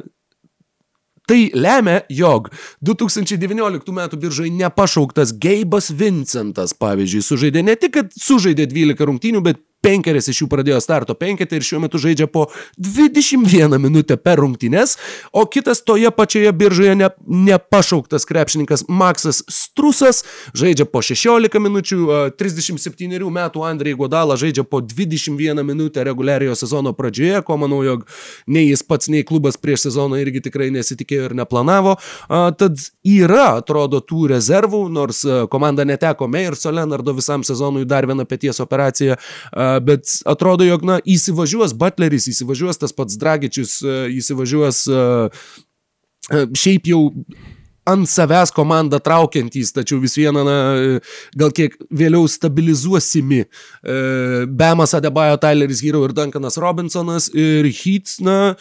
Tai 1.30 1.40
lemia, 1.56 2.02
jog 2.12 2.50
2019 2.84 3.92
m. 3.96 4.02
biržai 4.20 4.50
nepašauktas 4.52 5.32
Geibas 5.40 5.88
Vincentas, 5.96 6.76
pavyzdžiui, 6.76 7.24
sužaidė 7.24 7.64
ne 7.64 7.78
tik, 7.80 7.94
kad 7.96 8.18
sužaidė 8.20 8.68
12 8.68 9.08
rungtynių, 9.08 9.44
bet 9.46 9.62
penkeris 9.84 10.30
iš 10.32 10.44
jų 10.44 10.50
pradėjo 10.52 10.80
starto 10.84 11.16
penketą 11.18 11.58
ir 11.60 11.66
šiuo 11.68 11.82
metu 11.84 12.00
žaidžia 12.02 12.28
po 12.32 12.48
21 12.78 13.78
minutę 13.82 14.18
per 14.18 14.40
rungtynes, 14.42 14.96
o 15.32 15.46
kitas 15.46 15.84
toje 15.84 16.12
pačioje 16.16 16.52
biržoje 16.56 16.96
ne, 17.00 17.10
nepašauktas 17.28 18.26
krepšininkas 18.30 18.86
Maksas 18.88 19.44
Strusas 19.52 20.24
žaidžia 20.56 20.88
po 20.90 21.04
16 21.04 21.60
minučių, 21.64 22.00
37 22.40 23.30
metų 23.34 23.66
Andrei 23.68 23.96
Godala 23.98 24.38
žaidžia 24.40 24.66
po 24.68 24.82
21 24.82 25.64
minutę 25.68 26.04
reguliariojo 26.08 26.56
sezono 26.60 26.94
pradžioje, 26.98 27.42
ko 27.46 27.58
manau, 27.60 27.82
jog 27.86 28.06
nei 28.48 28.70
jis 28.70 28.84
pats, 28.88 29.10
nei 29.12 29.26
klubas 29.28 29.58
prieš 29.60 29.88
sezoną 29.90 30.20
irgi 30.22 30.44
tikrai 30.48 30.70
nesitikėjo 30.74 31.30
ir 31.30 31.38
neplanavo. 31.38 31.96
Tad 32.30 32.82
yra, 33.08 33.60
atrodo, 33.60 34.02
tų 34.04 34.30
rezervų, 34.34 34.86
nors 34.94 35.24
komanda 35.52 35.86
neteko 35.88 36.28
Meyerso 36.32 36.72
Leonardo 36.74 37.16
visam 37.18 37.44
sezonui 37.46 37.86
dar 37.90 38.08
vieną 38.10 38.26
pėties 38.30 38.62
operaciją 38.64 39.18
bet 39.82 40.10
atrodo, 40.30 40.66
jog, 40.68 40.86
na, 40.86 41.00
įsivažiuos 41.06 41.74
Butleris, 41.78 42.30
įsivažiuos 42.32 42.82
tas 42.82 42.94
pats 42.96 43.18
Dragičius, 43.20 43.80
įsivažiuos 44.14 44.86
šiaip 46.56 46.88
jau 46.88 47.02
ant 47.90 48.08
savęs 48.08 48.54
komandą 48.56 49.00
traukiantys, 49.04 49.74
tačiau 49.76 50.00
vis 50.00 50.16
viena, 50.16 50.44
na, 50.48 50.58
gal 51.36 51.52
kiek 51.56 51.76
vėliau 51.92 52.30
stabilizuosimi. 52.32 53.44
Bemas 54.48 54.96
Adebayo, 54.96 55.40
Tyleris 55.42 55.84
Hero 55.84 56.04
ir 56.08 56.16
Duncanas 56.16 56.60
Robinsonas 56.62 57.28
ir 57.36 57.68
Heats, 57.68 58.22
na, 58.24 58.56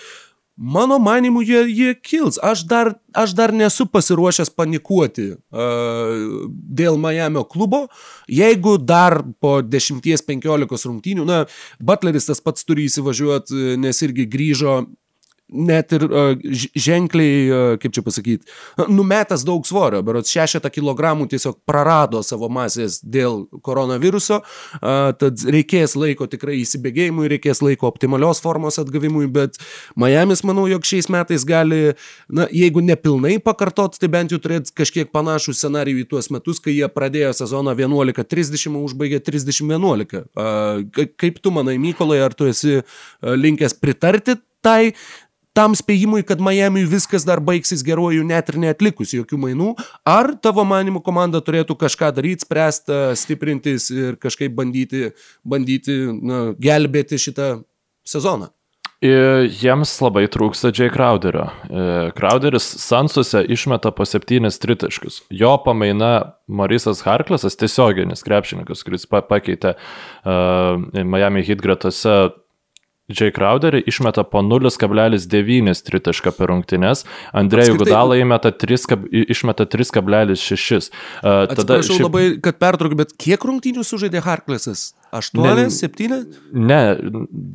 Mano 0.62 0.98
manimu, 1.02 1.40
jie, 1.42 1.64
jie 1.74 1.94
kils. 1.98 2.36
Aš 2.38 2.60
dar, 2.70 2.92
aš 3.18 3.32
dar 3.34 3.50
nesu 3.50 3.82
pasiruošęs 3.90 4.52
panikuoti 4.54 5.32
uh, 5.34 6.12
dėl 6.52 7.00
Miami 7.02 7.42
klubo. 7.50 7.88
Jeigu 8.30 8.76
dar 8.78 9.24
po 9.42 9.56
10-15 9.66 10.86
rungtynių, 10.86 11.26
na, 11.26 11.40
Butleris 11.82 12.30
tas 12.30 12.38
pats 12.38 12.62
turi 12.68 12.86
įsivažiuoti, 12.86 13.74
nes 13.82 14.02
irgi 14.06 14.28
grįžo 14.30 14.76
net 15.52 15.92
ir 15.92 16.04
uh, 16.08 16.32
ženkliai, 16.74 17.36
uh, 17.46 17.74
kaip 17.80 17.94
čia 17.94 18.02
pasakyti, 18.04 18.48
numetęs 18.88 19.44
daug 19.46 19.66
svorio, 19.68 20.02
berots 20.04 20.32
6 20.32 20.62
kg 20.72 21.12
tiesiog 21.30 21.58
prarado 21.68 22.22
savo 22.26 22.48
masės 22.52 23.00
dėl 23.04 23.44
koronaviruso, 23.64 24.40
uh, 24.42 25.12
tad 25.18 25.44
reikės 25.44 25.96
laiko 25.98 26.28
tikrai 26.30 26.60
įsibėgėjimui, 26.62 27.28
reikės 27.34 27.62
laiko 27.64 27.88
optimalios 27.90 28.42
formos 28.42 28.80
atgavimui, 28.82 29.26
bet 29.32 29.60
Miami's 30.00 30.44
manau, 30.46 30.66
jog 30.70 30.86
šiais 30.88 31.10
metais 31.12 31.46
gali, 31.48 31.94
na, 32.32 32.48
jeigu 32.52 32.82
nepilnai 32.84 33.36
pakartot, 33.42 33.98
tai 34.00 34.10
bent 34.12 34.32
jau 34.32 34.40
turėti 34.42 34.74
kažkiek 34.82 35.12
panašų 35.12 35.56
scenarijų 35.56 36.04
į 36.04 36.08
tuos 36.14 36.30
metus, 36.34 36.62
kai 36.62 36.76
jie 36.76 36.88
pradėjo 36.92 37.34
sezoną 37.42 37.76
11-30, 37.78 38.78
užbaigė 38.82 39.22
30-11. 39.24 40.24
Uh, 40.32 41.08
kaip 41.20 41.42
tu 41.42 41.52
manai, 41.54 41.78
Mykolai, 41.82 42.20
ar 42.24 42.34
tu 42.36 42.46
esi 42.50 42.80
linkęs 43.22 43.76
pritarti 43.80 44.38
tai 44.62 44.94
tam 45.56 45.76
spėjimui, 45.78 46.22
kad 46.26 46.40
Miami 46.42 46.84
viskas 46.88 47.26
dar 47.28 47.42
baigsis 47.44 47.84
geruoju 47.86 48.24
net 48.26 48.48
ir 48.52 48.60
neatlikus 48.62 49.12
jokių 49.16 49.40
mainų, 49.44 49.74
ar 50.08 50.32
tavo 50.42 50.64
manimų 50.68 51.02
komanda 51.04 51.42
turėtų 51.44 51.76
kažką 51.84 52.12
daryti, 52.16 52.46
spręsti, 52.46 53.02
stiprintis 53.20 53.90
ir 53.92 54.16
kažkaip 54.22 54.56
bandyti, 54.56 55.12
bandyti 55.44 56.00
na, 56.16 56.42
gelbėti 56.60 57.20
šitą 57.20 57.52
sezoną? 58.08 58.52
Jiems 59.02 59.90
labai 59.98 60.28
trūksta 60.30 60.70
J. 60.70 60.86
Crowderio. 60.94 61.48
Crowderis 62.14 62.68
Sansuose 62.78 63.40
išmeta 63.50 63.90
po 63.90 64.06
septynis 64.06 64.60
tritaškius. 64.62 65.24
Jo 65.34 65.56
pamaina 65.64 66.36
Marisas 66.46 67.02
Harklesas, 67.02 67.58
tiesioginis 67.58 68.22
krepšininkas, 68.22 68.84
kuris 68.86 69.08
pakeitė 69.10 69.74
uh, 69.74 70.78
Miami 71.02 71.42
Heat 71.42 71.64
gretose 71.64 72.14
J. 73.12 73.32
Crowderį 73.36 73.82
išmeta 73.90 74.24
po 74.28 74.42
0,9 74.44 75.84
tritašką 75.88 76.32
per 76.36 76.50
rungtynes, 76.52 77.04
Andrėjų 77.36 77.78
Gudalą 77.82 78.18
įmeta 78.22 78.52
3, 78.54 78.98
išmeta 79.32 79.68
3,6. 79.68 80.90
Uh, 81.22 81.44
tada 81.52 81.78
aš 81.80 81.92
šiaip... 81.92 82.06
labai, 82.08 82.24
kad 82.42 82.58
pertraukiu, 82.62 82.98
bet 83.04 83.14
kiek 83.20 83.44
rungtynių 83.48 83.86
sužaidė 83.86 84.24
Harklesas? 84.24 84.92
8, 85.12 85.68
7? 85.68 86.20
Ne, 86.56 86.80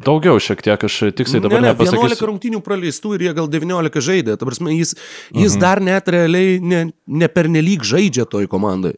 daugiau 0.06 0.38
šiek 0.42 0.62
tiek, 0.62 0.78
aš 0.78 0.98
tiksliai 1.18 1.42
dabar 1.42 1.58
ne, 1.58 1.72
ne, 1.72 1.74
nepasakysiu. 1.74 2.12
11 2.14 2.28
rungtynių 2.30 2.60
praleistų 2.66 3.16
ir 3.18 3.26
jie 3.26 3.34
gal 3.40 3.50
19 3.50 4.04
žaidė. 4.06 4.36
Ta 4.38 4.46
prasme, 4.46 4.76
jis, 4.78 4.94
jis 5.34 5.56
mhm. 5.56 5.64
dar 5.64 5.82
net 5.82 6.12
realiai 6.14 6.60
ne, 6.62 6.84
ne 6.94 7.32
pernelyg 7.34 7.86
žaidžia 7.88 8.28
toj 8.30 8.46
komandai. 8.52 8.94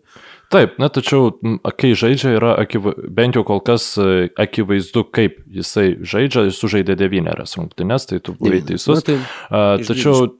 Taip, 0.50 0.80
na 0.82 0.88
tačiau, 0.89 1.30
kai 1.78 1.91
žaidžia, 1.93 2.32
yra 2.39 2.56
akiva, 2.58 2.95
bent 3.14 3.38
jau 3.38 3.43
kol 3.45 3.60
kas 3.62 3.91
e, 4.02 4.32
akivaizdu, 4.34 5.04
kaip 5.14 5.38
jisai 5.45 5.91
žaidžia, 6.02 6.47
jis 6.47 6.58
sužaidė 6.58 6.95
devynerias 6.97 7.54
rungtynes, 7.60 8.08
tai 8.10 8.18
tu 8.18 8.34
buvai 8.39 8.64
teisus. 8.66 8.97
Na, 8.97 9.06
tai, 9.06 9.18
A, 9.54 9.62
tačiau 9.86 10.32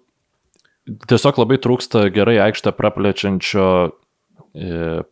tiesiog 1.10 1.44
labai 1.44 1.60
trūksta 1.62 2.08
gerai 2.16 2.40
aikštę 2.48 2.74
praplečiančio 2.74 3.68
e, 3.86 3.92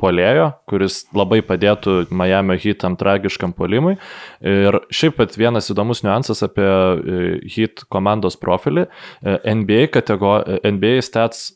polėjo, 0.01 0.47
kuris 0.73 1.03
labai 1.13 1.43
padėtų 1.45 2.07
Miami 2.09 2.57
Heat 2.63 2.81
tam 2.81 2.97
tragiškam 2.97 3.53
polimui. 3.53 3.99
Ir 4.41 4.79
šiaip 4.89 5.19
pat 5.21 5.37
vienas 5.37 5.69
įdomus 5.69 6.01
niuansas 6.07 6.41
apie 6.47 6.65
e, 6.65 7.29
Heat 7.53 7.85
komandos 7.93 8.39
profilį. 8.41 8.89
NBA, 9.21 9.91
kategor... 9.93 10.49
NBA 10.65 11.05
stats 11.05 11.51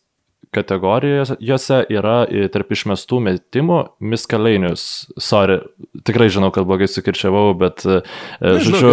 kategorijose 0.56 1.82
yra 1.92 2.26
tarp 2.54 2.74
išmestų 2.76 3.22
metimų 3.28 3.80
miskalėnius. 4.12 4.84
Sorry, 5.22 5.62
tikrai 6.08 6.30
žinau, 6.34 6.52
kad 6.54 6.68
blogai 6.70 6.90
sukirčiavau, 6.92 7.52
bet, 7.60 7.86
e, 7.86 8.02
žodžiu, 8.42 8.92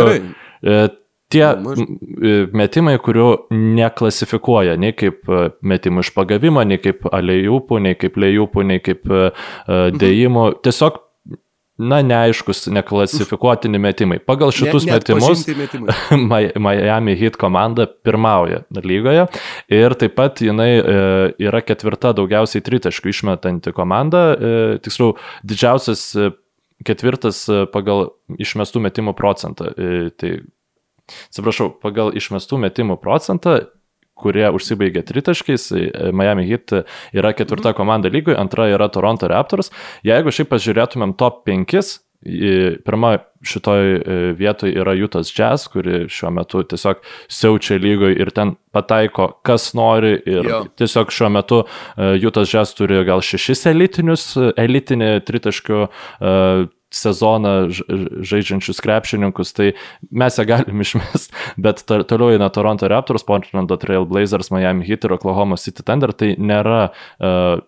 e, 0.62 0.78
tie 1.32 1.44
metimai, 2.56 2.96
kurių 3.04 3.28
neklasifikuoja 3.52 4.78
nei 4.80 4.94
kaip 4.96 5.28
e, 5.28 5.42
metimų 5.60 6.06
iš 6.06 6.12
pagavimo, 6.16 6.64
nei 6.68 6.80
kaip 6.82 7.08
alėjupų, 7.10 7.82
nei 7.88 7.98
kaip 7.98 8.16
lėjupų, 8.22 8.66
nei 8.70 8.84
kaip 8.84 9.04
dėjimų. 9.98 10.48
Tiesiog 10.64 11.02
na, 11.78 12.00
neaiškus, 12.02 12.66
neklasifikuotini 12.74 13.78
metimai. 13.78 14.18
Pagal 14.18 14.50
šitus 14.54 14.86
ne, 14.86 14.96
metimus 14.96 15.44
Miami 16.64 17.14
Heat 17.18 17.38
komanda 17.38 17.86
pirmauja 17.86 18.64
lygoje 18.82 19.28
ir 19.72 19.94
taip 20.00 20.16
pat 20.18 20.42
jinai 20.42 20.70
e, 20.78 20.98
yra 21.46 21.62
ketvirta 21.62 22.12
daugiausiai 22.18 22.64
tritaškų 22.66 23.14
išmetanti 23.14 23.72
komanda, 23.76 24.24
e, 24.34 24.52
tiksliau, 24.82 25.14
didžiausias 25.46 26.04
e, 26.18 26.30
ketvirtas 26.86 27.44
e, 27.46 27.64
pagal 27.72 28.08
išmestų 28.38 28.82
metimų 28.88 29.14
procentą. 29.18 29.70
E, 29.70 30.10
tai, 30.18 30.34
atsiprašau, 31.30 31.70
pagal 31.82 32.10
išmestų 32.18 32.58
metimų 32.66 32.98
procentą 33.02 33.60
kurie 34.18 34.48
užsibaigė 34.54 35.04
tritaškiais. 35.08 35.70
E, 35.72 35.86
Miami 36.12 36.48
Heat 36.48 36.74
yra 37.16 37.34
ketvirta 37.36 37.72
mhm. 37.72 37.78
komanda 37.78 38.12
lygoje, 38.12 38.38
antra 38.40 38.68
yra 38.72 38.90
Toronto 38.92 39.30
Raptors. 39.30 39.72
Jeigu 40.06 40.34
šiaip 40.34 40.52
pažiūrėtumėm 40.52 41.16
top 41.18 41.44
5, 41.48 41.98
pirma 42.84 43.12
šitoj 43.46 43.92
e, 43.94 44.14
vietoje 44.34 44.74
yra 44.74 44.94
Jutas 44.98 45.30
Jazz, 45.30 45.68
kuri 45.70 46.08
šiuo 46.10 46.32
metu 46.34 46.64
tiesiog 46.66 47.04
siaučia 47.30 47.78
lygoje 47.78 48.18
ir 48.18 48.32
ten 48.34 48.56
pataiko, 48.74 49.28
kas 49.46 49.70
nori. 49.78 50.16
Ir 50.26 50.48
jo. 50.50 50.64
tiesiog 50.78 51.14
šiuo 51.14 51.30
metu 51.30 51.60
Jutas 52.18 52.50
Jazz 52.50 52.74
turi 52.74 53.04
gal 53.06 53.22
šešis 53.22 53.68
elitinius, 53.70 54.32
elitinį 54.58 55.12
tritaškių 55.28 55.84
sezoną 56.90 57.68
žaidžiančius 58.24 58.80
krepšininkus, 58.80 59.52
tai 59.52 59.72
mes 60.10 60.38
ją 60.38 60.46
galim 60.48 60.80
išmest, 60.84 61.34
bet 61.60 61.84
toliau 61.84 62.32
eina 62.32 62.48
Toronto 62.52 62.88
Raptors, 62.88 63.26
Portlando 63.28 63.76
Trail 63.76 64.08
Blazers, 64.08 64.50
Miami 64.54 64.86
Heat 64.88 65.04
ir 65.04 65.16
Oklahoma 65.18 65.60
City 65.60 65.84
Thunder, 65.84 66.14
tai 66.16 66.34
nėra 66.40 66.88
uh, 66.88 67.60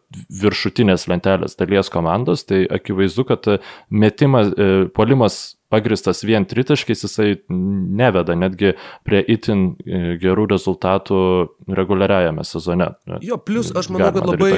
viršutinės 0.42 1.08
lentelės 1.10 1.58
dalies 1.60 1.92
komandos, 1.92 2.46
tai 2.48 2.64
akivaizdu, 2.70 3.28
kad 3.28 3.48
metimas, 3.90 4.52
uh, 4.56 4.86
polimas 4.96 5.56
pagristas 5.70 6.24
vien 6.26 6.42
tritaškiais, 6.50 7.04
jisai 7.06 7.36
neveda 7.46 8.34
netgi 8.34 8.72
prie 9.06 9.20
itin 9.30 9.60
e, 9.86 10.16
gerų 10.18 10.48
rezultatų 10.50 11.20
reguliariajame 11.78 12.42
sezone. 12.42 12.88
Jo, 13.22 13.38
plus 13.38 13.70
aš 13.70 13.92
manau, 13.94 14.10
kad 14.10 14.26
labai 14.32 14.50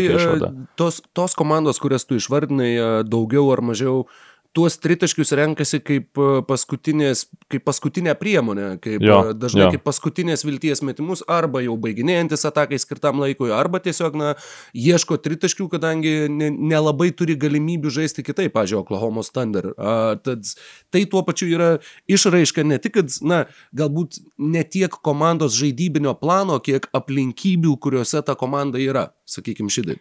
tos, 0.81 1.03
tos 1.13 1.37
komandos, 1.37 1.83
kurias 1.85 2.09
tu 2.09 2.17
išvardinai, 2.17 3.05
daugiau 3.05 3.45
ar 3.53 3.61
mažiau 3.61 4.07
uh, 4.07 4.17
tuos 4.53 4.77
tritaškius 4.79 5.33
renkasi 5.37 5.81
kaip 5.81 6.19
e, 6.21 6.27
paskutinės, 6.45 7.25
kaip 7.51 7.65
paskutinę 7.65 8.13
priemonę, 8.21 8.67
kaip 8.85 9.05
jo, 9.05 9.19
e, 9.31 9.37
dažnai 9.39 9.65
jo. 9.65 9.71
kaip 9.77 9.85
paskutinės 9.87 10.45
vilties 10.45 10.83
metimus, 10.85 11.23
arba 11.31 11.63
jau 11.65 11.77
baiginėjantis 11.81 12.45
atakai 12.49 12.81
skirtam 12.83 13.23
laikui, 13.23 13.49
arba 13.57 13.81
tiesiog, 13.83 14.19
na, 14.21 14.35
ieško 14.77 15.17
tritaškių, 15.25 15.69
kadangi 15.73 16.15
nelabai 16.29 17.11
ne 17.11 17.17
turi 17.17 17.37
galimybių 17.41 17.93
žaisti 17.97 18.25
kitaip, 18.27 18.53
pažiūrėjau, 18.57 18.85
Oklahoma 18.85 19.25
Thunder. 19.25 19.71
A, 19.77 19.97
tad 20.21 20.49
tai 20.93 21.07
tuo 21.09 21.25
pačiu 21.25 21.49
yra 21.53 21.71
išraiška 22.13 22.67
ne 22.69 22.81
tik, 22.83 22.99
kad, 23.01 23.17
na, 23.25 23.45
galbūt 23.77 24.21
ne 24.37 24.65
tiek 24.69 24.93
komandos 25.05 25.57
žaidybinio 25.57 26.13
plano, 26.21 26.61
kiek 26.61 26.91
aplinkybių, 26.93 27.79
kuriuose 27.81 28.21
ta 28.27 28.37
komanda 28.37 28.81
yra, 28.83 29.09
sakykime, 29.25 29.73
šitai. 29.73 29.97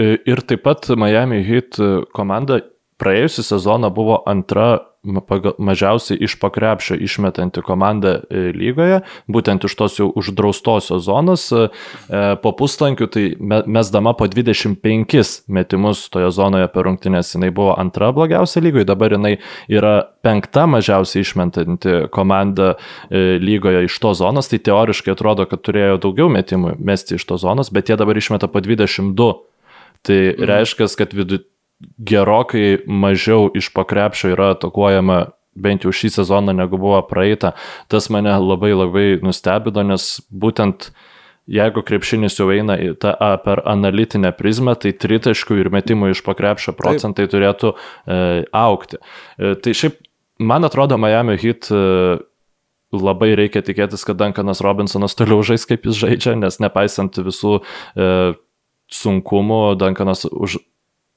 Ir 0.00 0.40
taip 0.46 0.62
pat 0.64 0.88
Miami 0.96 1.42
Heat 1.44 1.76
komanda 2.16 2.60
praėjusią 3.00 3.42
sezoną 3.46 3.90
buvo 3.94 4.22
antra 4.28 4.78
mažiausiai 5.58 6.18
iš 6.20 6.34
pakrepšio 6.40 6.96
išmetanti 6.98 7.62
komanda 7.62 8.20
e, 8.30 8.50
lygoje, 8.54 9.00
būtent 9.30 9.64
iš 9.66 9.76
tos 9.78 9.98
jau 10.00 10.08
uždraustosios 10.18 11.04
zonos. 11.06 11.46
E, 11.52 11.68
po 12.42 12.52
puslankių 12.56 13.08
tai 13.12 13.24
mesdama 13.70 14.16
po 14.18 14.26
25 14.26 15.46
metimus 15.46 16.06
toje 16.10 16.30
zonoje 16.34 16.68
per 16.74 16.88
rungtynės 16.88 17.34
jinai 17.36 17.52
buvo 17.54 17.76
antra 17.78 18.10
blogiausia 18.16 18.62
lygoje, 18.64 18.88
dabar 18.88 19.14
jinai 19.14 19.36
yra 19.70 19.94
penkta 20.26 20.66
mažiausiai 20.70 21.22
išmetanti 21.22 22.06
komanda 22.14 22.74
e, 22.74 23.38
lygoje 23.42 23.86
iš 23.86 23.98
to 24.02 24.14
zonos, 24.18 24.50
tai 24.50 24.58
teoriškai 24.58 25.14
atrodo, 25.14 25.46
kad 25.46 25.62
turėjo 25.62 26.00
daugiau 26.02 26.30
metimų 26.32 26.76
mesti 26.82 27.20
iš 27.20 27.28
to 27.28 27.38
zonos, 27.40 27.70
bet 27.70 27.92
jie 27.92 27.98
dabar 28.00 28.18
išmeta 28.18 28.50
po 28.50 28.62
22. 28.64 29.34
Tai 30.06 30.16
mhm. 30.16 30.48
reiškia, 30.50 30.90
kad 30.98 31.14
vidutinė 31.14 31.54
gerokai 31.80 32.78
mažiau 32.86 33.50
iš 33.54 33.70
pakrepšio 33.74 34.32
yra 34.34 34.52
atakuojama 34.54 35.26
bent 35.56 35.86
jau 35.86 35.92
šį 35.94 36.12
sezoną 36.18 36.54
negu 36.56 36.78
buvo 36.80 37.00
praeita. 37.08 37.54
Tas 37.92 38.10
mane 38.12 38.34
labai 38.40 38.72
labai 38.76 39.06
nustebino, 39.24 39.84
nes 39.88 40.16
būtent 40.28 40.90
jeigu 41.46 41.82
krepšinis 41.86 42.36
jau 42.40 42.48
eina 42.52 42.76
į 42.80 42.94
tą 43.00 43.14
per 43.44 43.62
analitinę 43.68 44.32
prizmę, 44.36 44.74
tai 44.82 44.92
tritaškų 44.92 45.60
ir 45.62 45.70
metimų 45.72 46.12
iš 46.12 46.24
pakrepšio 46.26 46.74
procentai 46.76 47.26
Taip. 47.26 47.34
turėtų 47.34 47.72
e, 47.72 48.18
aukti. 48.56 48.98
E, 49.38 49.54
tai 49.62 49.76
šiaip, 49.78 50.00
man 50.42 50.66
atrodo, 50.66 50.98
Miami 50.98 51.38
Heat 51.40 51.70
e, 51.70 51.82
labai 52.96 53.32
reikia 53.38 53.62
tikėtis, 53.62 54.04
kad 54.06 54.18
Duncanas 54.18 54.62
Robinsonas 54.64 55.14
toliau 55.18 55.44
žais 55.46 55.66
kaip 55.68 55.86
jis 55.86 56.02
žaidžia, 56.02 56.34
nes 56.40 56.58
nepaisant 56.62 57.22
visų 57.22 57.60
e, 57.60 58.10
sunkumų, 58.92 59.62
Duncanas 59.78 60.26
už 60.26 60.58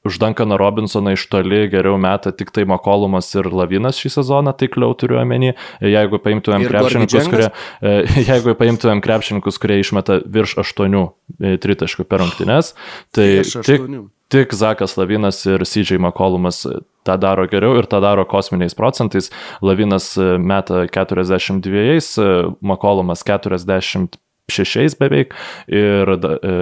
už 0.04 0.20
Duncaną 0.20 0.58
Robinsoną 0.58 1.12
iš 1.18 1.26
toli 1.28 1.68
geriau 1.68 1.98
meta 2.00 2.32
tik 2.32 2.52
tai 2.56 2.64
Makolumas 2.66 3.28
ir 3.36 3.50
Lavinas 3.52 4.00
šį 4.00 4.14
sezoną, 4.20 4.54
taikliau 4.56 4.96
turiu 4.96 5.20
omeny. 5.20 5.56
Jeigu 5.84 6.22
paimtumėm 6.24 6.68
krepšininkus, 6.70 7.28
kurie, 7.32 7.50
e, 7.84 7.96
jeigu 8.30 8.56
paimtumėm 8.60 9.04
krepšininkus, 9.04 9.60
kurie 9.60 9.82
išmeta 9.84 10.22
virš 10.24 10.56
8 10.64 10.96
e, 10.96 11.58
tritaškų 11.60 12.08
per 12.08 12.24
rungtynes, 12.24 12.74
tai 13.16 13.28
tik, 13.44 13.90
tik 14.32 14.56
Zakas 14.56 14.96
Lavinas 15.00 15.42
ir 15.50 15.66
CJ 15.68 16.00
Makolumas 16.00 16.64
tą 17.04 17.18
daro 17.20 17.48
geriau 17.52 17.76
ir 17.80 17.90
tą 17.90 18.00
daro 18.04 18.24
kosminiais 18.30 18.78
procentais. 18.78 19.28
Lavinas 19.62 20.14
e, 20.16 20.38
meta 20.40 20.86
42, 20.88 22.56
Makolumas 22.62 23.26
46 23.28 24.96
beveik 25.00 25.36
ir 25.68 26.16
e, 26.16 26.56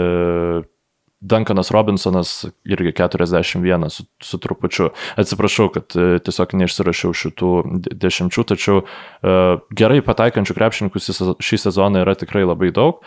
Duncanas 1.22 1.72
Robinsonas 1.74 2.45
irgi 2.65 2.91
41 2.91 3.89
su, 3.89 4.03
su 4.22 4.38
trupučiu. 4.38 4.91
Atsiprašau, 5.18 5.72
kad 5.74 5.95
e, 5.97 6.20
tiesiog 6.22 6.53
neišsirašiau 6.61 7.15
šitų 7.18 7.49
dešimčių, 7.97 8.45
tačiau 8.51 8.84
uh, 8.84 9.63
gerai 9.74 10.03
pataikančių 10.05 10.55
krepšininkų 10.57 11.01
šį 11.41 11.59
sezoną 11.65 12.05
yra 12.05 12.13
tikrai 12.20 12.45
labai 12.45 12.70
daug. 12.76 13.01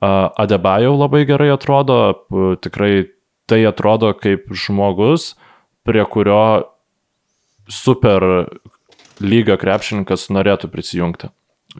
Adebajau 0.00 0.92
labai 0.94 1.24
gerai 1.26 1.48
atrodo, 1.54 1.98
tikrai 2.60 3.08
tai 3.48 3.62
atrodo 3.64 4.12
kaip 4.14 4.50
žmogus, 4.52 5.32
prie 5.86 6.04
kurio 6.04 6.68
super 7.70 8.46
lygio 9.22 9.56
krepšininkas 9.58 10.28
norėtų 10.34 10.68
prisijungti. 10.70 11.30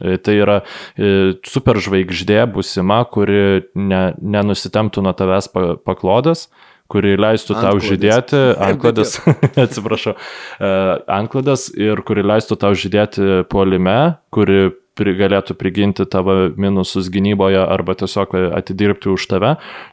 E, 0.01 0.17
tai 0.21 0.37
yra 0.41 0.61
e, 0.61 1.35
superžvaigždė 1.47 2.43
busima, 2.53 3.01
kuri 3.09 3.67
ne, 3.75 4.01
nenusitemptų 4.21 5.03
nuo 5.05 5.13
tavęs 5.17 5.49
paklodas, 5.87 6.47
kuri 6.91 7.17
leistų 7.19 7.57
tau 7.59 7.77
žydėti, 7.83 8.39
antklodės, 8.69 9.17
atsiprašau, 9.65 10.15
e, 10.15 10.73
antklodės 11.19 11.69
ir 11.75 12.03
kuri 12.07 12.25
leistų 12.25 12.59
tau 12.61 12.73
žydėti 12.77 13.43
puolime, 13.51 14.17
kuri 14.33 14.69
galėtų 14.97 15.53
priginti 15.57 16.07
tavo 16.09 16.47
minusus 16.57 17.11
gynyboje 17.13 17.59
arba 17.61 17.93
tiesiog 17.97 18.33
atidirbti 18.57 19.11
už 19.13 19.27
tave. 19.29 19.51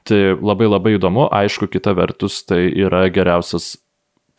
Tai 0.09 0.21
labai 0.41 0.69
labai 0.71 0.95
įdomu, 0.97 1.27
aišku, 1.29 1.69
kita 1.69 1.93
vertus, 1.97 2.39
tai 2.49 2.71
yra 2.73 3.05
geriausias 3.13 3.75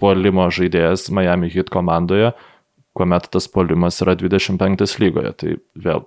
puolimo 0.01 0.47
žaidėjas 0.51 1.07
Miami 1.13 1.51
Heat 1.53 1.69
komandoje, 1.71 2.33
kuomet 2.95 3.29
tas 3.33 3.47
polimas 3.51 3.99
yra 4.03 4.15
25 4.19 4.99
lygoje. 5.03 5.33
Tai 5.41 5.55
vėl 5.87 6.05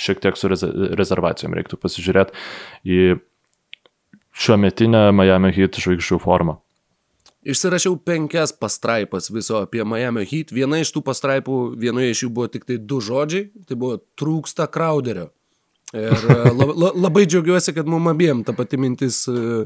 šiek 0.00 0.22
tiek 0.22 0.38
su 0.38 0.50
rezervacijom 0.50 1.54
reiktų 1.56 1.78
pasižiūrėti 1.80 2.34
į 2.86 3.00
šiuo 4.40 4.58
metinę 4.60 5.10
Miami 5.14 5.52
Heat 5.54 5.78
žvaigždžių 5.82 6.20
formą. 6.22 6.58
Išsirašiau 7.40 7.94
penkias 8.04 8.52
pastraipas 8.52 9.30
viso 9.32 9.62
apie 9.62 9.84
Miami 9.88 10.26
Heat. 10.28 10.52
Viena 10.52 10.80
iš 10.82 10.92
tų 10.92 11.02
pastraipų, 11.06 11.60
vienoje 11.80 12.12
iš 12.12 12.24
jų 12.26 12.32
buvo 12.36 12.50
tik 12.52 12.66
tai 12.68 12.76
du 12.76 13.00
žodžiai, 13.04 13.48
tai 13.68 13.78
buvo 13.80 14.00
trūksta 14.20 14.68
Crowderio. 14.72 15.30
Ir 15.96 16.26
labai 16.94 17.24
džiaugiuosi, 17.26 17.72
kad 17.74 17.88
mum 17.90 18.12
abiem 18.12 18.44
ta 18.46 18.52
pati 18.54 18.78
mintis 18.78 19.24
uh, 19.30 19.64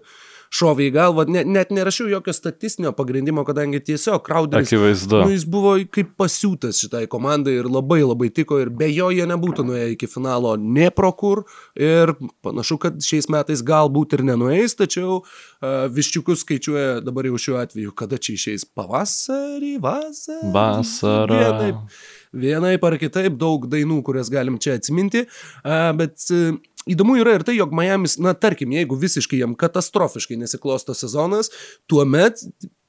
šovė 0.55 0.89
į 0.89 0.93
galvą, 0.95 1.25
ne, 1.31 1.43
net 1.49 1.73
nerašiau 1.75 2.09
jokio 2.13 2.35
statistinio 2.37 2.93
pagrindimo, 2.97 3.45
kadangi 3.47 3.81
tiesiog 3.85 4.23
Crowderis, 4.27 4.73
nu, 5.11 5.27
jis 5.33 5.47
buvo 5.51 5.75
kaip 5.95 6.15
pasiūtas 6.21 6.79
šitai 6.85 7.05
komandai 7.11 7.57
ir 7.59 7.69
labai 7.71 8.03
labai 8.05 8.31
tiko 8.35 8.61
ir 8.63 8.71
be 8.71 8.89
jo 8.93 9.11
jie 9.15 9.27
nebūtų 9.31 9.67
nuėję 9.67 9.95
iki 9.97 10.09
finalo 10.11 10.55
ne 10.61 10.91
pro 10.95 11.11
kur 11.17 11.45
ir 11.75 12.15
panašu, 12.45 12.79
kad 12.83 13.01
šiais 13.03 13.29
metais 13.33 13.65
galbūt 13.67 14.19
ir 14.19 14.25
nenueis, 14.31 14.77
tačiau 14.79 15.21
uh, 15.21 15.87
viščiukus 15.95 16.45
skaičiuoja 16.45 17.01
dabar 17.05 17.29
jau 17.31 17.41
šiuo 17.47 17.59
atveju, 17.63 17.95
kada 17.99 18.21
čia 18.21 18.37
išeis 18.39 18.67
pavasarį, 18.77 19.77
vasarą. 19.83 20.53
Vasarą. 20.55 21.41
Vienaip, 21.41 21.99
vienaip 22.47 22.87
ar 22.87 22.99
kitaip 23.01 23.39
daug 23.41 23.67
dainų, 23.71 24.03
kurias 24.07 24.31
galim 24.33 24.61
čia 24.63 24.79
atsiminti, 24.79 25.27
uh, 25.27 25.91
bet 25.99 26.29
uh, 26.31 26.55
Įdomu 26.91 27.17
yra 27.21 27.39
ir 27.39 27.45
tai, 27.47 27.57
jog 27.57 27.73
Miamis, 27.75 28.19
na 28.21 28.35
tarkim, 28.37 28.75
jeigu 28.77 28.99
visiškai 29.01 29.41
jam 29.41 29.55
katastrofiškai 29.57 30.37
nesiklosto 30.41 30.97
sezonas, 30.97 31.53
tuomet 31.89 32.43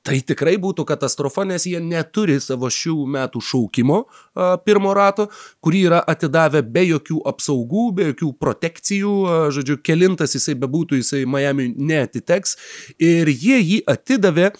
tai 0.05 0.19
tikrai 0.21 0.55
būtų 0.61 0.85
katastrofa, 0.87 1.45
nes 1.49 1.65
jie 1.65 1.79
neturi 1.81 2.37
savo 2.43 2.69
šių 2.71 2.95
metų 3.15 3.41
šaukimo 3.41 4.03
a, 4.05 4.53
pirmo 4.61 4.93
rato, 4.97 5.27
kurį 5.65 5.81
yra 5.89 6.01
atidavę 6.13 6.61
be 6.61 6.85
jokių 6.91 7.23
apsaugų, 7.31 7.85
be 7.97 8.09
jokių 8.11 8.31
protekcijų, 8.41 9.15
a, 9.25 9.39
žodžiu, 9.55 9.79
kelintas 9.85 10.37
jisai 10.37 10.57
bebūtų, 10.61 11.01
jisai 11.01 11.23
Miami 11.29 11.71
neatiteks. 11.73 12.57
Ir 13.01 13.31
jie 13.33 13.57
jį 13.63 13.81
atidavė 13.95 14.51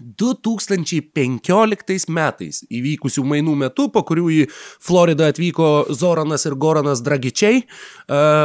2015 0.00 2.08
metais 2.12 2.64
įvykusių 2.72 3.24
mainų 3.26 3.54
metu, 3.64 3.88
po 3.92 4.02
kurių 4.06 4.26
į 4.34 4.46
Floridą 4.82 5.24
atvyko 5.32 5.68
Zoranas 5.94 6.46
ir 6.48 6.54
Goranas 6.60 7.02
Dragičiai, 7.04 7.56
e, 7.62 7.64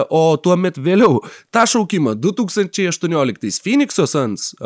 o 0.10 0.38
tuo 0.42 0.56
metu 0.60 0.82
vėliau 0.86 1.14
tą 1.54 1.64
šaukimą 1.70 2.12
2018 2.20 3.62
Phoenix'o 3.64 4.06
Suns, 4.10 4.42
e, 4.56 4.58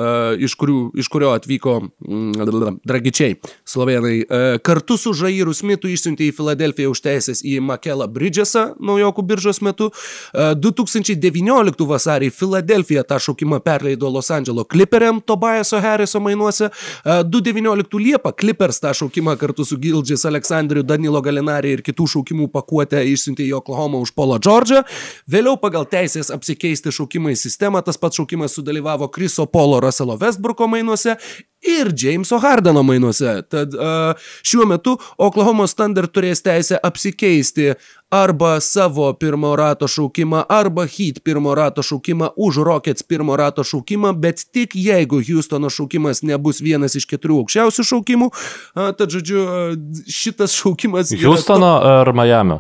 iš, 0.46 0.54
kurių, 0.60 0.80
iš 1.00 1.08
kurio 1.12 1.30
atvyko 1.36 1.74
mm, 1.84 2.80
Dragičiai, 2.88 3.34
slovenai, 3.66 4.18
e, 4.24 4.26
kartu 4.64 4.98
su 5.00 5.14
Žairu 5.18 5.54
Smitu 5.56 5.88
išsiuntė 5.92 6.24
į 6.30 6.36
Filadelfiją 6.38 6.88
už 6.94 7.00
teisės 7.06 7.40
į 7.46 7.60
Makelą 7.64 8.08
Bridgesą 8.12 8.64
naujokų 8.82 9.22
biržos 9.28 9.62
metu. 9.64 9.92
2019 10.34 11.86
vasarį 11.88 12.30
Filadelfija 12.34 13.04
tą 13.08 13.18
šaukimą 13.22 13.60
perleido 13.64 14.10
Los 14.12 14.32
Andželo 14.34 14.66
Clipperiam 14.70 15.22
Tobiaso 15.22 15.80
Harriso 15.84 16.20
mainuose, 16.24 16.70
2019 17.06 18.02
Liepą 18.04 18.34
Clippers 18.40 18.80
tą 18.84 18.94
šaukimą 18.98 19.36
kartu 19.42 19.66
su 19.66 19.78
Gildžis 19.78 20.26
Aleksandriu, 20.30 20.84
Danilo 20.84 21.22
Galinari 21.24 21.76
ir 21.78 21.86
kitų 21.86 22.08
šaukimų 22.16 22.50
pakuotę 22.54 23.04
išsiuntė 23.14 23.46
į 23.48 23.56
Oklahoma 23.60 24.02
už 24.04 24.14
Polo 24.18 24.40
Džordžą. 24.42 24.84
Vėliau 25.30 25.58
pagal 25.62 25.88
teisės 25.90 26.34
apsikeisti 26.34 26.94
šaukimai 26.94 27.36
sistemą 27.40 27.84
tas 27.86 28.00
pats 28.00 28.20
šaukimas 28.20 28.56
sudalyvavo 28.58 29.10
Kriso 29.14 29.46
Polo 29.46 29.80
Russelo 29.84 30.18
Westbrooko 30.22 30.70
mainuose 30.72 31.18
ir 31.64 31.94
Jameso 31.98 32.40
Hardeno 32.40 32.84
mainuose. 32.84 33.42
Tad 33.50 33.74
uh, 33.74 34.14
šiuo 34.44 34.68
metu 34.70 34.98
Oklahoma 35.18 35.68
Thunder 35.68 36.08
turės 36.08 36.44
teisę 36.44 36.80
apsikeisti 36.84 37.74
arba 38.14 38.60
savo 38.62 39.08
pirmo 39.18 39.56
rato 39.58 39.88
šaukimą, 39.90 40.44
arba 40.50 40.86
Heat 40.86 41.24
pirmo 41.26 41.56
rato 41.56 41.82
šaukimą 41.82 42.34
už 42.38 42.60
Rockets 42.68 43.04
pirmo 43.04 43.38
rato 43.40 43.64
šaukimą, 43.64 44.14
bet 44.14 44.46
tik 44.54 44.76
jeigu 44.78 45.22
Houstono 45.24 45.72
šaukimas 45.74 46.22
nebus 46.22 46.62
vienas 46.62 46.96
iš 47.00 47.08
keturių 47.10 47.42
aukščiausių 47.44 47.88
šaukimų, 47.90 48.30
uh, 48.30 48.92
tad 48.98 49.16
žodžiu, 49.16 49.40
uh, 49.48 50.04
šitas 50.06 50.54
šaukimas... 50.60 51.16
Houstono 51.24 51.74
to... 51.80 51.96
ar 52.04 52.14
Miami? 52.14 52.60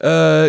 Uh, 0.00 0.48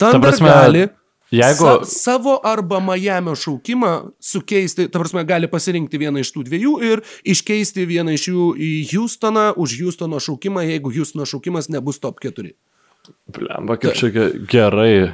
Thunder 0.00 0.30
prasme... 0.30 0.48
gali 0.48 0.88
Jeigu... 1.30 1.62
Sa 1.62 1.84
savo 1.84 2.40
arba 2.42 2.80
Miami 2.82 3.36
šaukimą 3.38 3.92
sukeisti, 4.18 4.88
ta 4.90 4.98
prasme, 4.98 5.22
gali 5.24 5.46
pasirinkti 5.50 6.00
vieną 6.02 6.24
iš 6.24 6.32
tų 6.34 6.42
dviejų 6.48 6.72
ir 6.88 7.04
iškeisti 7.22 7.86
vieną 7.86 8.16
iš 8.18 8.26
jų 8.32 8.46
į 8.58 8.70
Houstoną 8.90 9.52
už 9.54 9.76
Houstono 9.78 10.18
šaukimą, 10.18 10.66
jeigu 10.66 10.90
Houstono 10.90 11.28
šaukimas 11.30 11.70
nebus 11.70 12.02
top 12.02 12.18
4. 12.24 12.50
Blemba, 13.30 13.78
kaip 13.80 13.94
čia 13.94 14.10
gerai 14.50 14.92
e, 15.06 15.10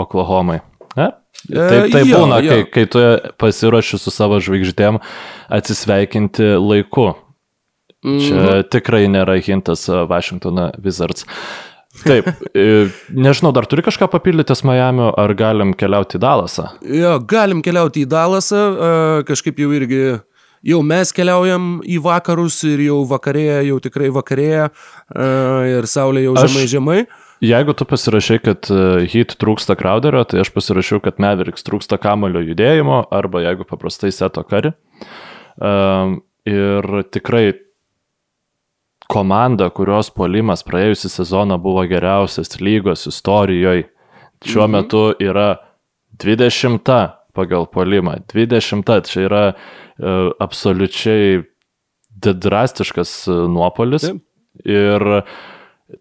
Oklahomai. 0.00 0.62
E? 0.96 1.10
Taip 1.46 1.92
tai 1.92 2.02
jo, 2.04 2.18
būna, 2.18 2.40
jo. 2.44 2.52
Kai, 2.52 2.64
kai 2.72 2.86
tu 2.90 3.02
pasiruoši 3.40 4.00
su 4.00 4.12
savo 4.12 4.40
žvaigždėm 4.42 4.98
atsisveikinti 5.52 6.54
laiku. 6.56 7.12
Mm 8.00 8.16
-hmm. 8.16 8.28
Čia 8.28 8.34
mhm. 8.40 8.68
tikrai 8.72 9.04
nėra 9.08 9.36
hintas 9.44 9.88
Washingtono 9.88 10.70
Wizards. 10.80 11.26
Taip, 11.90 12.28
e, 12.54 12.86
nežinau, 13.10 13.50
dar 13.54 13.66
turi 13.66 13.82
kažką 13.82 14.06
papildytis 14.12 14.62
Miami, 14.66 15.08
ar 15.18 15.32
galim 15.34 15.72
keliauti 15.74 16.20
į 16.20 16.22
Dalasą? 16.22 16.68
Jo, 16.86 17.16
galim 17.18 17.64
keliauti 17.66 18.04
į 18.04 18.10
Dalasą, 18.10 18.60
e, 18.70 18.90
kažkaip 19.26 19.58
jau 19.58 19.72
irgi, 19.74 20.04
jau 20.70 20.82
mes 20.86 21.10
keliaujam 21.16 21.80
į 21.82 21.98
vakarus 22.04 22.60
ir 22.68 22.84
jau 22.86 23.00
vakarėje, 23.10 23.56
jau 23.72 23.80
tikrai 23.82 24.10
vakarėje 24.14 24.68
e, 24.68 24.70
ir 25.72 25.88
saulė 25.90 26.28
jau 26.28 26.36
žemai 26.38 26.62
aš... 26.62 26.70
žemai. 26.76 27.00
Jeigu 27.42 27.72
tu 27.74 27.86
pasirašai, 27.88 28.36
kad 28.44 28.68
hit 29.08 29.32
trūksta 29.40 29.72
Crowderio, 29.80 30.20
tai 30.28 30.42
aš 30.42 30.50
pasirašiau, 30.52 31.00
kad 31.02 31.16
Mavericks 31.24 31.64
trūksta 31.64 31.96
kamulio 31.96 32.42
judėjimo 32.44 33.06
arba 33.16 33.40
jeigu 33.46 33.64
paprastai 33.64 34.12
seto 34.12 34.44
kari. 34.44 34.74
Ir 36.50 36.90
tikrai 37.08 37.46
komanda, 39.10 39.70
kurios 39.74 40.10
polimas 40.14 40.62
praėjusią 40.66 41.10
sezoną 41.10 41.58
buvo 41.62 41.82
geriausias 41.90 42.60
lygos 42.60 43.08
istorijoje, 43.10 43.88
šiuo 44.46 44.66
mhm. 44.66 44.76
metu 44.76 45.04
yra 45.20 45.54
20 46.20 46.90
pagal 47.34 47.66
polimą. 47.72 48.18
20 48.32 48.90
čia 49.08 49.24
yra 49.26 49.44
uh, 49.52 50.30
absoliučiai 50.40 51.40
drastiškas 52.20 53.28
e, 53.28 53.36
nuopolis. 53.48 54.04
Taip. 54.04 54.18
Ir 54.66 55.04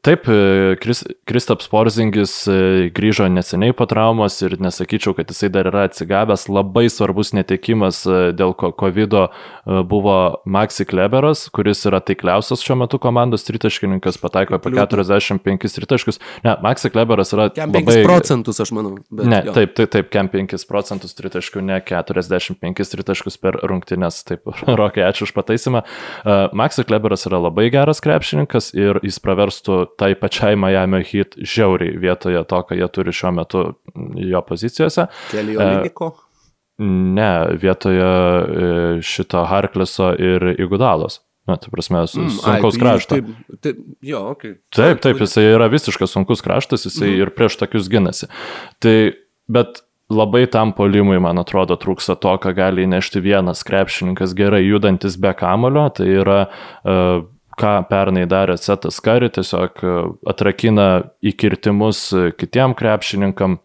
Taip, 0.01 0.27
e, 0.27 0.75
Kris, 0.81 1.01
Kristaps 1.25 1.67
Porzingis 1.67 2.33
e, 2.47 2.89
grįžo 2.93 3.25
neseniai 3.31 3.73
po 3.73 3.87
traumos 3.89 4.35
ir 4.45 4.53
nesakyčiau, 4.61 5.15
kad 5.17 5.31
jisai 5.33 5.49
dar 5.53 5.69
yra 5.71 5.87
atsigavęs. 5.87 6.45
Labai 6.51 6.85
svarbus 6.93 7.31
netekimas 7.33 8.03
e, 8.05 8.19
dėl 8.37 8.53
COVID 8.53 9.15
buvo 9.89 10.15
Maxi 10.49 10.85
Kleberas, 10.89 11.47
kuris 11.53 11.81
yra 11.89 11.99
taikliausias 12.05 12.61
šiuo 12.65 12.77
metu 12.83 12.99
komandos 13.01 13.45
tritaškininkas, 13.47 14.19
pataiko 14.21 14.59
apie 14.59 14.73
45 14.77 15.75
tritaškius. 15.79 16.21
Ne, 16.45 16.53
Maxi 16.61 16.93
Kleberas 16.93 17.33
yra... 17.33 17.49
Kem 17.53 17.73
5 17.73 17.89
labai... 17.89 18.05
procentus, 18.05 18.61
aš 18.61 18.73
manau. 18.77 18.95
Ne, 19.09 19.41
jo. 19.47 19.57
taip, 19.57 19.73
taip, 19.77 19.93
taip, 19.95 20.13
kem 20.13 20.29
5 20.29 20.67
procentus 20.69 21.17
tritaškių, 21.17 21.65
ne 21.65 21.79
45 21.85 22.93
tritaškius 22.93 23.41
per 23.41 23.57
rungtynės. 23.65 24.21
Taip, 24.29 24.45
Rokai, 24.79 25.07
ačiū 25.09 25.25
už 25.25 25.33
pataisimą. 25.37 25.83
Maxi 26.53 26.85
Kleberas 26.85 27.25
yra 27.29 27.41
labai 27.49 27.69
geras 27.73 28.03
krepšininkas 28.05 28.73
ir 28.77 29.01
jis 29.05 29.21
praverstų 29.23 29.78
tai 29.99 30.13
pačiai 30.19 30.57
Miami 30.59 31.03
Heat 31.05 31.37
žiauriai 31.37 31.97
vietoje 32.01 32.41
to, 32.49 32.63
ką 32.67 32.77
jie 32.79 32.89
turi 32.93 33.13
šiuo 33.15 33.31
metu 33.37 33.63
jo 34.15 34.41
pozicijose. 34.47 35.07
Kelio 35.31 35.59
Liniko? 35.59 36.11
Ne, 36.79 37.31
vietoje 37.59 38.05
e, 38.05 39.01
šito 39.03 39.43
Harkleso 39.49 40.13
ir 40.15 40.53
Igudalos. 40.55 41.19
Na, 41.49 41.57
tai 41.57 41.71
prasme, 41.73 42.03
mm, 42.05 42.29
sunkaus 42.37 42.77
ai, 42.77 42.81
krašto. 42.83 43.17
Taip, 43.17 43.59
taip, 43.63 43.77
jo, 44.05 44.21
okay. 44.35 44.59
taip, 44.75 45.01
taip, 45.01 45.17
jisai 45.23 45.47
yra 45.49 45.67
visiškas 45.71 46.13
sunkus 46.13 46.43
kraštas, 46.45 46.85
jisai 46.85 47.09
mm. 47.09 47.21
ir 47.23 47.31
prieš 47.33 47.57
tokius 47.59 47.89
ginasi. 47.89 48.29
Tai, 48.83 48.95
bet 49.49 49.81
labai 50.13 50.45
tam 50.51 50.73
polimui, 50.77 51.17
man 51.21 51.41
atrodo, 51.41 51.77
trūksta 51.79 52.17
to, 52.21 52.35
ką 52.41 52.53
gali 52.57 52.85
įnešti 52.85 53.21
vienas 53.25 53.65
krepšininkas 53.65 54.35
gerai 54.37 54.61
judantis 54.65 55.17
be 55.21 55.33
kamulio, 55.37 55.87
tai 55.93 56.09
yra 56.21 56.39
uh, 56.45 57.25
ką 57.59 57.73
pernai 57.89 58.25
darė 58.29 58.57
Setas 58.59 58.99
Kari, 59.03 59.29
tiesiog 59.35 59.81
e, 59.83 59.95
atrakina 60.31 60.87
įkirtimus 61.25 62.03
e, 62.13 62.27
kitiem 62.37 62.75
krepšininkam, 62.77 63.57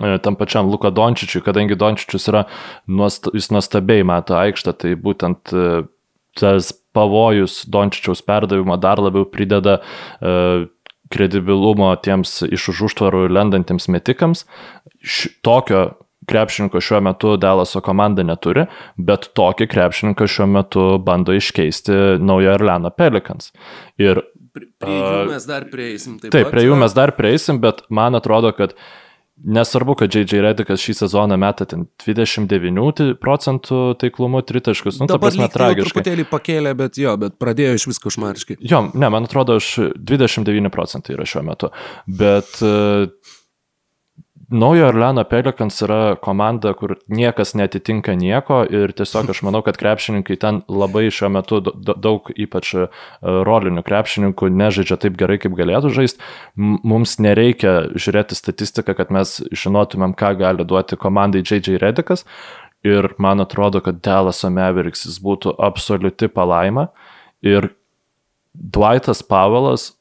e, 0.00 0.16
tam 0.24 0.38
pačiam 0.38 0.70
Luka 0.72 0.90
Dončičiui, 0.94 1.44
kadangi 1.46 1.78
Dončičius 1.78 2.30
yra, 2.32 2.46
nuost, 2.86 3.30
jis 3.34 3.50
nuostabiai 3.54 4.06
mato 4.06 4.38
aikštę, 4.38 4.76
tai 4.82 4.94
būtent 5.00 5.54
tas 6.36 6.72
pavojus 6.96 7.62
Dončičiaus 7.72 8.24
perdavimo 8.26 8.76
dar 8.80 9.00
labiau 9.00 9.24
prideda 9.28 9.78
kredibilumo 11.12 11.92
tiems 12.02 12.42
iš 12.44 12.70
už 12.72 12.82
užtvarų 12.90 13.26
lendantiems 13.32 13.86
metikams. 13.92 14.44
Š 15.00 15.30
tokio 15.46 15.84
krepšininko 16.28 16.82
šiuo 16.82 17.00
metu 17.08 17.36
Dalaso 17.40 17.82
komanda 17.84 18.24
neturi, 18.26 18.66
bet 18.96 19.30
tokį 19.38 19.68
krepšininką 19.72 20.28
šiuo 20.30 20.48
metu 20.58 20.86
bando 21.02 21.36
iškeisti 21.36 22.18
naujo 22.22 22.54
Erleno 22.56 22.92
Pelikans. 22.94 23.52
Ir 24.00 24.24
Prie 24.56 24.94
jų 24.96 25.26
mes 25.28 25.44
dar 25.44 25.66
prieisim. 25.68 26.14
Taip, 26.20 26.32
taip 26.32 26.48
prie 26.48 26.62
jų 26.64 26.78
mes 26.80 26.94
dar 26.96 27.12
prieisim, 27.16 27.58
bet 27.60 27.82
man 27.92 28.16
atrodo, 28.16 28.54
kad 28.56 28.72
nesvarbu, 29.36 29.94
kad 30.00 30.14
J.J. 30.14 30.40
Redikas 30.40 30.80
šį 30.80 30.94
sezoną 31.02 31.36
ten 31.68 31.84
29 32.00 33.16
procentų 33.20 33.80
taiklumu 34.00 34.40
tritaškus. 34.42 35.00
Nu, 35.02 35.08
Dabar 35.10 35.28
prasme, 35.28 35.48
tragiškai. 35.52 36.00
Truputėlį 36.00 36.26
pakėlė, 36.30 36.72
bet 36.78 36.96
jo, 37.00 37.12
bet 37.20 37.36
pradėjo 37.40 37.76
iš 37.76 37.88
visko 37.92 38.12
šmariškai. 38.16 38.56
Jo, 38.64 38.86
ne, 38.94 39.10
man 39.12 39.28
atrodo, 39.28 39.58
aš 39.60 39.92
29 39.96 40.72
procentai 40.72 41.18
yra 41.18 41.28
šiuo 41.28 41.44
metu. 41.46 41.72
Bet 42.08 42.56
Naujo 44.48 44.86
Orleano 44.86 45.24
Pelikans 45.26 45.80
yra 45.82 46.14
komanda, 46.22 46.70
kur 46.78 46.92
niekas 47.10 47.56
netitinka 47.58 48.14
nieko 48.14 48.60
ir 48.70 48.92
tiesiog 48.94 49.32
aš 49.32 49.40
manau, 49.42 49.58
kad 49.66 49.74
krepšininkai 49.80 50.36
ten 50.38 50.60
labai 50.70 51.08
šiuo 51.10 51.32
metu 51.34 51.58
daug 51.64 52.30
ypač 52.30 52.70
e, 52.78 52.84
rolinių 53.48 53.82
krepšininkų 53.86 54.52
nežaidžia 54.54 55.00
taip 55.02 55.18
gerai, 55.18 55.40
kaip 55.42 55.56
galėtų 55.58 55.90
žaisti. 55.98 56.22
Mums 56.54 57.16
nereikia 57.18 57.74
žiūrėti 57.98 58.38
statistiką, 58.38 58.94
kad 58.94 59.10
mes 59.10 59.40
žinotumėm, 59.50 60.14
ką 60.14 60.36
gali 60.38 60.68
duoti 60.68 60.98
komandai 61.00 61.42
JJ 61.42 61.82
Redikas 61.82 62.22
ir 62.86 63.10
man 63.18 63.42
atrodo, 63.42 63.82
kad 63.82 63.98
Dalaso 63.98 64.52
Mavericks 64.54 65.08
jis 65.08 65.18
būtų 65.26 65.56
absoliuti 65.58 66.30
palaima 66.30 66.92
ir 67.42 67.72
Dwightas 68.54 69.26
Pavelas 69.26 69.96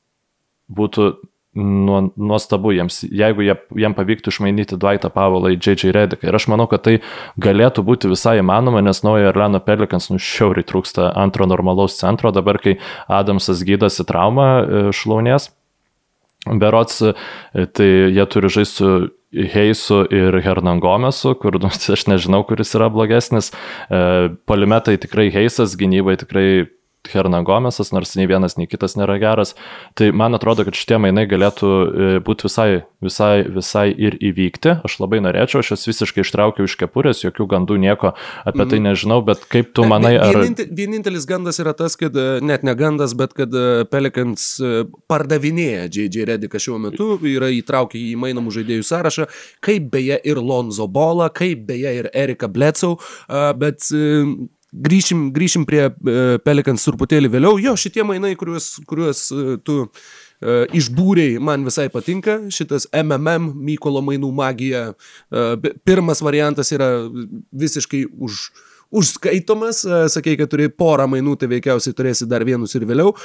būtų 0.69 1.15
nuostabu 1.55 2.73
jiems, 2.75 3.01
jeigu 3.07 3.45
jie, 3.45 3.55
jiem 3.79 3.95
pavyktų 3.95 4.33
išmainyti 4.33 4.77
Dvaitą 4.79 5.09
Pavelą 5.13 5.53
į 5.55 5.59
J.J. 5.59 5.93
Rediką. 5.95 6.27
Ir 6.27 6.35
aš 6.35 6.49
manau, 6.51 6.67
kad 6.71 6.83
tai 6.87 6.95
galėtų 7.41 7.85
būti 7.87 8.11
visai 8.11 8.37
įmanoma, 8.41 8.83
nes 8.83 9.03
naujo 9.05 9.31
Erleno 9.31 9.61
Pelikans 9.63 10.09
nušiauriai 10.11 10.67
trūksta 10.67 11.13
antro 11.15 11.47
normalaus 11.47 11.95
centro, 11.99 12.33
dabar 12.35 12.59
kai 12.59 12.77
Adamsas 13.07 13.63
gydosi 13.67 14.03
traumą 14.07 14.49
e, 14.49 14.87
šlaunės. 14.95 15.53
Berots, 16.45 17.01
e, 17.01 17.65
tai 17.73 17.87
jie 18.13 18.25
turi 18.29 18.51
žaisti 18.53 18.83
su 18.83 18.91
Heisu 19.35 20.05
ir 20.13 20.37
Hernangomesu, 20.39 21.33
kur 21.39 21.57
nu, 21.59 21.71
aš 21.95 22.05
nežinau, 22.07 22.43
kuris 22.47 22.75
yra 22.77 22.89
blogesnis. 22.93 23.51
E, 23.89 24.31
polimetai 24.47 24.97
tikrai 25.01 25.27
Heisas, 25.33 25.75
gynybai 25.79 26.17
tikrai 26.21 26.67
Hernagomesas, 27.13 27.91
nors 27.95 28.15
nei 28.17 28.27
vienas, 28.29 28.57
nei 28.59 28.67
kitas 28.69 28.95
nėra 28.99 29.17
geras. 29.21 29.53
Tai 29.97 30.09
man 30.15 30.37
atrodo, 30.37 30.65
kad 30.67 30.77
šitie 30.77 30.99
mainai 31.01 31.25
galėtų 31.29 31.69
e, 31.69 32.09
būti 32.25 32.47
visai, 32.47 32.69
visai, 33.03 33.45
visai 33.57 33.87
ir 33.91 34.17
įvykti. 34.19 34.77
Aš 34.87 34.97
labai 35.03 35.21
norėčiau, 35.25 35.61
aš 35.63 35.73
jas 35.75 35.87
visiškai 35.89 36.25
ištraukiau 36.25 36.67
iš 36.69 36.77
kepurės, 36.79 37.23
jokių 37.25 37.47
gandų 37.55 37.79
nieko 37.81 38.13
apie 38.43 38.63
mm. 38.63 38.69
tai 38.71 38.79
mhm. 38.79 38.87
nežinau, 38.89 39.19
bet 39.27 39.45
kaip 39.51 39.73
tu 39.75 39.85
manai, 39.89 40.15
ar... 40.21 40.41
Vienintelis 40.75 41.27
gandas 41.29 41.61
yra 41.63 41.75
tas, 41.77 41.97
kad 41.99 42.15
e, 42.15 42.27
net 42.45 42.65
ne 42.67 42.75
gandas, 42.77 43.15
bet 43.17 43.35
kad 43.37 43.53
e, 43.53 43.85
Pelikans 43.91 44.47
pardavinėja 45.11 45.87
J.J. 45.89 46.27
Rediką 46.31 46.61
šiuo 46.61 46.79
metu, 46.81 47.13
yra 47.29 47.51
įtraukę 47.53 47.99
į 47.99 48.15
mainamų 48.21 48.53
žaidėjų 48.59 48.87
sąrašą, 48.87 49.29
kaip 49.65 49.89
beje 49.93 50.19
ir 50.27 50.41
Lonzo 50.41 50.87
Bola, 50.91 51.29
kaip 51.33 51.65
beje 51.69 51.95
ir 52.01 52.09
Erika 52.13 52.49
Blecau, 52.51 52.95
bet 53.59 53.85
grįšim, 54.83 55.29
grįšim 55.35 55.65
prie 55.67 55.83
e, 55.87 55.91
Pelikans 56.45 56.85
truputėlį 56.87 57.31
vėliau. 57.37 57.59
Jo, 57.61 57.75
šitie 57.79 58.05
mainai, 58.07 58.33
kuriuos, 58.39 58.75
kuriuos 58.89 59.25
e, 59.31 59.57
tu 59.65 59.77
uh, 59.85 59.89
išbūriai, 60.75 61.39
man 61.43 61.65
visai 61.67 61.87
patinka. 61.93 62.37
Šitas 62.53 62.89
MMM, 62.91 63.53
Mykolo 63.65 64.03
mainų 64.05 64.31
magija. 64.35 64.87
Pirmas 65.87 66.21
variantas 66.25 66.73
yra 66.75 66.89
visiškai 67.55 68.05
už 68.11 68.49
užskaitomas, 68.95 69.81
sakei, 70.13 70.35
kad 70.39 70.51
turi 70.51 70.69
porą 70.69 71.07
mainų, 71.09 71.33
tai 71.41 71.49
veikiausiai 71.51 71.95
turėsi 71.97 72.27
dar 72.29 72.45
vienus 72.47 72.75
ir 72.77 72.85
vėliau. 72.87 73.15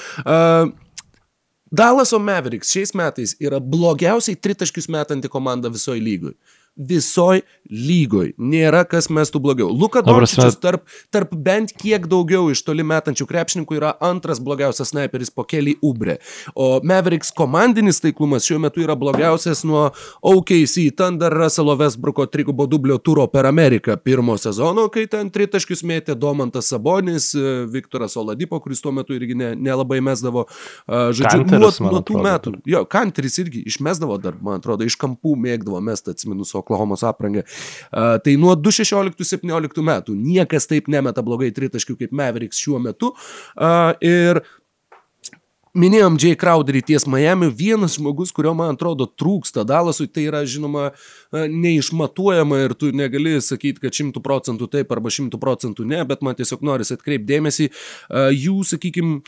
Dallaso 1.71 2.19
Mavericks 2.19 2.73
šiais 2.75 2.95
metais 2.99 3.37
yra 3.39 3.61
blogiausiai 3.63 4.39
tritaškius 4.41 4.89
metanti 4.91 5.31
komanda 5.31 5.71
visoje 5.71 6.03
lygoje 6.03 6.35
visoj 6.81 7.43
lygoj. 7.71 8.33
Nėra 8.41 8.83
kas 8.89 9.09
mestų 9.13 9.41
blogiau. 9.45 9.69
Luka 9.71 10.03
Dončičius 10.05 10.57
tarp, 10.61 10.87
tarp 11.13 11.35
bent 11.37 11.75
kiek 11.79 12.07
daugiau 12.11 12.49
iš 12.51 12.63
toli 12.67 12.85
metančių 12.87 13.27
krepšininkų 13.29 13.77
yra 13.79 13.93
antras 14.03 14.41
blogiausias 14.43 14.91
sniperis 14.91 15.31
po 15.31 15.45
keli 15.49 15.77
Ubre. 15.87 16.19
O 16.55 16.81
Mavericks 16.87 17.31
komandinis 17.37 18.01
taiklumas 18.03 18.49
šiuo 18.49 18.59
metu 18.65 18.83
yra 18.83 18.97
blogiausias 18.99 19.63
nuo 19.69 19.91
OKC 20.27 20.89
Thunder 20.97 21.35
Russell 21.37 21.75
Westbrooko 21.77 22.27
trigubo 22.31 22.67
dublio 22.71 22.99
turo 22.99 23.27
per 23.31 23.47
Ameriką 23.47 23.97
pirmo 24.01 24.39
sezono, 24.41 24.89
kai 24.93 25.07
ten 25.11 25.31
tritaškius 25.31 25.85
mėtė 25.87 26.17
Domantas 26.19 26.73
Sabonis, 26.73 27.31
Viktoras 27.71 28.17
Oladipo, 28.19 28.59
kuris 28.63 28.83
tuo 28.83 28.95
metu 28.97 29.15
irgi 29.15 29.37
ne, 29.39 29.53
nelabai 29.55 30.01
mesdavo. 30.05 30.47
Žodžiu, 30.89 31.45
nuo, 31.55 31.71
nuo 31.87 32.03
tų 32.07 32.25
metų. 32.25 32.57
Jo, 32.69 32.83
Kanteris 32.91 33.39
irgi 33.43 33.63
išmesdavo 33.71 34.19
dar, 34.23 34.39
man 34.43 34.59
atrodo, 34.59 34.87
iš 34.89 34.97
kampų 35.01 35.37
mėgdavo 35.39 35.81
mestą 35.85 36.15
atsiminu 36.17 36.47
su 36.49 36.59
Oklahomos 36.71 37.03
aprangą. 37.07 37.43
Uh, 37.91 38.17
tai 38.23 38.37
nuo 38.39 38.55
2016-2017 38.55 39.83
metų 39.91 40.15
niekas 40.15 40.71
taip 40.71 40.89
nemeta 40.93 41.25
blogai 41.27 41.51
tritaškių 41.57 41.99
kaip 42.05 42.15
Mavericks 42.15 42.63
šiuo 42.63 42.79
metu. 42.83 43.15
Uh, 43.59 43.93
ir 44.05 44.45
Minėjom 45.71 46.17
Jay 46.19 46.35
Crowderį 46.35 46.81
ties 46.83 47.05
Miami, 47.07 47.47
vienas 47.55 47.95
žmogus, 47.95 48.33
kurio 48.35 48.57
man 48.59 48.73
atrodo 48.75 49.07
trūksta 49.07 49.63
Dalasui, 49.63 50.09
tai 50.11 50.25
yra 50.27 50.41
žinoma 50.43 50.89
neišmatuojama 51.31 52.59
ir 52.65 52.75
tu 52.75 52.91
negali 52.91 53.37
sakyti, 53.39 53.79
kad 53.85 53.95
šimtų 53.95 54.19
procentų 54.25 54.67
taip 54.73 54.91
arba 54.91 55.13
šimtų 55.15 55.39
procentų 55.39 55.87
ne, 55.87 56.01
bet 56.11 56.27
man 56.27 56.35
tiesiog 56.35 56.67
norisi 56.67 56.97
atkreipdėmėsi, 56.97 57.69
jų, 58.35 58.57
sakykime, 58.67 59.21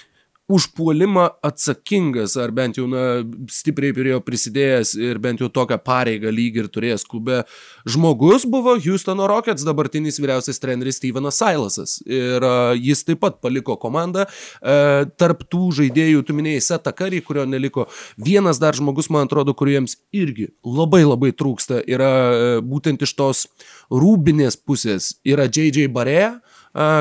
užpuolimą 0.52 1.26
atsakingas, 1.44 2.36
ar 2.40 2.52
bent 2.54 2.78
jau 2.78 2.86
na, 2.90 3.22
stipriai 3.50 3.94
prie 3.96 4.12
jo 4.12 4.20
prisidėjęs 4.24 4.94
ir 5.00 5.20
bent 5.22 5.40
jau 5.42 5.48
tokią 5.52 5.78
pareigą 5.82 6.32
lygį 6.32 6.64
ir 6.64 6.68
turėjęs 6.72 7.06
klube 7.08 7.42
žmogus 7.88 8.44
buvo 8.48 8.74
Houstono 8.82 9.26
Rockets 9.30 9.64
dabartinis 9.66 10.20
vyriausias 10.22 10.60
treneris 10.62 11.00
Stevenas 11.00 11.40
Silasas. 11.40 11.98
Ir 12.06 12.44
uh, 12.44 12.72
jis 12.76 13.04
taip 13.06 13.22
pat 13.24 13.40
paliko 13.44 13.76
komandą. 13.80 14.26
Uh, 14.60 15.08
tarp 15.20 15.44
tų 15.50 15.70
žaidėjų, 15.80 16.24
tu 16.26 16.36
minėjai 16.36 16.64
Seta 16.68 16.94
Karį, 16.96 17.22
kurio 17.26 17.46
neliko. 17.48 17.88
Vienas 18.20 18.60
dar 18.62 18.76
žmogus, 18.78 19.10
man 19.12 19.28
atrodo, 19.28 19.56
kuriems 19.58 19.98
irgi 20.14 20.50
labai 20.66 21.04
labai 21.06 21.32
trūksta, 21.36 21.82
yra 21.88 22.12
uh, 22.12 22.54
būtent 22.64 23.02
iš 23.02 23.16
tos 23.18 23.46
rūbinės 23.92 24.58
pusės, 24.60 25.14
yra 25.26 25.48
JJ 25.48 25.88
Barėja 25.92 26.36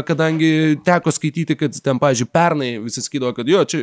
kadangi 0.08 0.78
teko 0.86 1.12
skaityti, 1.16 1.56
kad 1.60 1.76
ten, 1.84 2.00
pažiūrėjau, 2.02 2.32
pernai 2.34 2.72
visi 2.84 3.04
skydavo, 3.04 3.32
kad 3.38 3.48
jo, 3.48 3.62
čia 3.64 3.82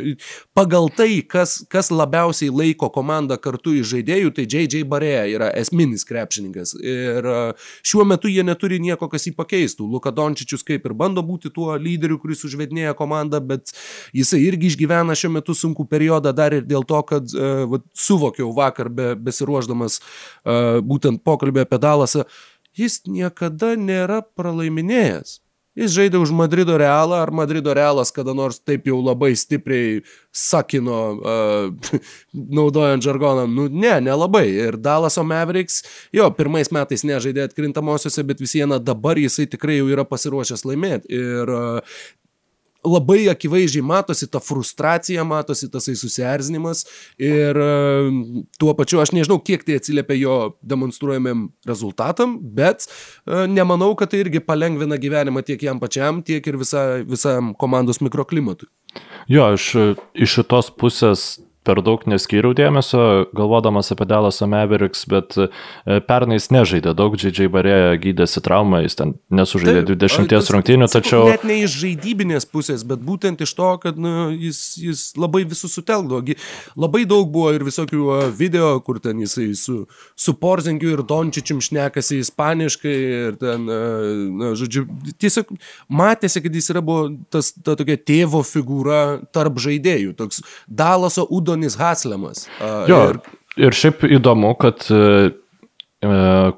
pagal 0.57 0.89
tai, 0.93 1.21
kas, 1.25 1.59
kas 1.69 1.89
labiausiai 1.89 2.51
laiko 2.53 2.91
komandą 2.93 3.39
kartu 3.41 3.73
iš 3.79 3.89
žaidėjų, 3.95 4.33
tai 4.37 4.45
JJ 4.45 4.83
Barėja 4.89 5.25
yra 5.31 5.49
esminis 5.57 6.05
krepšininkas. 6.09 6.75
Ir 6.77 7.29
šiuo 7.81 8.05
metu 8.07 8.29
jie 8.29 8.45
neturi 8.45 8.79
nieko, 8.83 9.09
kas 9.09 9.25
jį 9.25 9.33
pakeistų. 9.39 9.87
Luka 9.89 10.13
Dončičius 10.13 10.65
kaip 10.67 10.85
ir 10.85 10.95
bando 10.97 11.25
būti 11.25 11.49
tuo 11.53 11.73
lyderiu, 11.73 12.19
kuris 12.21 12.45
užvedinėja 12.45 12.93
komandą, 12.97 13.41
bet 13.41 13.73
jisai 14.13 14.43
irgi 14.45 14.69
išgyvena 14.73 15.17
šiuo 15.17 15.33
metu 15.39 15.57
sunku 15.57 15.87
periodą 15.89 16.35
dar 16.37 16.53
ir 16.53 16.69
dėl 16.69 16.85
to, 16.85 17.01
kad 17.09 17.33
va, 17.33 17.81
suvokiau 17.97 18.53
vakar 18.53 18.93
be, 18.93 19.11
besiruoždamas 19.17 19.99
būtent 20.85 21.25
pokalbį 21.25 21.65
apie 21.65 21.81
Dalasą, 21.81 22.25
jis 22.77 23.01
niekada 23.09 23.73
nėra 23.79 24.21
pralaiminėjęs. 24.37 25.39
Jis 25.77 25.93
žaidė 25.93 26.17
už 26.17 26.31
Madrido 26.35 26.77
Realą, 26.81 27.19
ar 27.21 27.31
Madrido 27.35 27.73
Realas 27.77 28.09
kada 28.11 28.33
nors 28.33 28.57
taip 28.59 28.87
jau 28.89 28.97
labai 29.05 29.31
stipriai 29.37 30.01
sakino, 30.33 30.99
uh, 31.19 31.99
naudojant 32.59 33.05
žargoną. 33.05 33.45
Nu, 33.47 33.67
ne, 33.69 33.95
nelabai. 34.03 34.47
Ir 34.49 34.79
Dallaso 34.81 35.23
Mavericks, 35.23 35.83
jo, 36.15 36.27
pirmais 36.35 36.73
metais 36.75 37.05
nežaidė 37.07 37.45
atkrintamosiose, 37.47 38.25
bet 38.27 38.41
vis 38.41 38.57
viena 38.57 38.81
dabar 38.81 39.21
jisai 39.21 39.47
tikrai 39.51 39.79
jau 39.79 39.91
yra 39.93 40.07
pasiruošęs 40.09 40.65
laimėti. 40.67 41.13
Ir 41.13 41.53
uh, 41.53 41.99
labai 42.85 43.27
akivaizdžiai 43.31 43.83
matosi 43.85 44.27
ta 44.31 44.39
frustracija, 44.43 45.23
matosi 45.27 45.69
tasai 45.71 45.95
susierzinimas 45.99 46.85
ir 47.19 47.59
e, 47.59 47.71
tuo 48.59 48.73
pačiu 48.77 49.01
aš 49.03 49.13
nežinau, 49.15 49.39
kiek 49.43 49.65
tai 49.67 49.79
atsiliepia 49.79 50.19
jo 50.19 50.37
demonstruojamiem 50.61 51.47
rezultatam, 51.67 52.37
bet 52.39 52.87
e, 52.87 53.45
nemanau, 53.51 53.91
kad 53.99 54.13
tai 54.13 54.23
irgi 54.23 54.43
palengvina 54.43 54.99
gyvenimą 55.01 55.43
tiek 55.47 55.67
jam 55.69 55.81
pačiam, 55.81 56.23
tiek 56.25 56.45
ir 56.47 56.59
visa, 56.61 56.85
visam 57.07 57.53
komandos 57.59 58.01
mikroklimatui. 58.05 58.69
Jo, 59.29 59.51
aš 59.53 59.73
iš 60.17 60.39
šitos 60.39 60.71
pusės 60.79 61.27
per 61.69 61.83
daug 61.85 62.01
neskyriau 62.09 62.55
dėmesio, 62.57 63.29
galvodamas 63.37 63.91
apie 63.93 64.07
Dallas 64.09 64.41
Mavericks, 64.41 65.03
bet 65.09 65.35
e, 65.37 65.49
pernai 66.07 66.39
jis 66.39 66.49
nežaidė 66.55 66.95
daug, 66.97 67.13
Džidžiai 67.19 67.51
Barėja 67.53 67.97
gydėsi 68.01 68.41
traumą, 68.45 68.81
jis 68.85 68.97
ten 68.97 69.13
nesužaidė 69.33 69.83
Taip, 69.85 69.99
20 70.01 70.53
rungtynių, 70.55 70.87
tačiau... 70.89 71.27
Net 71.29 71.45
ne 71.45 71.59
iš 71.65 71.75
žaidybinės 71.83 72.47
pusės, 72.49 72.85
bet 72.89 73.03
būtent 73.05 73.43
iš 73.45 73.53
to, 73.57 73.69
kad 73.83 73.99
nu, 74.01 74.31
jis, 74.33 74.61
jis 74.81 75.03
labai 75.19 75.43
visus 75.49 75.75
sutelkdavo. 75.77 76.23
Labai 76.79 77.03
daug 77.09 77.29
buvo 77.29 77.51
ir 77.53 77.65
visokių 77.67 78.31
video, 78.37 78.71
kur 78.85 79.01
ten 79.03 79.21
jisai 79.21 79.51
su, 79.59 79.83
su 80.17 80.35
Porzengiu 80.41 80.95
ir 80.95 81.05
Dončičium 81.05 81.61
šnekasi 81.65 82.21
ispaniškai 82.23 82.95
ir 83.27 83.39
ten, 83.41 83.69
na, 84.39 84.53
žodžiu, 84.57 84.87
tiesiog 85.21 85.53
matėsi, 86.01 86.41
kad 86.45 86.57
jis 86.57 86.73
yra 86.73 86.83
buvo 86.85 87.11
tas, 87.29 87.53
ta 87.53 87.77
tokia 87.77 87.99
tėvo 87.99 88.41
figūra 88.47 89.03
tarp 89.35 89.61
žaidėjų, 89.61 90.17
toks 90.17 90.41
Dalaso 90.65 91.27
Udo 91.29 91.58
Antonis 91.59 91.75
Haslemas. 91.79 92.47
Jo, 92.87 93.01
ir... 93.11 93.19
ir 93.67 93.75
šiaip 93.75 94.05
įdomu, 94.07 94.53
kad 94.59 94.85
e, 94.87 95.31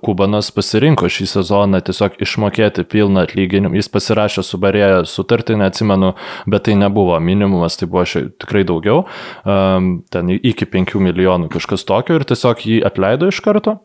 Kubanas 0.06 0.52
pasirinko 0.54 1.10
šį 1.10 1.26
sezoną 1.32 1.80
tiesiog 1.82 2.20
išmokėti 2.22 2.86
pilną 2.86 3.24
atlyginimą. 3.26 3.74
Jis 3.80 3.90
pasirašė 3.90 4.44
su 4.46 4.60
Barėje 4.62 5.02
sutartį, 5.10 5.58
neatsimenu, 5.64 6.14
bet 6.46 6.68
tai 6.68 6.78
nebuvo 6.78 7.18
minimumas, 7.18 7.80
tai 7.80 7.90
buvo 7.90 8.06
šiaip 8.06 8.36
tikrai 8.44 8.62
daugiau, 8.70 9.08
um, 9.42 9.96
ten 10.14 10.30
iki 10.38 10.70
5 10.70 11.02
milijonų 11.02 11.50
kažkas 11.56 11.88
tokio 11.90 12.20
ir 12.20 12.28
tiesiog 12.30 12.62
jį 12.68 12.84
atleido 12.86 13.32
iš 13.32 13.42
karto. 13.42 13.80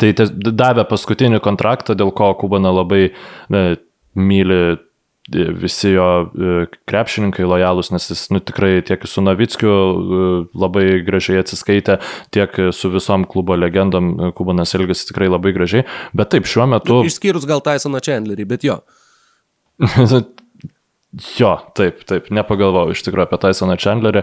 Tai 0.00 0.08
davė 0.16 0.82
paskutinį 0.88 1.38
kontraktą, 1.44 1.94
dėl 1.94 2.08
ko 2.16 2.32
Kubana 2.40 2.72
labai 2.74 3.12
ne, 3.52 3.76
myli 4.16 4.78
visi 5.34 5.90
jo 5.90 6.06
e, 6.26 6.66
krepšininkai 6.88 7.46
lojalūs, 7.48 7.90
nes 7.94 8.10
jis 8.12 8.26
nu, 8.34 8.40
tikrai 8.44 8.78
tiek 8.86 9.02
su 9.08 9.24
Navickiu 9.24 9.72
e, 9.72 10.28
labai 10.54 10.86
gražiai 11.06 11.42
atsiskaitė, 11.42 11.98
tiek 12.34 12.60
su 12.76 12.90
visom 12.94 13.26
klubo 13.30 13.56
legendom 13.58 14.12
e, 14.14 14.30
Kubanas 14.36 14.76
elgėsi 14.78 15.10
tikrai 15.10 15.30
labai 15.32 15.54
gražiai. 15.56 15.86
Bet 16.16 16.30
taip, 16.34 16.46
šiuo 16.48 16.68
metu... 16.70 17.02
Išskyrus 17.08 17.48
gal 17.48 17.64
Tysoną 17.64 18.02
Chandlerį, 18.04 18.48
bet 18.54 18.66
jo. 18.66 18.80
Jo, 21.16 21.54
taip, 21.72 22.02
taip, 22.04 22.26
nepagalvojau 22.34 22.92
iš 22.92 23.00
tikrųjų 23.06 23.24
apie 23.24 23.38
Tysoną 23.40 23.78
Chandlerį. 23.80 24.20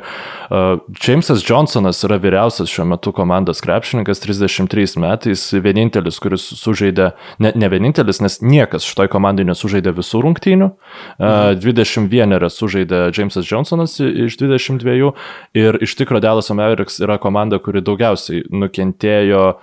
Uh, 0.54 0.82
Jamesas 1.02 1.42
Johnsonas 1.42 2.04
yra 2.06 2.20
vyriausias 2.22 2.70
šiuo 2.70 2.86
metu 2.92 3.10
komandos 3.18 3.64
krepšininkas, 3.66 4.22
33 4.22 5.02
metais, 5.02 5.48
vienintelis, 5.66 6.20
kuris 6.22 6.46
sužaidė, 6.60 7.08
ne, 7.42 7.50
ne 7.58 7.70
vienintelis, 7.74 8.22
nes 8.22 8.38
niekas 8.46 8.86
šitoj 8.86 9.10
komandai 9.16 9.48
nesužaidė 9.50 9.96
visų 9.98 10.22
rungtynių. 10.28 10.68
Uh, 11.18 11.56
21 11.58 12.46
sužaidė 12.54 13.08
Jamesas 13.10 13.50
Johnsonas 13.50 13.98
iš 14.04 14.38
22 14.38 15.16
ir 15.58 15.80
iš 15.82 15.98
tikrųjų 15.98 16.28
Dallas 16.28 16.54
Mavericks 16.54 17.02
yra 17.02 17.18
komanda, 17.18 17.58
kuri 17.58 17.82
daugiausiai 17.82 18.46
nukentėjo 18.54 19.56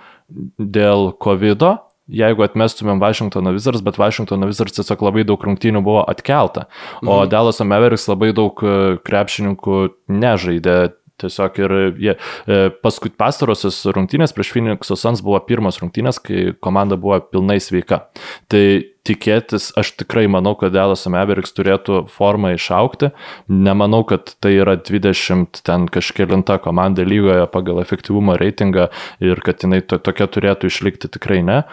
dėl 0.59 1.13
COVID. 1.23 1.63
Jeigu 2.11 2.45
atmestumėm 2.45 3.01
Washingtono 3.01 3.53
Wizards, 3.55 3.83
bet 3.85 3.99
Washingtono 4.01 4.49
Wizards 4.49 4.77
tiesiog 4.79 5.05
labai 5.07 5.25
daug 5.27 5.43
rungtynių 5.47 5.83
buvo 5.85 6.05
atkelta, 6.11 6.67
o 7.01 7.21
mhm. 7.21 7.29
Dallas 7.31 7.61
Mavericks 7.63 8.09
labai 8.11 8.33
daug 8.37 8.59
e, 8.65 8.97
krepšininkų 9.07 9.77
nežaidė 10.11 10.79
Tiesiog 11.21 11.59
ir 11.61 11.73
jie, 12.01 12.15
e, 12.49 12.61
paskut 12.83 13.13
pastarosios 13.19 13.77
rungtynės 13.93 14.33
prieš 14.35 14.53
Phoenix'o 14.55 14.97
Suns 14.97 15.21
buvo 15.25 15.39
pirmos 15.45 15.77
rungtynės, 15.81 16.21
kai 16.23 16.51
komanda 16.63 16.97
buvo 16.99 17.19
pilnai 17.33 17.59
sveika. 17.61 18.07
Tai 18.51 18.63
tikėtis, 19.07 19.71
aš 19.77 19.93
tikrai 20.01 20.27
manau, 20.31 20.53
kad 20.57 20.73
Dallas 20.73 21.07
Mavericks 21.09 21.55
turėtų 21.57 22.05
formą 22.11 22.53
išaukti. 22.55 23.11
Nemanau, 23.49 24.03
kad 24.07 24.35
tai 24.43 24.55
yra 24.59 24.77
20 24.77 25.63
ten 25.65 25.87
kažkėlinta 25.91 26.59
komanda 26.61 27.05
lygoje 27.05 27.47
pagal 27.53 27.81
efektyvumo 27.83 28.37
reitingą 28.41 28.89
ir 29.23 29.41
kad 29.45 29.65
jinai 29.65 29.81
to, 29.85 30.01
tokia 30.01 30.29
turėtų 30.29 30.69
išlikti 30.73 31.11
tikrai 31.17 31.41
ne. 31.45 31.63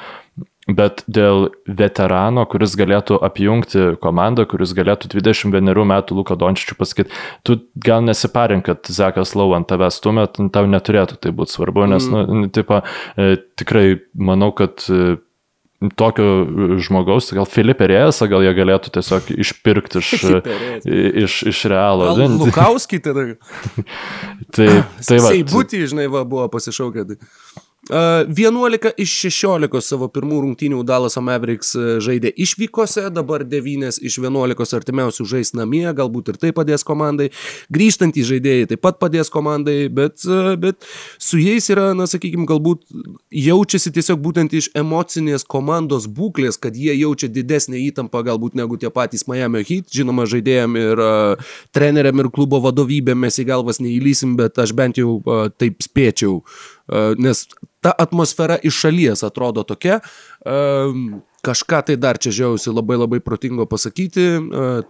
Bet 0.68 1.00
dėl 1.08 1.46
veterano, 1.64 2.42
kuris 2.44 2.74
galėtų 2.76 3.16
apjungti 3.24 3.84
komandą, 4.02 4.44
kuris 4.50 4.74
galėtų 4.76 5.08
21 5.14 5.84
metų 5.88 6.18
Luko 6.18 6.36
Dončičių 6.36 6.76
pasakyti, 6.76 7.14
tu 7.40 7.56
gal 7.80 8.04
nesiparink, 8.04 8.66
kad 8.66 8.90
Zekas 8.92 9.32
Lau 9.38 9.54
ant 9.56 9.68
tavęs 9.70 9.96
stumėt, 9.96 10.36
tau 10.52 10.68
neturėtų 10.68 11.16
tai 11.24 11.32
būti 11.32 11.56
svarbu, 11.56 11.86
nes, 11.94 12.10
mm. 12.12 12.28
nu, 12.42 12.50
tipo, 12.52 12.82
e, 13.16 13.38
tikrai 13.56 13.86
manau, 14.12 14.50
kad 14.56 14.84
e, 14.92 15.16
tokio 15.96 16.26
žmogaus, 16.82 17.30
gal 17.32 17.46
Filipė 17.48 17.88
Rėjas, 17.88 18.18
gal 18.28 18.42
jie 18.44 18.52
galėtų 18.56 18.92
tiesiog 18.98 19.30
išpirkti 19.38 20.02
iš, 20.02 20.12
iš, 21.24 21.38
iš 21.52 21.62
realo. 21.70 22.10
Lukauskį 22.18 23.00
tada. 23.04 23.24
tai, 24.54 24.68
tai 25.00 25.20
va. 25.22 25.30
Seibutį, 25.30 25.86
žinai, 25.94 26.08
va, 26.12 26.26
buvo 26.28 26.48
pasišaukę. 26.52 27.06
Tai. 27.08 27.18
11 27.88 28.92
iš 29.00 29.14
16 29.24 29.80
savo 29.84 30.08
pirmų 30.12 30.42
rungtynių 30.44 30.82
Dalaso 30.86 31.22
Mavericks 31.24 31.72
žaidė 32.04 32.32
išvykose, 32.36 33.06
dabar 33.14 33.44
9 33.48 34.00
iš 34.04 34.18
11 34.20 34.76
artimiausių 34.78 35.26
žais 35.28 35.54
namie, 35.56 35.86
galbūt 35.96 36.32
ir 36.32 36.40
tai 36.40 36.52
padės 36.56 36.84
komandai. 36.84 37.30
Grįžtantys 37.72 38.28
žaidėjai 38.28 38.68
taip 38.74 38.84
pat 38.84 39.00
padės 39.00 39.32
komandai, 39.32 39.88
bet, 39.88 40.20
bet 40.60 40.84
su 41.18 41.40
jais 41.40 41.68
yra, 41.72 41.90
na 41.96 42.08
sakykime, 42.10 42.46
galbūt 42.48 42.84
jaučiasi 43.32 43.92
tiesiog 43.96 44.20
būtent 44.24 44.56
iš 44.58 44.70
emocinės 44.76 45.46
komandos 45.48 46.08
būklės, 46.12 46.60
kad 46.60 46.76
jie 46.76 46.92
jaučia 46.98 47.32
didesnį 47.32 47.86
įtampą 47.88 48.24
galbūt 48.28 48.58
negu 48.58 48.76
tie 48.76 48.92
patys 48.92 49.26
Miami 49.30 49.64
Heat. 49.64 49.88
Žinoma, 49.94 50.28
žaidėjim 50.28 50.76
ir 50.76 51.04
uh, 51.04 51.52
treneriam 51.72 52.20
ir 52.20 52.32
klubo 52.34 52.60
vadovybėm 52.64 53.24
mes 53.24 53.40
į 53.40 53.48
galvas 53.48 53.80
neįlysim, 53.80 54.36
bet 54.38 54.60
aš 54.60 54.76
bent 54.76 55.00
jau 55.00 55.20
uh, 55.22 55.46
taip 55.56 55.80
spėčiau. 55.84 56.42
Uh, 56.42 56.77
nes 57.18 57.46
ta 57.80 57.92
atmosfera 57.98 58.58
iš 58.62 58.80
šalies 58.84 59.22
atrodo 59.26 59.62
tokia. 59.62 60.00
Kažką 61.44 61.80
tai 61.86 61.94
dar 61.96 62.18
čia 62.18 62.32
žiausi 62.34 62.72
labai 62.74 62.96
labai 62.98 63.20
protingo 63.22 63.66
pasakyti. 63.70 64.24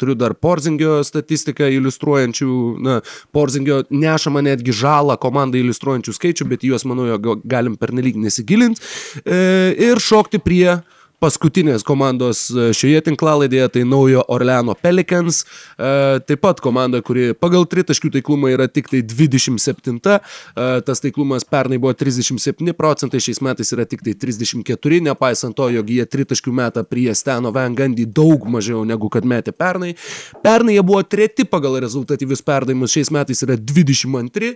Turiu 0.01 0.15
dar 0.17 0.33
Porzingio 0.35 1.03
statistiką 1.05 1.69
iliustruojančių, 1.77 2.53
na, 2.85 3.01
Porzingio 3.37 3.83
nešama 3.91 4.41
netgi 4.47 4.73
žalą 4.73 5.19
komandai 5.21 5.61
iliustruojančių 5.61 6.15
skaičių, 6.17 6.49
bet 6.49 6.65
juos, 6.65 6.87
manau, 6.89 7.11
galim 7.45 7.77
pernelyg 7.77 8.17
nesigilinti. 8.17 8.81
E, 9.25 9.43
ir 9.91 10.01
šokti 10.01 10.41
prie 10.41 10.79
uh, 10.79 10.98
paskutinės 11.23 11.83
komandos 11.87 12.45
e, 12.53 12.69
šioje 12.77 13.03
tinklalaidėje, 13.09 13.67
tai 13.75 13.83
naujo 13.89 14.23
Orleano 14.31 14.75
Pelicans, 14.79 15.43
e, 15.43 16.21
taip 16.29 16.43
pat 16.45 16.63
komanda, 16.63 17.01
kuri 17.05 17.33
pagal 17.35 17.67
tritaškių 17.71 18.13
taiklumą 18.15 18.53
yra 18.55 18.69
tik 18.71 18.91
tai 18.93 19.03
27, 19.03 19.99
e, 19.99 20.69
tas 20.87 21.03
taiklumas 21.03 21.47
pernai 21.49 21.81
buvo 21.83 21.95
37 21.99 22.75
procentai, 22.79 23.23
šiais 23.23 23.43
metais 23.45 23.75
yra 23.75 23.87
tik 23.89 24.05
tai 24.07 24.15
34, 24.15 25.01
nepaisant 25.09 25.57
to, 25.59 25.67
jog 25.75 25.91
jie 25.91 26.07
tritaškių 26.07 26.55
metą 26.61 26.85
prie 26.87 27.11
Steno 27.19 27.53
Van 27.55 27.75
Gandy 27.79 28.07
daug 28.07 28.47
mažiau 28.47 28.85
negu 28.87 29.11
kad 29.11 29.27
metė 29.27 29.55
pernai. 29.57 29.95
Pernai 30.45 30.79
jie 30.79 30.87
buvo 30.87 31.03
treti 31.03 31.47
pagal 31.49 31.81
rezultatyvius 31.83 32.45
perdavimus, 32.47 32.95
šiais 32.95 33.11
metais 33.15 33.43
yra 33.47 33.59
22, 33.59 34.55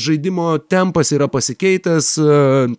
žaidimo 0.00 0.52
tempas 0.68 1.14
yra 1.16 1.30
pasikeitęs, 1.32 2.12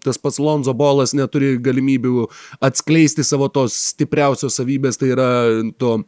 tas 0.05 0.21
pats 0.21 0.39
Lonzo 0.41 0.75
Bolas 0.77 1.15
neturi 1.17 1.55
galimybių 1.61 2.27
atskleisti 2.61 2.90
atskleisti 2.91 3.23
savo 3.23 3.47
tos 3.47 3.73
stipriausios 3.91 4.57
savybės, 4.59 4.99
tai 4.99 5.13
yra 5.15 5.29
to 5.79 6.01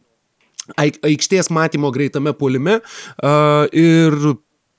aikštės 0.77 1.49
matymo 1.51 1.91
greitame 1.91 2.33
puolime. 2.35 2.81
Ir 3.71 4.17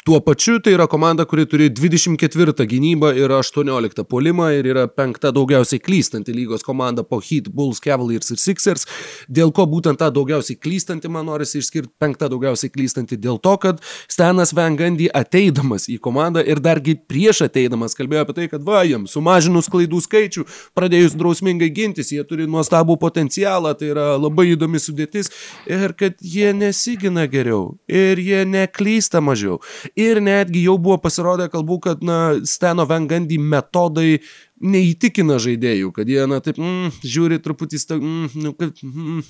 Tuo 0.04 0.20
pačiu 0.20 0.58
tai 0.60 0.74
yra 0.76 0.84
komanda, 0.84 1.24
kuri 1.24 1.46
turi 1.48 1.70
24 1.72 2.66
gynybą 2.68 3.14
ir 3.16 3.32
18 3.32 4.02
polimą 4.04 4.50
ir 4.52 4.66
yra 4.68 4.82
penkta 4.84 5.30
daugiausiai 5.32 5.80
klystanti 5.80 6.34
lygos 6.36 6.60
komanda 6.60 7.00
po 7.08 7.22
Heat, 7.24 7.46
Bulls, 7.48 7.78
Cavaliers 7.80 8.28
ir 8.34 8.36
Sixers. 8.36 8.84
Dėl 9.32 9.48
ko 9.56 9.64
būtent 9.64 9.96
tą 10.02 10.10
daugiausiai 10.12 10.58
klystanti 10.60 11.08
man 11.08 11.24
norisi 11.24 11.62
išskirti 11.62 11.88
penktą 11.96 12.28
daugiausiai 12.28 12.68
klystanti 12.74 13.16
dėl 13.16 13.40
to, 13.40 13.54
kad 13.62 13.80
Stanas 14.04 14.52
Van 14.52 14.76
Gundy 14.76 15.06
ateidamas 15.08 15.88
į 15.88 15.96
komandą 16.04 16.44
ir 16.44 16.60
dargi 16.60 16.98
prieš 17.00 17.46
ateidamas 17.48 17.96
kalbėjo 17.96 18.26
apie 18.26 18.36
tai, 18.42 18.50
kad 18.52 18.68
va, 18.68 18.84
jam 18.84 19.08
sumažinus 19.08 19.72
klaidų 19.72 20.02
skaičių, 20.04 20.44
pradėjus 20.76 21.16
drausmingai 21.16 21.70
gintis, 21.72 22.12
jie 22.12 22.26
turi 22.28 22.44
nuostabų 22.44 22.98
potencialą, 23.00 23.72
tai 23.72 23.94
yra 23.94 24.06
labai 24.20 24.50
įdomi 24.52 24.84
sudėtis 24.84 25.32
ir 25.64 25.96
kad 25.96 26.20
jie 26.20 26.52
nesigina 26.52 27.24
geriau 27.24 27.78
ir 27.88 28.20
jie 28.20 28.44
neklysta 28.44 29.24
mažiau 29.24 29.62
ir 29.96 30.20
netgi 30.22 30.64
jau 30.66 30.76
buvo 30.80 30.98
pasirodę 31.02 31.48
kalbų, 31.52 31.78
kad, 31.88 32.02
na, 32.06 32.18
Steno 32.48 32.86
Vengandy 32.90 33.38
metodai 33.38 34.18
neįtikina 34.64 35.38
žaidėjų, 35.42 35.92
kad 35.94 36.10
jie, 36.10 36.22
na, 36.30 36.40
taip, 36.44 36.58
mm, 36.60 37.00
žiūri 37.04 37.40
truputį, 37.44 37.80
mm, 37.98 38.28
nu, 38.42 38.54
kad, 38.58 38.82
mm, 38.82 39.22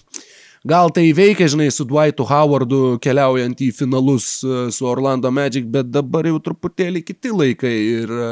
gal 0.64 0.90
tai 0.90 1.12
veikia, 1.12 1.46
žinai, 1.50 1.68
su 1.72 1.84
Dwightu 1.88 2.24
Howardu 2.28 2.80
keliaujant 3.04 3.60
į 3.60 3.70
finalus 3.76 4.26
e, 4.40 4.66
su 4.72 4.86
Orlando 4.88 5.30
Magic, 5.34 5.66
bet 5.70 5.90
dabar 5.92 6.24
jau 6.28 6.40
truputėlį 6.42 7.04
kiti 7.04 7.32
laikai 7.34 7.74
ir 7.74 8.12
e, 8.12 8.28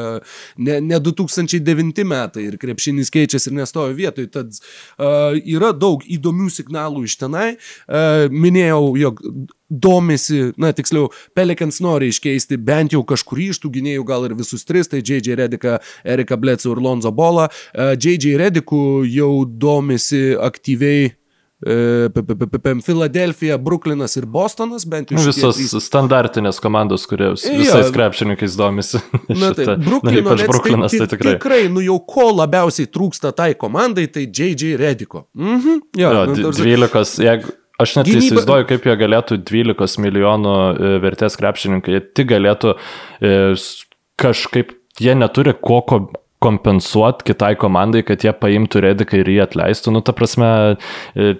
ne, 0.65 0.79
ne 0.81 1.01
2009 1.05 2.07
metai 2.09 2.47
ir 2.49 2.59
krepšinis 2.61 3.13
keičiasi 3.13 3.53
ir 3.53 3.59
nestovi 3.61 3.97
vietoj, 3.99 4.29
tad 4.33 4.53
uh, 4.53 5.37
yra 5.37 5.73
daug 5.77 6.03
įdomių 6.09 6.49
signalų 6.53 7.05
iš 7.07 7.19
tenai. 7.21 7.49
Uh, 7.87 8.29
minėjau, 8.33 8.83
jog 9.01 9.23
domisi, 9.73 10.51
na 10.61 10.73
tiksliau, 10.77 11.11
Pelikans 11.37 11.81
nori 11.85 12.11
iškeisti 12.13 12.59
bent 12.61 12.97
jau 12.97 13.03
kažkurį 13.09 13.49
iš 13.53 13.63
tų 13.63 13.73
gynėjų, 13.79 14.05
gal 14.09 14.29
ir 14.29 14.37
visus 14.39 14.67
tris, 14.69 14.91
tai 14.93 15.01
J.J. 15.01 15.37
Rediką, 15.41 15.79
Erika 16.05 16.37
Blecų 16.41 16.75
ir 16.75 16.83
Lonzo 16.85 17.13
Bolą. 17.15 17.49
J.J. 17.73 18.37
Rediku 18.41 19.03
jau 19.09 19.33
domisi 19.47 20.33
aktyviai 20.37 21.13
Filadelfija, 22.83 23.59
Bruklinas 23.63 24.17
ir 24.19 24.27
Bostonas, 24.27 24.87
bent 24.89 25.13
jau. 25.13 25.21
Nu, 25.21 25.27
visos 25.29 25.59
trys... 25.61 25.77
standartinės 25.87 26.59
komandos, 26.63 27.07
kurios 27.11 27.47
visais 27.47 27.87
ja. 27.87 27.95
krepšininkais 27.95 28.59
domisi. 28.59 29.01
Na 29.43 29.53
tai, 29.57 29.77
Bruklino, 29.79 30.35
ypač 30.35 30.45
Bruklinas, 30.51 30.95
tai, 30.95 31.07
tai 31.07 31.17
tikrai. 31.17 31.39
Tikrai, 31.39 31.63
nu 31.73 31.85
jau 31.85 32.01
ko 32.09 32.29
labiausiai 32.35 32.91
trūksta 32.91 33.35
tai 33.37 33.53
komandai, 33.59 34.09
tai 34.13 34.27
J.J. 34.29 34.77
Rediko. 34.81 35.27
Mhm. 35.39 35.83
Ja, 36.01 36.13
jo, 36.13 36.25
nu, 36.33 36.55
12, 36.59 37.21
jeigu 37.23 37.59
Aš 37.83 37.97
net 37.99 38.07
Gynyba... 38.07 38.23
įsivaizduoju, 38.23 38.67
kaip 38.69 38.87
jie 38.87 38.95
galėtų 39.01 39.39
12 39.49 40.03
milijonų 40.05 40.53
e, 40.55 40.91
vertės 41.03 41.39
krepšininkai, 41.41 41.97
jie 41.97 42.03
tik 42.15 42.29
galėtų 42.31 42.75
e, 42.77 43.33
kažkaip, 44.21 44.75
jie 45.03 45.15
neturi 45.19 45.55
ko 45.57 45.81
kompensuoti 46.43 47.27
kitai 47.31 47.55
komandai, 47.59 48.03
kad 48.07 48.25
jie 48.27 48.33
paimtų 48.35 48.83
rediką 48.87 49.21
ir 49.21 49.31
jį 49.31 49.41
atleistų. 49.47 49.95
Nu, 49.95 50.03
ta 50.05 50.15
prasme, 50.17 50.51
e, 51.15 51.35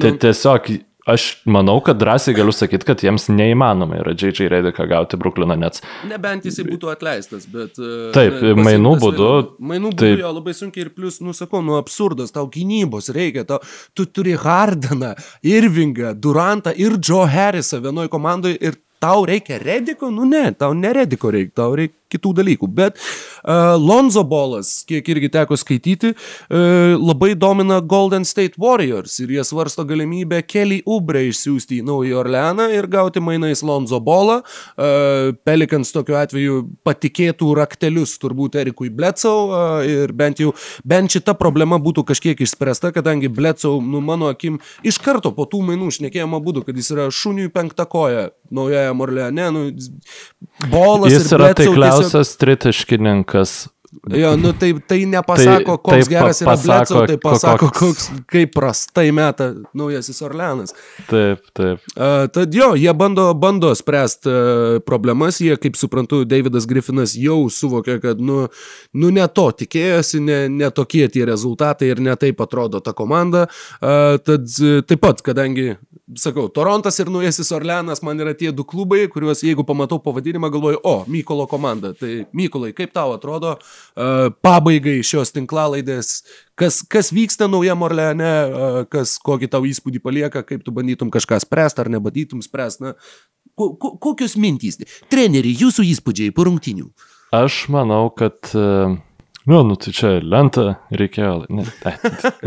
tai 0.00 0.16
tiesiog 0.20 0.72
Aš 1.04 1.42
manau, 1.44 1.82
kad 1.84 1.98
drąsiai 2.00 2.32
galiu 2.32 2.52
sakyti, 2.56 2.86
kad 2.88 3.02
jiems 3.04 3.26
neįmanoma 3.28 3.98
yra 4.00 4.14
J.J. 4.16 4.46
Rediką 4.48 4.86
gauti 4.88 5.18
Bruklino 5.20 5.52
Nets. 5.60 5.82
Nebent 6.08 6.46
jisai 6.48 6.64
būtų 6.64 6.88
atleistas, 6.94 7.44
bet... 7.44 7.76
E, 7.76 8.08
Taip, 8.16 8.38
ne, 8.40 8.54
mainų 8.56 8.94
būdu. 9.02 9.26
Mainų 9.60 9.90
būdu 9.92 10.00
taip. 10.00 10.22
jo 10.22 10.30
labai 10.32 10.54
sunkiai 10.56 10.86
ir 10.86 10.94
plus, 10.96 11.20
nusakau, 11.20 11.60
nu 11.66 11.76
absurdas, 11.76 12.32
tau 12.32 12.46
gynybos 12.48 13.12
reikia, 13.12 13.44
tau, 13.50 13.60
tu 13.92 14.08
turi 14.08 14.32
Hardeną, 14.40 15.12
Irvingą, 15.44 16.14
Durantą 16.16 16.72
ir 16.72 16.96
Joe 16.96 17.28
Harrisą 17.28 17.82
vienoje 17.84 18.08
komandoje 18.08 18.56
ir 18.64 18.80
tau 19.04 19.26
reikia 19.28 19.60
Rediko, 19.60 20.08
nu 20.08 20.24
ne, 20.24 20.46
tau 20.56 20.72
ne 20.72 20.96
Rediko 20.96 21.28
reikia, 21.36 21.52
tau 21.60 21.76
reikia 21.76 22.00
kitų 22.12 22.34
dalykų. 22.40 22.68
Bet 22.74 22.98
uh, 22.98 23.74
Lonzo 23.80 24.24
Bolas, 24.28 24.82
kiek 24.88 25.08
irgi 25.14 25.30
teko 25.34 25.58
skaityti, 25.58 26.14
uh, 26.14 26.94
labai 27.00 27.32
domina 27.38 27.80
Golden 27.80 28.26
State 28.28 28.60
Warriors 28.60 29.18
ir 29.22 29.32
jie 29.34 29.44
svarsto 29.46 29.84
galimybę 29.88 30.42
Kelly 30.46 30.80
Ubre 30.86 31.24
išsiųsti 31.30 31.80
į 31.80 31.86
Naują 31.88 32.20
Orleaną 32.22 32.68
ir 32.74 32.88
gauti 32.90 33.22
mainais 33.24 33.64
Lonzo 33.66 34.00
Bolą. 34.04 34.40
Uh, 34.76 35.34
Pelikans 35.46 35.92
tokiu 35.94 36.18
atveju 36.20 36.60
patikėtų 36.86 37.50
raktelius 37.58 38.16
turbūt 38.22 38.58
Erikui 38.62 38.92
Blecau 38.94 39.48
uh, 39.48 39.80
ir 39.86 40.14
bent 40.16 40.42
jau 40.42 40.54
bent 40.84 41.12
šita 41.14 41.36
problema 41.38 41.80
būtų 41.82 42.06
kažkiek 42.08 42.40
išspręsta, 42.44 42.92
kadangi 42.94 43.30
Blecau, 43.32 43.80
nu 43.82 44.02
mano 44.04 44.30
akim, 44.32 44.60
iš 44.86 45.00
karto 45.02 45.34
po 45.34 45.48
tų 45.50 45.64
mainų 45.70 45.90
šnekėjimo 45.98 46.40
būdu, 46.44 46.64
kad 46.66 46.78
jis 46.78 46.92
yra 46.94 47.08
šuniui 47.12 47.50
penktą 47.54 47.88
koją 47.90 48.28
Naujoje 48.54 48.92
Orleane, 49.04 49.46
nu, 49.50 49.62
bolas. 50.70 51.12
Jis 51.12 51.32
yra 51.34 51.50
taikliausias 51.56 51.93
tritaškininkas 52.40 53.56
Jo, 54.10 54.36
nu 54.36 54.52
tai, 54.52 54.74
tai 54.86 55.04
nepasako, 55.04 55.76
tai, 55.76 55.82
koks 55.82 56.06
tai 56.06 56.12
geras 56.12 56.40
yra 56.42 56.54
Blecau, 56.62 57.04
tai 57.06 57.16
pasako, 57.20 57.68
koks, 57.72 58.08
kaip 58.30 58.52
prastai 58.54 59.06
meta 59.14 59.50
naujasis 59.76 60.20
Orleanas. 60.24 60.74
Taip, 61.08 61.44
taip. 61.56 61.82
Uh, 61.94 62.26
tad 62.34 62.54
jo, 62.54 62.72
jie 62.78 62.92
bando, 62.98 63.28
bando 63.38 63.70
spręsti 63.74 64.30
uh, 64.30 64.80
problemas, 64.86 65.38
jie, 65.40 65.54
kaip 65.60 65.78
suprantu, 65.78 66.24
Davidas 66.28 66.68
Griffinas 66.70 67.14
jau 67.18 67.44
suvokė, 67.52 67.98
kad, 68.02 68.20
nu, 68.20 68.44
nu 68.92 69.12
ne 69.14 69.26
to 69.30 69.46
tikėjosi, 69.62 70.22
ne, 70.26 70.40
ne 70.52 70.70
tokie 70.74 71.06
tie 71.08 71.24
rezultatai 71.28 71.94
ir 71.94 72.02
ne 72.04 72.16
taip 72.18 72.42
atrodo 72.44 72.82
ta 72.84 72.96
komanda. 72.96 73.46
Uh, 73.78 74.18
tad 74.24 74.50
taip 74.88 75.00
pat, 75.06 75.22
kadangi, 75.24 75.74
sakau, 76.20 76.48
Torontas 76.52 76.98
ir 77.00 77.08
naujasis 77.12 77.50
Orleanas 77.56 78.02
man 78.04 78.20
yra 78.20 78.34
tie 78.36 78.50
du 78.52 78.64
klubai, 78.68 79.06
kuriuos, 79.12 79.40
jeigu 79.44 79.64
pamatau 79.66 79.98
pavadinimą, 80.04 80.50
galvoju, 80.52 80.80
o, 80.84 80.94
Mykolo 81.08 81.46
komanda. 81.48 81.94
Tai 81.96 82.26
Mykolai, 82.36 82.74
kaip 82.76 82.92
tau 82.94 83.14
atrodo? 83.16 83.54
pabaigai 84.44 84.98
šios 85.06 85.32
tinklalaidės, 85.34 86.12
kas, 86.60 86.82
kas 86.90 87.10
vyksta 87.14 87.48
naujam 87.50 87.84
Orleane, 87.86 88.32
kas, 88.92 89.16
kokį 89.24 89.50
tau 89.52 89.64
įspūdį 89.68 90.02
palieka, 90.04 90.44
kaip 90.46 90.64
tu 90.66 90.74
bandytum 90.74 91.12
kažką 91.14 91.40
spręsti 91.44 91.84
ar 91.84 91.92
nebandytum 91.96 92.44
spręsti. 92.44 92.84
Na, 92.84 92.94
ko, 93.56 93.72
ko, 93.80 93.94
kokios 94.10 94.36
mintys? 94.40 94.80
Treneri, 95.12 95.54
jūsų 95.64 95.86
įspūdžiai 95.94 96.34
po 96.36 96.48
rungtinių? 96.50 96.90
Aš 97.34 97.64
manau, 97.72 98.06
kad 98.14 98.52
Nu, 99.44 99.60
nu, 99.68 99.76
tai 99.76 99.92
čia 99.92 100.10
lentą 100.24 100.78
reikėjo, 100.88 101.32
ne, 101.52 101.64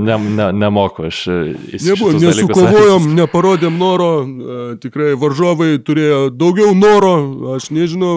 ne, 0.02 0.16
ne, 0.18 0.48
nemoku 0.66 1.06
aš. 1.12 1.20
Nebuvo, 1.86 2.14
nesukovojom, 2.18 3.12
neparodėm 3.20 3.78
noro, 3.78 4.10
tikrai 4.82 5.12
varžovai 5.20 5.76
turėjo 5.86 6.32
daugiau 6.34 6.74
noro, 6.78 7.14
aš 7.58 7.70
nežinau, 7.76 8.16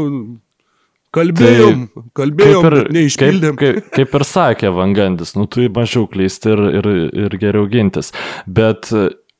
Kalbėjom, 1.10 1.80
tai, 1.90 2.02
kalbėjom, 2.14 2.66
ir, 2.68 2.74
neišpildėm. 2.94 3.56
Kaip, 3.58 3.80
kaip, 3.80 3.94
kaip 3.96 4.12
ir 4.14 4.24
sakė 4.28 4.70
Vangandis, 4.76 5.32
nu 5.34 5.48
tu 5.50 5.64
mažiau 5.74 6.06
klysti 6.06 6.52
ir, 6.52 6.62
ir, 6.78 6.88
ir 7.24 7.34
geriau 7.42 7.66
gintis. 7.70 8.12
Bet 8.46 8.92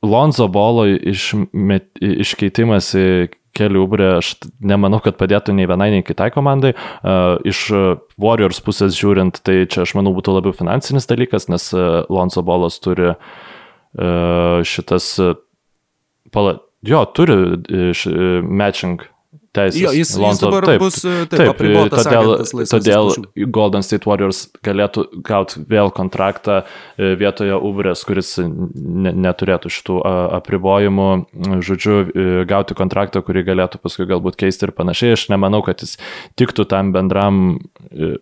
Lonzo 0.03 0.49
Bolo 0.51 0.83
išmet, 0.91 1.87
iškeitimas 2.01 2.91
į 2.99 3.07
kelių 3.57 3.85
ubrė, 3.85 4.09
aš 4.19 4.33
nemanau, 4.63 5.01
kad 5.03 5.17
padėtų 5.19 5.55
nei 5.57 5.67
vienai, 5.69 5.89
nei 5.95 6.05
kitai 6.07 6.29
komandai. 6.33 6.73
Uh, 7.01 7.37
iš 7.47 7.67
Warriors 8.21 8.61
pusės 8.63 8.97
žiūrint, 8.97 9.41
tai 9.45 9.63
čia 9.71 9.85
aš 9.85 9.95
manau 9.99 10.15
būtų 10.17 10.37
labiau 10.37 10.55
finansinis 10.55 11.09
dalykas, 11.09 11.49
nes 11.51 11.69
uh, 11.75 12.03
Lonzo 12.11 12.45
Bolas 12.47 12.79
turi 12.83 13.15
šitas, 13.91 15.05
pala, 16.31 16.53
jo, 16.87 17.01
turi 17.11 17.35
matching 18.47 19.03
teisės. 19.55 19.81
Jo, 19.81 19.91
jis, 19.95 20.13
Lonzo, 20.19 20.31
jis 20.31 20.41
dabar 20.45 20.67
taip, 20.69 20.81
bus 20.83 20.97
taip, 21.03 21.33
taip 21.33 21.51
apribotas. 21.51 22.07
Todėl, 22.07 22.65
todėl 22.71 23.11
Golden 23.53 23.85
State 23.85 24.07
Warriors 24.09 24.43
galėtų 24.65 25.05
gauti 25.27 25.63
vėl 25.71 25.91
kontraktą 25.95 26.61
e, 26.61 27.13
vietoje 27.19 27.57
Ubrės, 27.57 28.05
kuris 28.07 28.33
ne, 28.41 29.13
neturėtų 29.27 29.71
šitų 29.73 29.99
apribojimų, 30.39 31.09
žodžiu, 31.67 31.97
e, 32.01 32.27
gauti 32.49 32.77
kontraktą, 32.77 33.23
kurį 33.25 33.45
galėtų 33.51 33.81
paskui 33.83 34.07
galbūt 34.09 34.39
keisti 34.39 34.69
ir 34.69 34.75
panašiai. 34.77 35.15
Aš 35.17 35.27
nemanau, 35.33 35.63
kad 35.65 35.83
jis 35.83 35.97
tiktų 36.39 36.67
tam 36.71 36.93
bendram 36.95 37.43
e, 37.91 38.15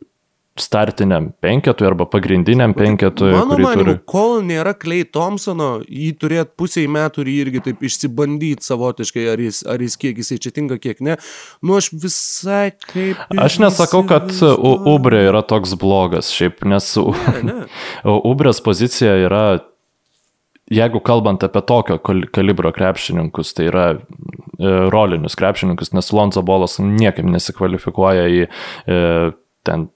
startiniam 0.62 1.30
penketui 1.44 1.88
arba 1.88 2.08
pagrindiniam 2.10 2.74
penketui. 2.78 3.32
Mano 3.34 3.58
manimu, 3.60 3.96
turi... 3.96 3.96
kol 4.10 4.44
nėra 4.46 4.76
Klei 4.80 5.06
Thompsono, 5.08 5.70
jį 5.86 6.12
turėt 6.22 6.54
pusiai 6.60 6.90
metų 6.92 7.24
ir 7.26 7.32
jį 7.32 7.38
irgi 7.46 7.64
taip 7.70 7.86
išsibandyti 7.90 8.68
savotiškai, 8.68 9.26
ar 9.34 9.44
jis, 9.44 9.62
ar 9.70 9.82
jis 9.84 9.98
kiek 10.02 10.22
jisai 10.24 10.40
čia 10.44 10.54
tinka, 10.56 10.80
kiek 10.82 11.02
ne. 11.06 11.18
Nu, 11.64 11.78
aš 11.80 11.92
visai 11.96 12.70
kaip... 12.86 13.22
Aš 13.40 13.60
nesakau, 13.64 14.04
kad 14.10 14.32
Ubrė 14.60 15.26
yra 15.30 15.44
toks 15.48 15.76
blogas, 15.80 16.34
šiaip, 16.36 16.64
nes 16.68 16.94
ne, 17.00 17.42
ne. 17.50 17.60
Ubrės 18.32 18.64
pozicija 18.66 19.18
yra 19.26 19.44
jeigu 20.70 21.02
kalbant 21.02 21.44
apie 21.44 21.62
tokio 21.66 21.98
kalibro 22.34 22.72
krepšininkus, 22.74 23.54
tai 23.58 23.70
yra 23.70 23.86
e, 23.96 24.00
rolinius 24.94 25.38
krepšininkus, 25.40 25.94
nes 25.98 26.12
Lonzo 26.14 26.44
Bolas 26.46 26.78
niekaip 26.82 27.28
nesikvalifikuoja 27.30 28.28
į 28.30 28.44
e, 28.46 29.00
ten 29.68 29.90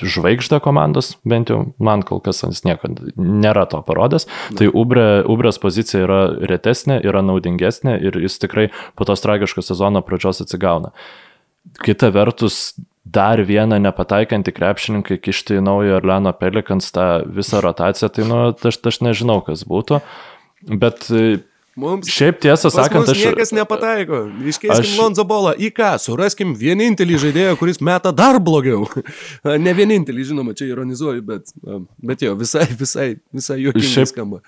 žvaigždę 0.00 0.60
komandos, 0.64 1.16
bent 1.28 1.50
jau 1.52 1.74
man 1.82 2.04
kol 2.06 2.22
kas 2.24 2.42
jis 2.46 2.62
niekada 2.64 3.12
nėra 3.16 3.66
to 3.68 3.82
parodęs. 3.84 4.26
Tai 4.58 4.70
Ubre, 4.72 5.22
Ubrės 5.28 5.60
pozicija 5.62 6.06
yra 6.06 6.22
retesnė, 6.48 7.00
yra 7.04 7.20
naudingesnė 7.24 7.98
ir 8.00 8.16
jis 8.22 8.40
tikrai 8.42 8.70
po 8.96 9.08
tos 9.08 9.24
tragiškos 9.24 9.68
sezono 9.72 10.02
pradžios 10.06 10.42
atsigauna. 10.44 10.94
Kita 11.84 12.10
vertus, 12.14 12.72
dar 13.02 13.42
vieną 13.42 13.80
nepataikantį 13.82 14.54
krepšininką 14.54 15.18
kišti 15.22 15.58
į 15.58 15.64
naują 15.66 15.98
Orleano 15.98 16.32
Pelikans 16.38 16.92
tą 16.94 17.24
visą 17.26 17.60
rotaciją, 17.62 18.10
tai 18.14 18.26
nu, 18.28 18.42
aš, 18.54 18.78
aš 18.78 19.00
nežinau, 19.02 19.40
kas 19.46 19.66
būtų. 19.68 20.00
Bet 20.70 21.08
Mums, 21.76 22.08
Šiaip 22.12 22.42
tiesą 22.42 22.68
sakant, 22.68 23.08
aš... 23.08 23.20
Niekas 23.22 23.52
nepataiko. 23.56 24.26
Iškeiskim 24.44 24.90
aš... 24.90 24.96
Lonzo 24.98 25.24
bolą 25.28 25.54
į 25.56 25.70
ką? 25.72 25.94
Suraskim 26.02 26.52
vienintelį 26.58 27.20
žaidėją, 27.22 27.54
kuris 27.60 27.80
meta 27.80 28.12
dar 28.12 28.36
blogiau. 28.44 28.84
ne 29.66 29.72
vienintelį, 29.78 30.26
žinoma, 30.32 30.52
čia 30.58 30.68
ironizuoju, 30.68 31.24
bet, 31.30 31.54
bet 32.04 32.26
jo, 32.26 32.34
visai, 32.36 32.66
visai, 32.76 33.08
visai 33.32 33.62
juokingai 33.62 33.94
Šiaip... 33.94 34.12
skamba. 34.12 34.42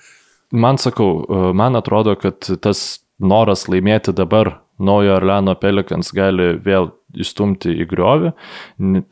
Man 0.52 0.76
sakau, 0.78 1.24
man 1.56 1.80
atrodo, 1.80 2.12
kad 2.20 2.44
tas 2.62 2.84
noras 3.18 3.64
laimėti 3.72 4.12
dabar 4.14 4.58
naujo 4.78 5.16
Orleano 5.16 5.54
Pelikans 5.58 6.12
gali 6.14 6.54
vėl 6.62 6.92
įstumti 7.20 7.72
į 7.82 7.86
griovį. 7.90 8.32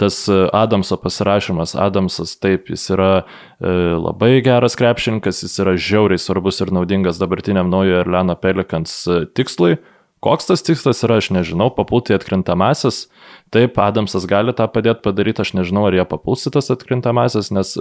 Tas 0.00 0.22
e, 0.30 0.38
Adamso 0.56 0.98
pasirašymas, 1.00 1.76
Adamsas 1.78 2.36
taip, 2.42 2.70
jis 2.72 2.88
yra 2.94 3.12
e, 3.22 3.72
labai 3.98 4.34
geras 4.44 4.78
krepšininkas, 4.78 5.44
jis 5.46 5.58
yra 5.64 5.76
žiauriai 5.76 6.20
svarbus 6.20 6.62
ir 6.64 6.72
naudingas 6.74 7.20
dabartiniam 7.22 7.70
naujo 7.72 8.02
Erleno 8.02 8.36
Pelikans 8.38 9.02
e, 9.06 9.24
tikslui. 9.36 9.78
Koks 10.22 10.46
tas 10.46 10.62
tikslas 10.62 11.02
yra, 11.02 11.16
aš 11.18 11.32
nežinau, 11.34 11.66
papulti 11.74 12.14
atkrintamasis. 12.14 13.08
Taip, 13.52 13.74
Adamsas 13.82 14.22
gali 14.30 14.54
tą 14.56 14.68
padėti 14.70 15.02
padaryti, 15.04 15.42
aš 15.42 15.50
nežinau, 15.58 15.82
ar 15.88 15.96
jie 15.98 16.04
papuls 16.08 16.46
į 16.46 16.52
tas 16.54 16.70
atkrintamasis, 16.72 17.50
nes, 17.52 17.72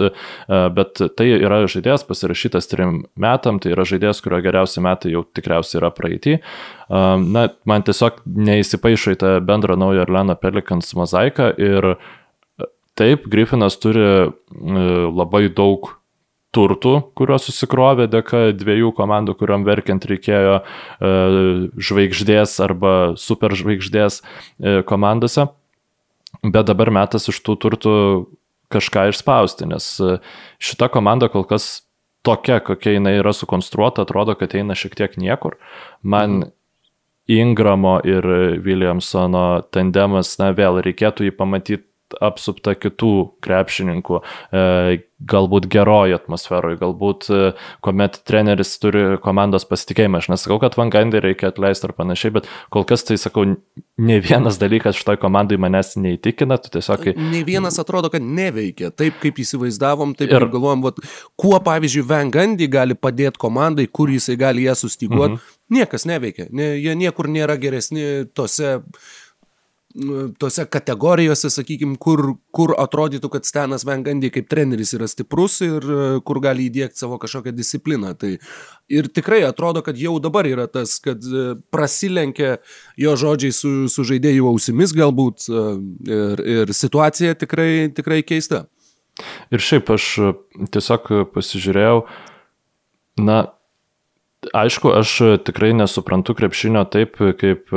bet 0.49 1.03
tai 1.15 1.27
yra 1.37 1.61
žaidėjas 1.69 2.03
pasirašytas 2.09 2.67
trim 2.71 3.03
metam, 3.13 3.61
tai 3.61 3.75
yra 3.75 3.85
žaidėjas, 3.87 4.23
kurio 4.25 4.41
geriausi 4.43 4.81
metai 4.83 5.13
jau 5.13 5.21
tikriausiai 5.37 5.79
yra 5.83 5.93
praeitį. 5.93 6.39
Na, 6.89 7.45
man 7.69 7.85
tiesiog 7.87 8.19
neįsipaišo 8.25 9.15
į 9.15 9.21
tą 9.21 9.37
bendrą 9.45 9.77
naują 9.79 10.07
Orleano 10.07 10.35
Pelikans 10.41 10.91
mozaiką 10.97 11.53
ir 11.61 11.93
taip, 12.97 13.29
Griffinas 13.31 13.77
turi 13.79 14.03
labai 15.13 15.45
daug 15.53 15.93
turtų, 16.55 16.93
kuriuos 17.15 17.47
susikrovė 17.47 18.07
dėka 18.11 18.51
dviejų 18.57 18.91
komandų, 18.97 19.35
kuriuom 19.39 19.65
verkiant 19.67 20.05
reikėjo 20.07 20.59
žvaigždės 21.89 22.57
arba 22.63 22.93
superžvaigždės 23.19 24.21
komandose. 24.89 25.47
Bet 26.41 26.67
dabar 26.67 26.91
metas 26.93 27.29
iš 27.31 27.39
tų 27.45 27.57
turtų 27.61 27.95
kažką 28.71 29.09
išspausti, 29.11 29.67
nes 29.67 29.93
šita 30.63 30.87
komanda 30.91 31.27
kol 31.31 31.43
kas 31.47 31.83
tokia, 32.23 32.61
kokia 32.63 32.95
jinai 32.95 33.17
yra 33.19 33.33
sukonstruota, 33.35 34.05
atrodo, 34.05 34.37
kad 34.39 34.55
eina 34.55 34.77
šiek 34.77 34.95
tiek 34.99 35.19
niekur. 35.19 35.59
Man 36.01 36.39
mhm 36.39 36.57
Ingramo 37.31 37.99
ir 38.03 38.25
Williamsono 38.65 39.61
tandemas, 39.71 40.33
na 40.41 40.49
vėl 40.57 40.81
reikėtų 40.83 41.29
jį 41.29 41.33
pamatyti 41.37 41.83
apsupta 42.19 42.75
kitų 42.77 43.13
krepšininkų, 43.43 44.19
e, 44.51 45.01
galbūt 45.21 45.67
geroji 45.71 46.15
atmosferoje, 46.15 46.79
galbūt 46.81 47.27
e, 47.29 47.39
kuomet 47.85 48.17
treneris 48.27 48.73
turi 48.81 49.03
komandos 49.21 49.67
pasitikėjimą. 49.69 50.21
Aš 50.21 50.31
nesakau, 50.33 50.57
kad 50.63 50.77
Vangandį 50.79 51.21
reikia 51.25 51.51
atleisti 51.51 51.87
ar 51.87 51.93
panašiai, 51.97 52.33
bet 52.39 52.49
kol 52.73 52.85
kas 52.89 53.05
tai 53.07 53.19
sakau, 53.21 53.45
ne 54.01 54.19
vienas 54.23 54.57
dalykas 54.61 54.97
šitoj 54.97 55.19
komandai 55.21 55.59
manęs 55.61 55.93
neįtikina, 56.01 56.57
tu 56.61 56.73
tiesiog... 56.73 57.11
Ne 57.21 57.43
vienas 57.47 57.77
atrodo, 57.81 58.11
kad 58.13 58.25
neveikia 58.25 58.91
taip, 58.95 59.19
kaip 59.21 59.41
įsivaizdavom, 59.43 60.15
taip 60.19 60.33
ir, 60.33 60.47
galvojom, 60.51 60.85
vat, 60.87 61.01
kuo 61.39 61.57
pavyzdžiui 61.63 62.07
Vangandį 62.09 62.69
gali 62.71 62.97
padėti 62.97 63.41
komandai, 63.41 63.87
kur 63.87 64.11
jisai 64.13 64.39
gali 64.41 64.65
ją 64.67 64.77
sustiguoti. 64.83 65.37
Mhm. 65.37 65.57
Niekas 65.71 66.03
neveikia, 66.03 66.49
ne, 66.51 66.73
jie 66.81 66.97
niekur 66.99 67.29
nėra 67.31 67.55
geresni 67.61 68.25
tose 68.35 68.81
tose 70.39 70.65
kategorijose, 70.65 71.49
sakykime, 71.51 71.97
kur, 72.01 72.21
kur 72.55 72.73
atrodytų, 72.79 73.29
kad 73.33 73.47
Stenas 73.47 73.85
Vengandy 73.87 74.31
kaip 74.33 74.47
treneris 74.51 74.93
yra 74.95 75.07
stiprus 75.11 75.59
ir 75.65 75.83
e, 75.83 75.99
kur 76.25 76.39
gali 76.43 76.67
įdėkti 76.69 77.03
savo 77.03 77.19
kažkokią 77.21 77.53
discipliną. 77.55 78.13
Tai 78.19 78.33
ir 78.91 79.09
tikrai 79.13 79.41
atrodo, 79.47 79.83
kad 79.85 79.99
jau 79.99 80.17
dabar 80.23 80.47
yra 80.49 80.67
tas, 80.71 80.97
kad 81.03 81.23
e, 81.25 81.55
prasilenkia 81.73 82.57
jo 82.99 83.15
žodžiai 83.19 83.55
su, 83.55 83.73
su 83.91 84.05
žaidėjų 84.07 84.49
ausimis 84.51 84.95
galbūt 84.97 85.47
e, 85.49 85.63
ir, 86.11 86.45
ir 86.57 86.75
situacija 86.75 87.37
tikrai, 87.41 87.71
tikrai 87.95 88.21
keista. 88.27 88.65
Ir 89.51 89.61
šiaip 89.61 89.89
aš 89.91 90.11
tiesiog 90.71 91.09
pasižiūrėjau, 91.33 92.05
na, 93.21 93.41
aišku, 94.55 94.93
aš 94.95 95.17
tikrai 95.45 95.73
nesuprantu 95.77 96.37
krepšinio 96.37 96.85
taip, 96.89 97.19
kaip 97.41 97.75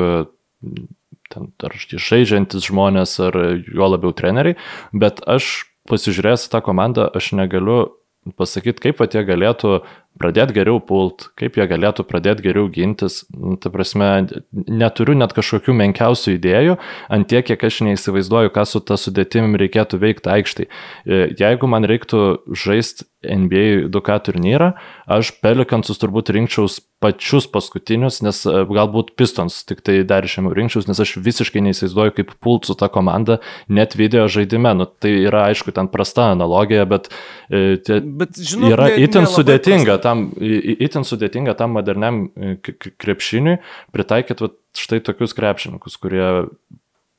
ten, 1.35 1.51
ar 1.67 1.77
žaidžiantis 1.85 2.71
žmonės, 2.71 3.19
ar 3.27 3.39
juo 3.67 3.91
labiau 3.91 4.15
treneriai, 4.17 4.59
bet 4.95 5.21
aš 5.27 5.67
pasižiūrėjęs 5.91 6.49
tą 6.53 6.63
komandą, 6.65 7.11
aš 7.13 7.35
negaliu 7.37 7.93
pasakyti, 8.39 8.81
kaip 8.81 8.99
pat 9.01 9.15
jie 9.15 9.21
galėtų 9.27 9.83
pradėti 10.21 10.55
geriau 10.57 10.79
pult, 10.81 11.29
kaip 11.39 11.59
jie 11.59 11.67
galėtų 11.69 12.07
pradėti 12.09 12.47
geriau 12.47 12.69
gintis. 12.73 13.23
Nu, 13.35 13.57
ta 13.61 13.71
prasme, 13.75 14.09
neturiu 14.53 15.17
net 15.19 15.35
kažkokių 15.37 15.75
menkiausių 15.81 16.37
idėjų, 16.39 16.79
ant 17.13 17.29
tiek, 17.31 17.45
kiek 17.51 17.67
aš 17.69 17.83
neįsivaizduoju, 17.89 18.53
ką 18.55 18.65
su 18.69 18.81
ta 18.81 18.97
sudėtim 19.01 19.59
reikėtų 19.61 20.01
veikti 20.01 20.33
aikštai. 20.37 20.69
E, 20.69 21.21
jeigu 21.41 21.69
man 21.71 21.89
reiktų 21.91 22.23
žaisti 22.49 23.09
NBA 23.25 23.91
2K 23.93 24.21
turnyrą, 24.31 24.73
aš 25.11 25.35
Pelikansus 25.45 26.01
turbūt 26.01 26.33
rinkčiaus 26.35 26.81
pačius 27.05 27.47
paskutinius, 27.53 28.23
nes 28.25 28.41
e, 28.49 28.55
galbūt 28.65 29.13
Pistons 29.19 29.61
tik 29.69 29.83
tai 29.85 29.99
dar 30.09 30.25
žemiau 30.31 30.55
rinkčiaus, 30.57 30.89
nes 30.89 31.01
aš 31.05 31.17
visiškai 31.25 31.63
neįsivaizduoju, 31.67 32.15
kaip 32.17 32.33
pult 32.45 32.69
su 32.69 32.77
ta 32.81 32.89
komanda 32.93 33.39
net 33.69 33.97
video 33.99 34.25
žaidime. 34.33 34.73
Nu, 34.79 34.89
tai 34.89 35.13
yra 35.27 35.45
aišku, 35.51 35.75
ten 35.77 35.91
prasta 35.93 36.31
analogija, 36.33 36.87
bet, 36.89 37.11
e, 37.51 37.77
tie, 37.85 38.01
bet 38.01 38.41
žinok, 38.41 38.73
yra 38.73 38.89
ne, 38.95 39.05
itin 39.05 39.29
sudėtinga, 39.31 39.99
tam, 40.05 40.27
itin 40.41 41.05
sudėtinga 41.05 41.57
tam 41.61 41.77
moderniam 41.77 42.25
e, 42.33 42.57
krepšiniui 42.81 43.61
pritaikyti 43.95 44.53
štai 44.81 45.05
tokius 45.05 45.37
krepšininkus, 45.37 46.01
kurie, 46.03 46.29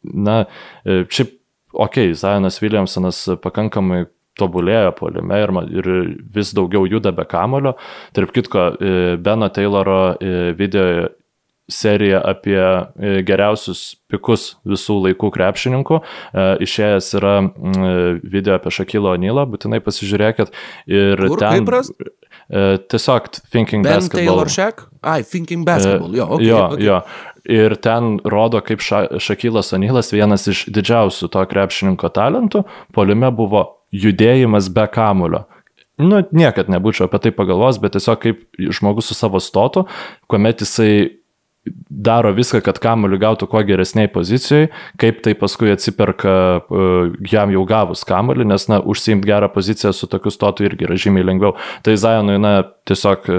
na, 0.03 0.41
šiaip 0.83 1.37
okei, 1.75 2.09
okay, 2.09 2.17
Zionas 2.17 2.61
Williamsonas 2.63 3.25
pakankamai 3.43 4.05
tobulėja 4.39 4.93
polime 4.97 5.41
ir, 5.43 5.53
ir 5.71 5.91
vis 6.35 6.53
daugiau 6.55 6.87
juda 6.89 7.13
be 7.15 7.25
kamulio. 7.29 7.75
Tarp 8.15 8.33
kitko, 8.35 8.71
Beno 9.23 9.51
Tayloro 9.53 10.15
video 10.57 11.09
serija 11.71 12.19
apie 12.21 12.61
geriausius 13.25 13.95
pikus 14.11 14.51
visų 14.69 14.99
laikų 15.07 15.31
krepšininkų. 15.33 15.97
Išėjęs 16.61 17.07
yra 17.17 17.35
video 18.21 18.59
apie 18.59 18.73
Šakilo 18.75 19.15
Onylą, 19.15 19.47
būtinai 19.49 19.79
pasižiūrėkit. 19.81 20.53
Ir 20.91 21.25
Kur, 21.25 21.41
ten... 21.41 21.65
Tiesiog 22.91 23.31
Thinking 23.49 23.81
Ben 23.81 23.95
Basketball. 23.97 24.27
Taylor 24.27 24.51
Shack? 24.53 24.85
Ai, 25.01 25.23
Thinking 25.25 25.63
Basketball, 25.65 26.13
jo, 26.13 26.27
okay, 26.35 26.45
jo, 26.45 26.59
okay. 26.75 26.83
jo. 26.85 26.99
Ir 27.55 27.73
ten 27.81 28.19
rodo, 28.21 28.61
kaip 28.65 28.83
ša, 28.85 29.17
Šakylas 29.21 29.73
Anilas, 29.73 30.11
vienas 30.13 30.45
iš 30.51 30.67
didžiausių 30.73 31.31
to 31.33 31.41
krepšininko 31.49 32.09
talentų, 32.13 32.61
polime 32.93 33.31
buvo 33.33 33.63
judėjimas 33.93 34.69
be 34.73 34.87
kamulio. 34.91 35.45
Nu, 36.01 36.19
niekad 36.35 36.67
nebūčiau 36.71 37.07
apie 37.07 37.21
tai 37.23 37.31
pagalvos, 37.35 37.79
bet 37.79 37.95
tiesiog 37.95 38.19
kaip 38.19 38.41
žmogus 38.59 39.07
su 39.11 39.15
savo 39.15 39.39
stotu, 39.39 39.85
kuomet 40.31 40.63
jisai 40.65 41.21
daro 41.89 42.31
viską, 42.35 42.61
kad 42.65 42.79
kamuolį 42.81 43.19
gautų 43.21 43.47
kuo 43.49 43.61
geresniai 43.65 44.09
pozicijai, 44.11 44.69
kaip 45.01 45.21
tai 45.25 45.33
paskui 45.39 45.71
atsiperka 45.73 46.35
uh, 46.61 47.13
jam 47.31 47.53
jau 47.53 47.63
gavus 47.67 48.05
kamuolį, 48.07 48.47
nes, 48.51 48.67
na, 48.71 48.79
užsiimti 48.81 49.29
gerą 49.29 49.49
poziciją 49.53 49.93
su 49.95 50.09
tokiu 50.11 50.33
stotu 50.33 50.67
irgi 50.67 50.87
yra 50.87 50.97
žymiai 50.99 51.25
lengviau. 51.25 51.55
Tai 51.85 51.95
Zajonui, 51.99 52.37
na, 52.41 52.53
tiesiog 52.85 53.29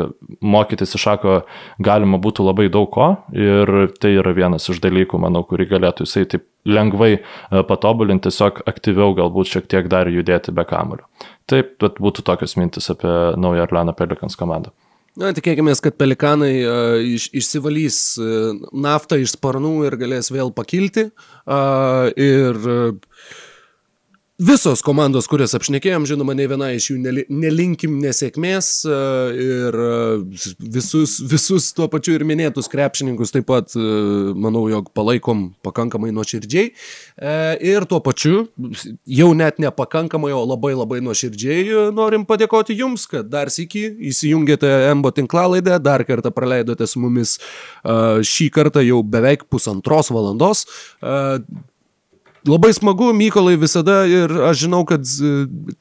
mokytis 0.42 0.96
iš 0.98 1.06
šako 1.06 1.36
galima 1.82 2.18
būtų 2.22 2.46
labai 2.48 2.66
daug 2.72 2.88
ko 2.94 3.12
ir 3.36 3.92
tai 4.02 4.16
yra 4.16 4.34
vienas 4.36 4.66
iš 4.72 4.80
dalykų, 4.82 5.20
manau, 5.22 5.44
kurį 5.46 5.68
galėtų 5.76 6.08
jisai 6.08 6.26
taip 6.34 6.48
lengvai 6.66 7.12
uh, 7.20 7.62
patobulinti, 7.68 8.30
tiesiog 8.30 8.64
aktyviau 8.66 9.14
galbūt 9.18 9.52
šiek 9.52 9.70
tiek 9.70 9.92
dar 9.92 10.10
judėti 10.10 10.54
be 10.54 10.66
kamulio. 10.66 11.06
Taip, 11.46 11.76
bet 11.82 12.02
būtų 12.02 12.26
tokios 12.26 12.56
mintis 12.58 12.90
apie 12.90 13.12
naują 13.38 13.68
Arlano 13.68 13.94
Pelikans 13.94 14.34
komandą. 14.38 14.74
Na, 15.16 15.30
tikėkime, 15.32 15.72
kad 15.80 15.96
pelikanai 15.96 16.52
uh, 16.60 16.98
iš, 17.00 17.30
išsivalys 17.40 17.98
uh, 18.20 18.50
naftą 18.76 19.16
iš 19.22 19.38
sparnų 19.38 19.86
ir 19.88 19.96
galės 19.96 20.28
vėl 20.28 20.52
pakilti. 20.52 21.08
Uh, 21.48 22.12
ir 22.20 22.58
uh, 22.68 23.14
visos 24.36 24.82
komandos, 24.84 25.24
kurias 25.30 25.54
apšnekėjom, 25.56 26.04
žinoma, 26.08 26.34
ne 26.36 26.44
viena 26.50 26.68
iš 26.76 26.90
jų 26.90 26.96
neli, 27.00 27.22
nelinkim 27.32 27.94
nesėkmės 28.02 28.68
uh, 28.84 29.32
ir 29.32 29.78
uh, 29.80 30.42
visus, 30.60 31.16
visus 31.24 31.70
tuo 31.76 31.86
pačiu 31.92 32.18
ir 32.18 32.24
minėtus 32.28 32.68
krepšininkus 32.72 33.32
taip 33.32 33.46
pat, 33.48 33.72
uh, 33.78 34.34
manau, 34.36 34.66
jog 34.68 34.90
palaikom 34.96 35.48
pakankamai 35.64 36.12
nuoširdžiai. 36.14 36.72
Ir 37.66 37.86
tuo 37.88 37.98
pačiu, 38.04 38.46
jau 39.08 39.28
net 39.36 39.60
nepakankamai, 39.62 40.32
o 40.36 40.42
labai 40.44 40.74
labai 40.76 40.98
nuoširdžiai 41.04 41.92
norim 41.96 42.26
padėkoti 42.28 42.76
Jums, 42.76 43.06
kad 43.10 43.30
dar 43.32 43.48
sėki 43.52 43.86
įsijungėte 44.10 44.68
MBO 44.98 45.14
tinklalaidę, 45.16 45.78
dar 45.82 46.04
kartą 46.08 46.32
praleidote 46.34 46.88
su 46.88 47.00
mumis 47.02 47.38
šį 47.86 48.50
kartą 48.52 48.84
jau 48.84 49.00
beveik 49.06 49.46
pusantros 49.52 50.12
valandos. 50.12 50.66
Uh, 52.46 52.52
Labai 52.52 52.72
smagu, 52.72 53.10
Mykolai, 53.12 53.56
visada 53.58 54.04
ir 54.06 54.30
aš 54.46 54.66
žinau, 54.66 54.84
kad 54.86 55.02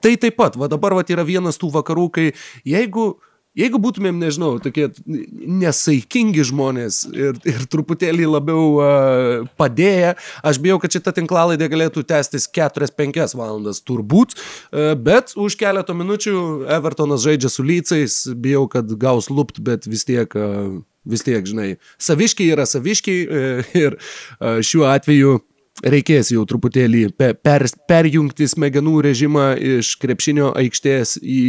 tai 0.01 0.15
taip 0.17 0.39
pat, 0.39 0.57
va 0.57 0.69
dabar 0.71 0.95
va 0.97 1.05
yra 1.05 1.25
vienas 1.27 1.61
tų 1.61 1.69
vakarų, 1.77 2.09
kai 2.17 2.27
jeigu 2.65 3.15
Jeigu 3.55 3.79
būtumėm, 3.79 4.17
nežinau, 4.19 4.57
tokie 4.59 4.89
nesaikingi 5.07 6.43
žmonės 6.43 6.97
ir, 7.15 7.37
ir 7.47 7.61
truputėlį 7.71 8.25
labiau 8.27 8.65
uh, 8.73 9.45
padėję, 9.55 10.09
aš 10.43 10.59
bijau, 10.59 10.75
kad 10.83 10.91
šita 10.91 11.13
tinklalaidė 11.15 11.69
galėtų 11.71 12.03
tęstis 12.03 12.49
4-5 12.51 13.37
valandas 13.39 13.79
turbūt, 13.79 14.35
uh, 14.35 14.91
bet 14.99 15.31
už 15.39 15.55
keletą 15.63 15.95
minučių 15.95 16.35
Evertonas 16.81 17.23
žaidžia 17.23 17.53
su 17.55 17.63
lycais, 17.63 18.25
bijau, 18.35 18.65
kad 18.67 18.91
gaus 18.99 19.31
lupt, 19.31 19.63
bet 19.63 19.87
vis 19.87 20.03
tiek, 20.03 20.35
uh, 20.35 20.75
vis 21.07 21.23
tiek, 21.23 21.47
žinai, 21.47 21.77
saviškiai 21.95 22.51
yra 22.57 22.67
saviškiai 22.67 23.23
uh, 23.23 23.75
ir 23.85 23.95
uh, 23.95 24.59
šiuo 24.59 24.83
atveju 24.91 25.39
reikės 25.83 26.31
jau 26.31 26.45
truputėlį 26.47 27.09
per, 27.17 27.67
perjungti 27.89 28.47
smegenų 28.47 28.99
režimą 29.09 29.51
iš 29.79 29.95
krepšinio 30.01 30.53
aikštės 30.55 31.17
į 31.21 31.45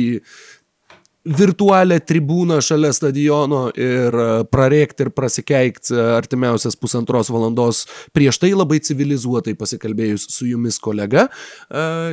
virtualią 1.27 1.98
tribūną 2.07 2.61
šalia 2.62 2.93
stadiono 2.94 3.66
ir 3.74 4.15
prarėkti 4.53 5.07
ir 5.07 5.11
prasikeikti 5.15 5.97
artimiausias 6.16 6.78
pusantros 6.78 7.31
valandos 7.35 7.85
prieš 8.15 8.39
tai 8.43 8.53
labai 8.55 8.78
civilizuotai 8.86 9.57
pasikalbėjus 9.59 10.28
su 10.31 10.47
jumis 10.47 10.78
kolega. 10.82 11.27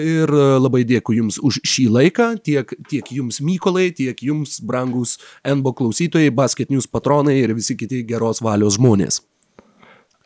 Ir 0.01 0.33
labai 0.33 0.83
dėkui 0.89 1.19
jums 1.21 1.37
už 1.37 1.61
šį 1.61 1.89
laiką, 1.97 2.29
tiek, 2.43 2.73
tiek 2.89 3.13
jums 3.13 3.41
Mykolai, 3.43 3.91
tiek 3.93 4.17
jums 4.25 4.57
brangus 4.65 5.19
NBO 5.45 5.75
klausytojai, 5.77 6.33
Basket 6.33 6.73
News 6.73 6.89
patronai 6.89 7.37
ir 7.43 7.53
visi 7.53 7.77
kiti 7.77 8.01
geros 8.07 8.41
valios 8.41 8.79
žmonės. 8.79 9.21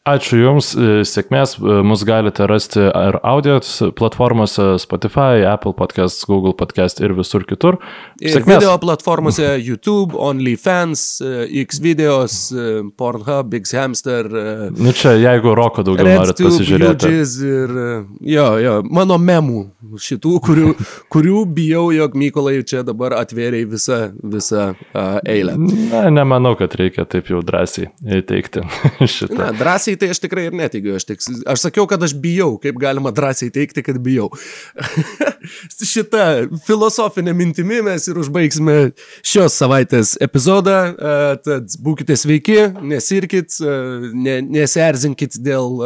Ačiū 0.07 0.38
Jums, 0.39 0.69
sėkmės, 1.03 1.57
mus 1.59 2.03
galite 2.07 2.45
rasti 2.47 2.79
ir 2.79 3.17
audio 3.27 3.57
platformose 3.97 4.77
Spotify, 4.79 5.41
Apple 5.43 5.73
Podcast, 5.75 6.23
Google 6.29 6.53
Podcast 6.55 7.01
ir 7.03 7.11
visur 7.17 7.43
kitur. 7.43 7.75
Ir 8.21 8.38
sėkmės. 8.38 8.61
video 8.61 8.77
platformose 8.79 9.49
YouTube, 9.67 10.15
OnlyFans, 10.15 11.03
Xvideos, 11.51 12.38
Pornhub, 12.95 13.57
Xhamster. 13.67 14.29
Nu 14.79 14.93
čia, 14.95 15.17
jeigu 15.19 15.51
roko 15.59 15.84
daugiau 15.84 16.07
norit 16.07 16.39
pasižiūrėti. 16.39 17.11
Ir, 17.51 17.75
jo, 18.31 18.47
jo, 18.63 18.77
mano 18.88 19.19
memų 19.19 19.65
šitų, 20.07 20.38
kurių, 20.47 20.71
kurių 21.13 21.43
bijau, 21.57 21.84
jog 21.97 22.15
Mykolai 22.15 22.61
čia 22.67 22.85
dabar 22.88 23.17
atvėrė 23.19 23.65
visą, 23.67 23.99
visą 24.23 24.69
uh, 24.71 25.19
eilę. 25.27 25.57
Na, 25.91 26.07
nemanau, 26.15 26.55
kad 26.59 26.79
reikia 26.79 27.03
taip 27.09 27.27
jau 27.34 27.43
drąsiai 27.43 27.91
teikti 28.27 28.63
šitą. 29.17 29.41
Na, 29.43 29.51
drąsiai 29.98 30.02
tai 30.02 30.10
aš 30.14 30.22
tikrai 30.22 30.48
ir 30.48 30.56
neteigiu. 30.56 30.95
Aš, 30.95 31.06
tik, 31.06 31.22
aš 31.48 31.65
sakiau, 31.65 31.88
kad 31.88 32.02
aš 32.03 32.14
bijau, 32.14 32.57
kaip 32.61 32.78
galima 32.80 33.11
drąsiai 33.11 33.52
teikti, 33.52 33.84
kad 33.84 33.99
bijau. 33.99 34.30
Šitą 35.94 36.48
filosofinę 36.65 37.34
mintimį 37.34 37.82
mes 37.88 38.07
ir 38.07 38.18
užbaigsime 38.18 38.94
šios 39.24 39.57
savaitės 39.57 40.18
epizodą. 40.22 40.94
Tad 41.44 41.78
būkite 41.82 42.18
sveiki, 42.18 42.74
nesirkit, 42.82 43.60
ne, 44.14 44.41
neserzinkit 44.41 45.40
dėl, 45.40 45.82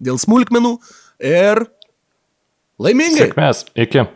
dėl 0.00 0.18
smulkmenų 0.20 0.78
ir 1.20 1.66
laimingai. 2.80 3.28
Sėkmės, 3.28 3.66
iki. 3.76 4.08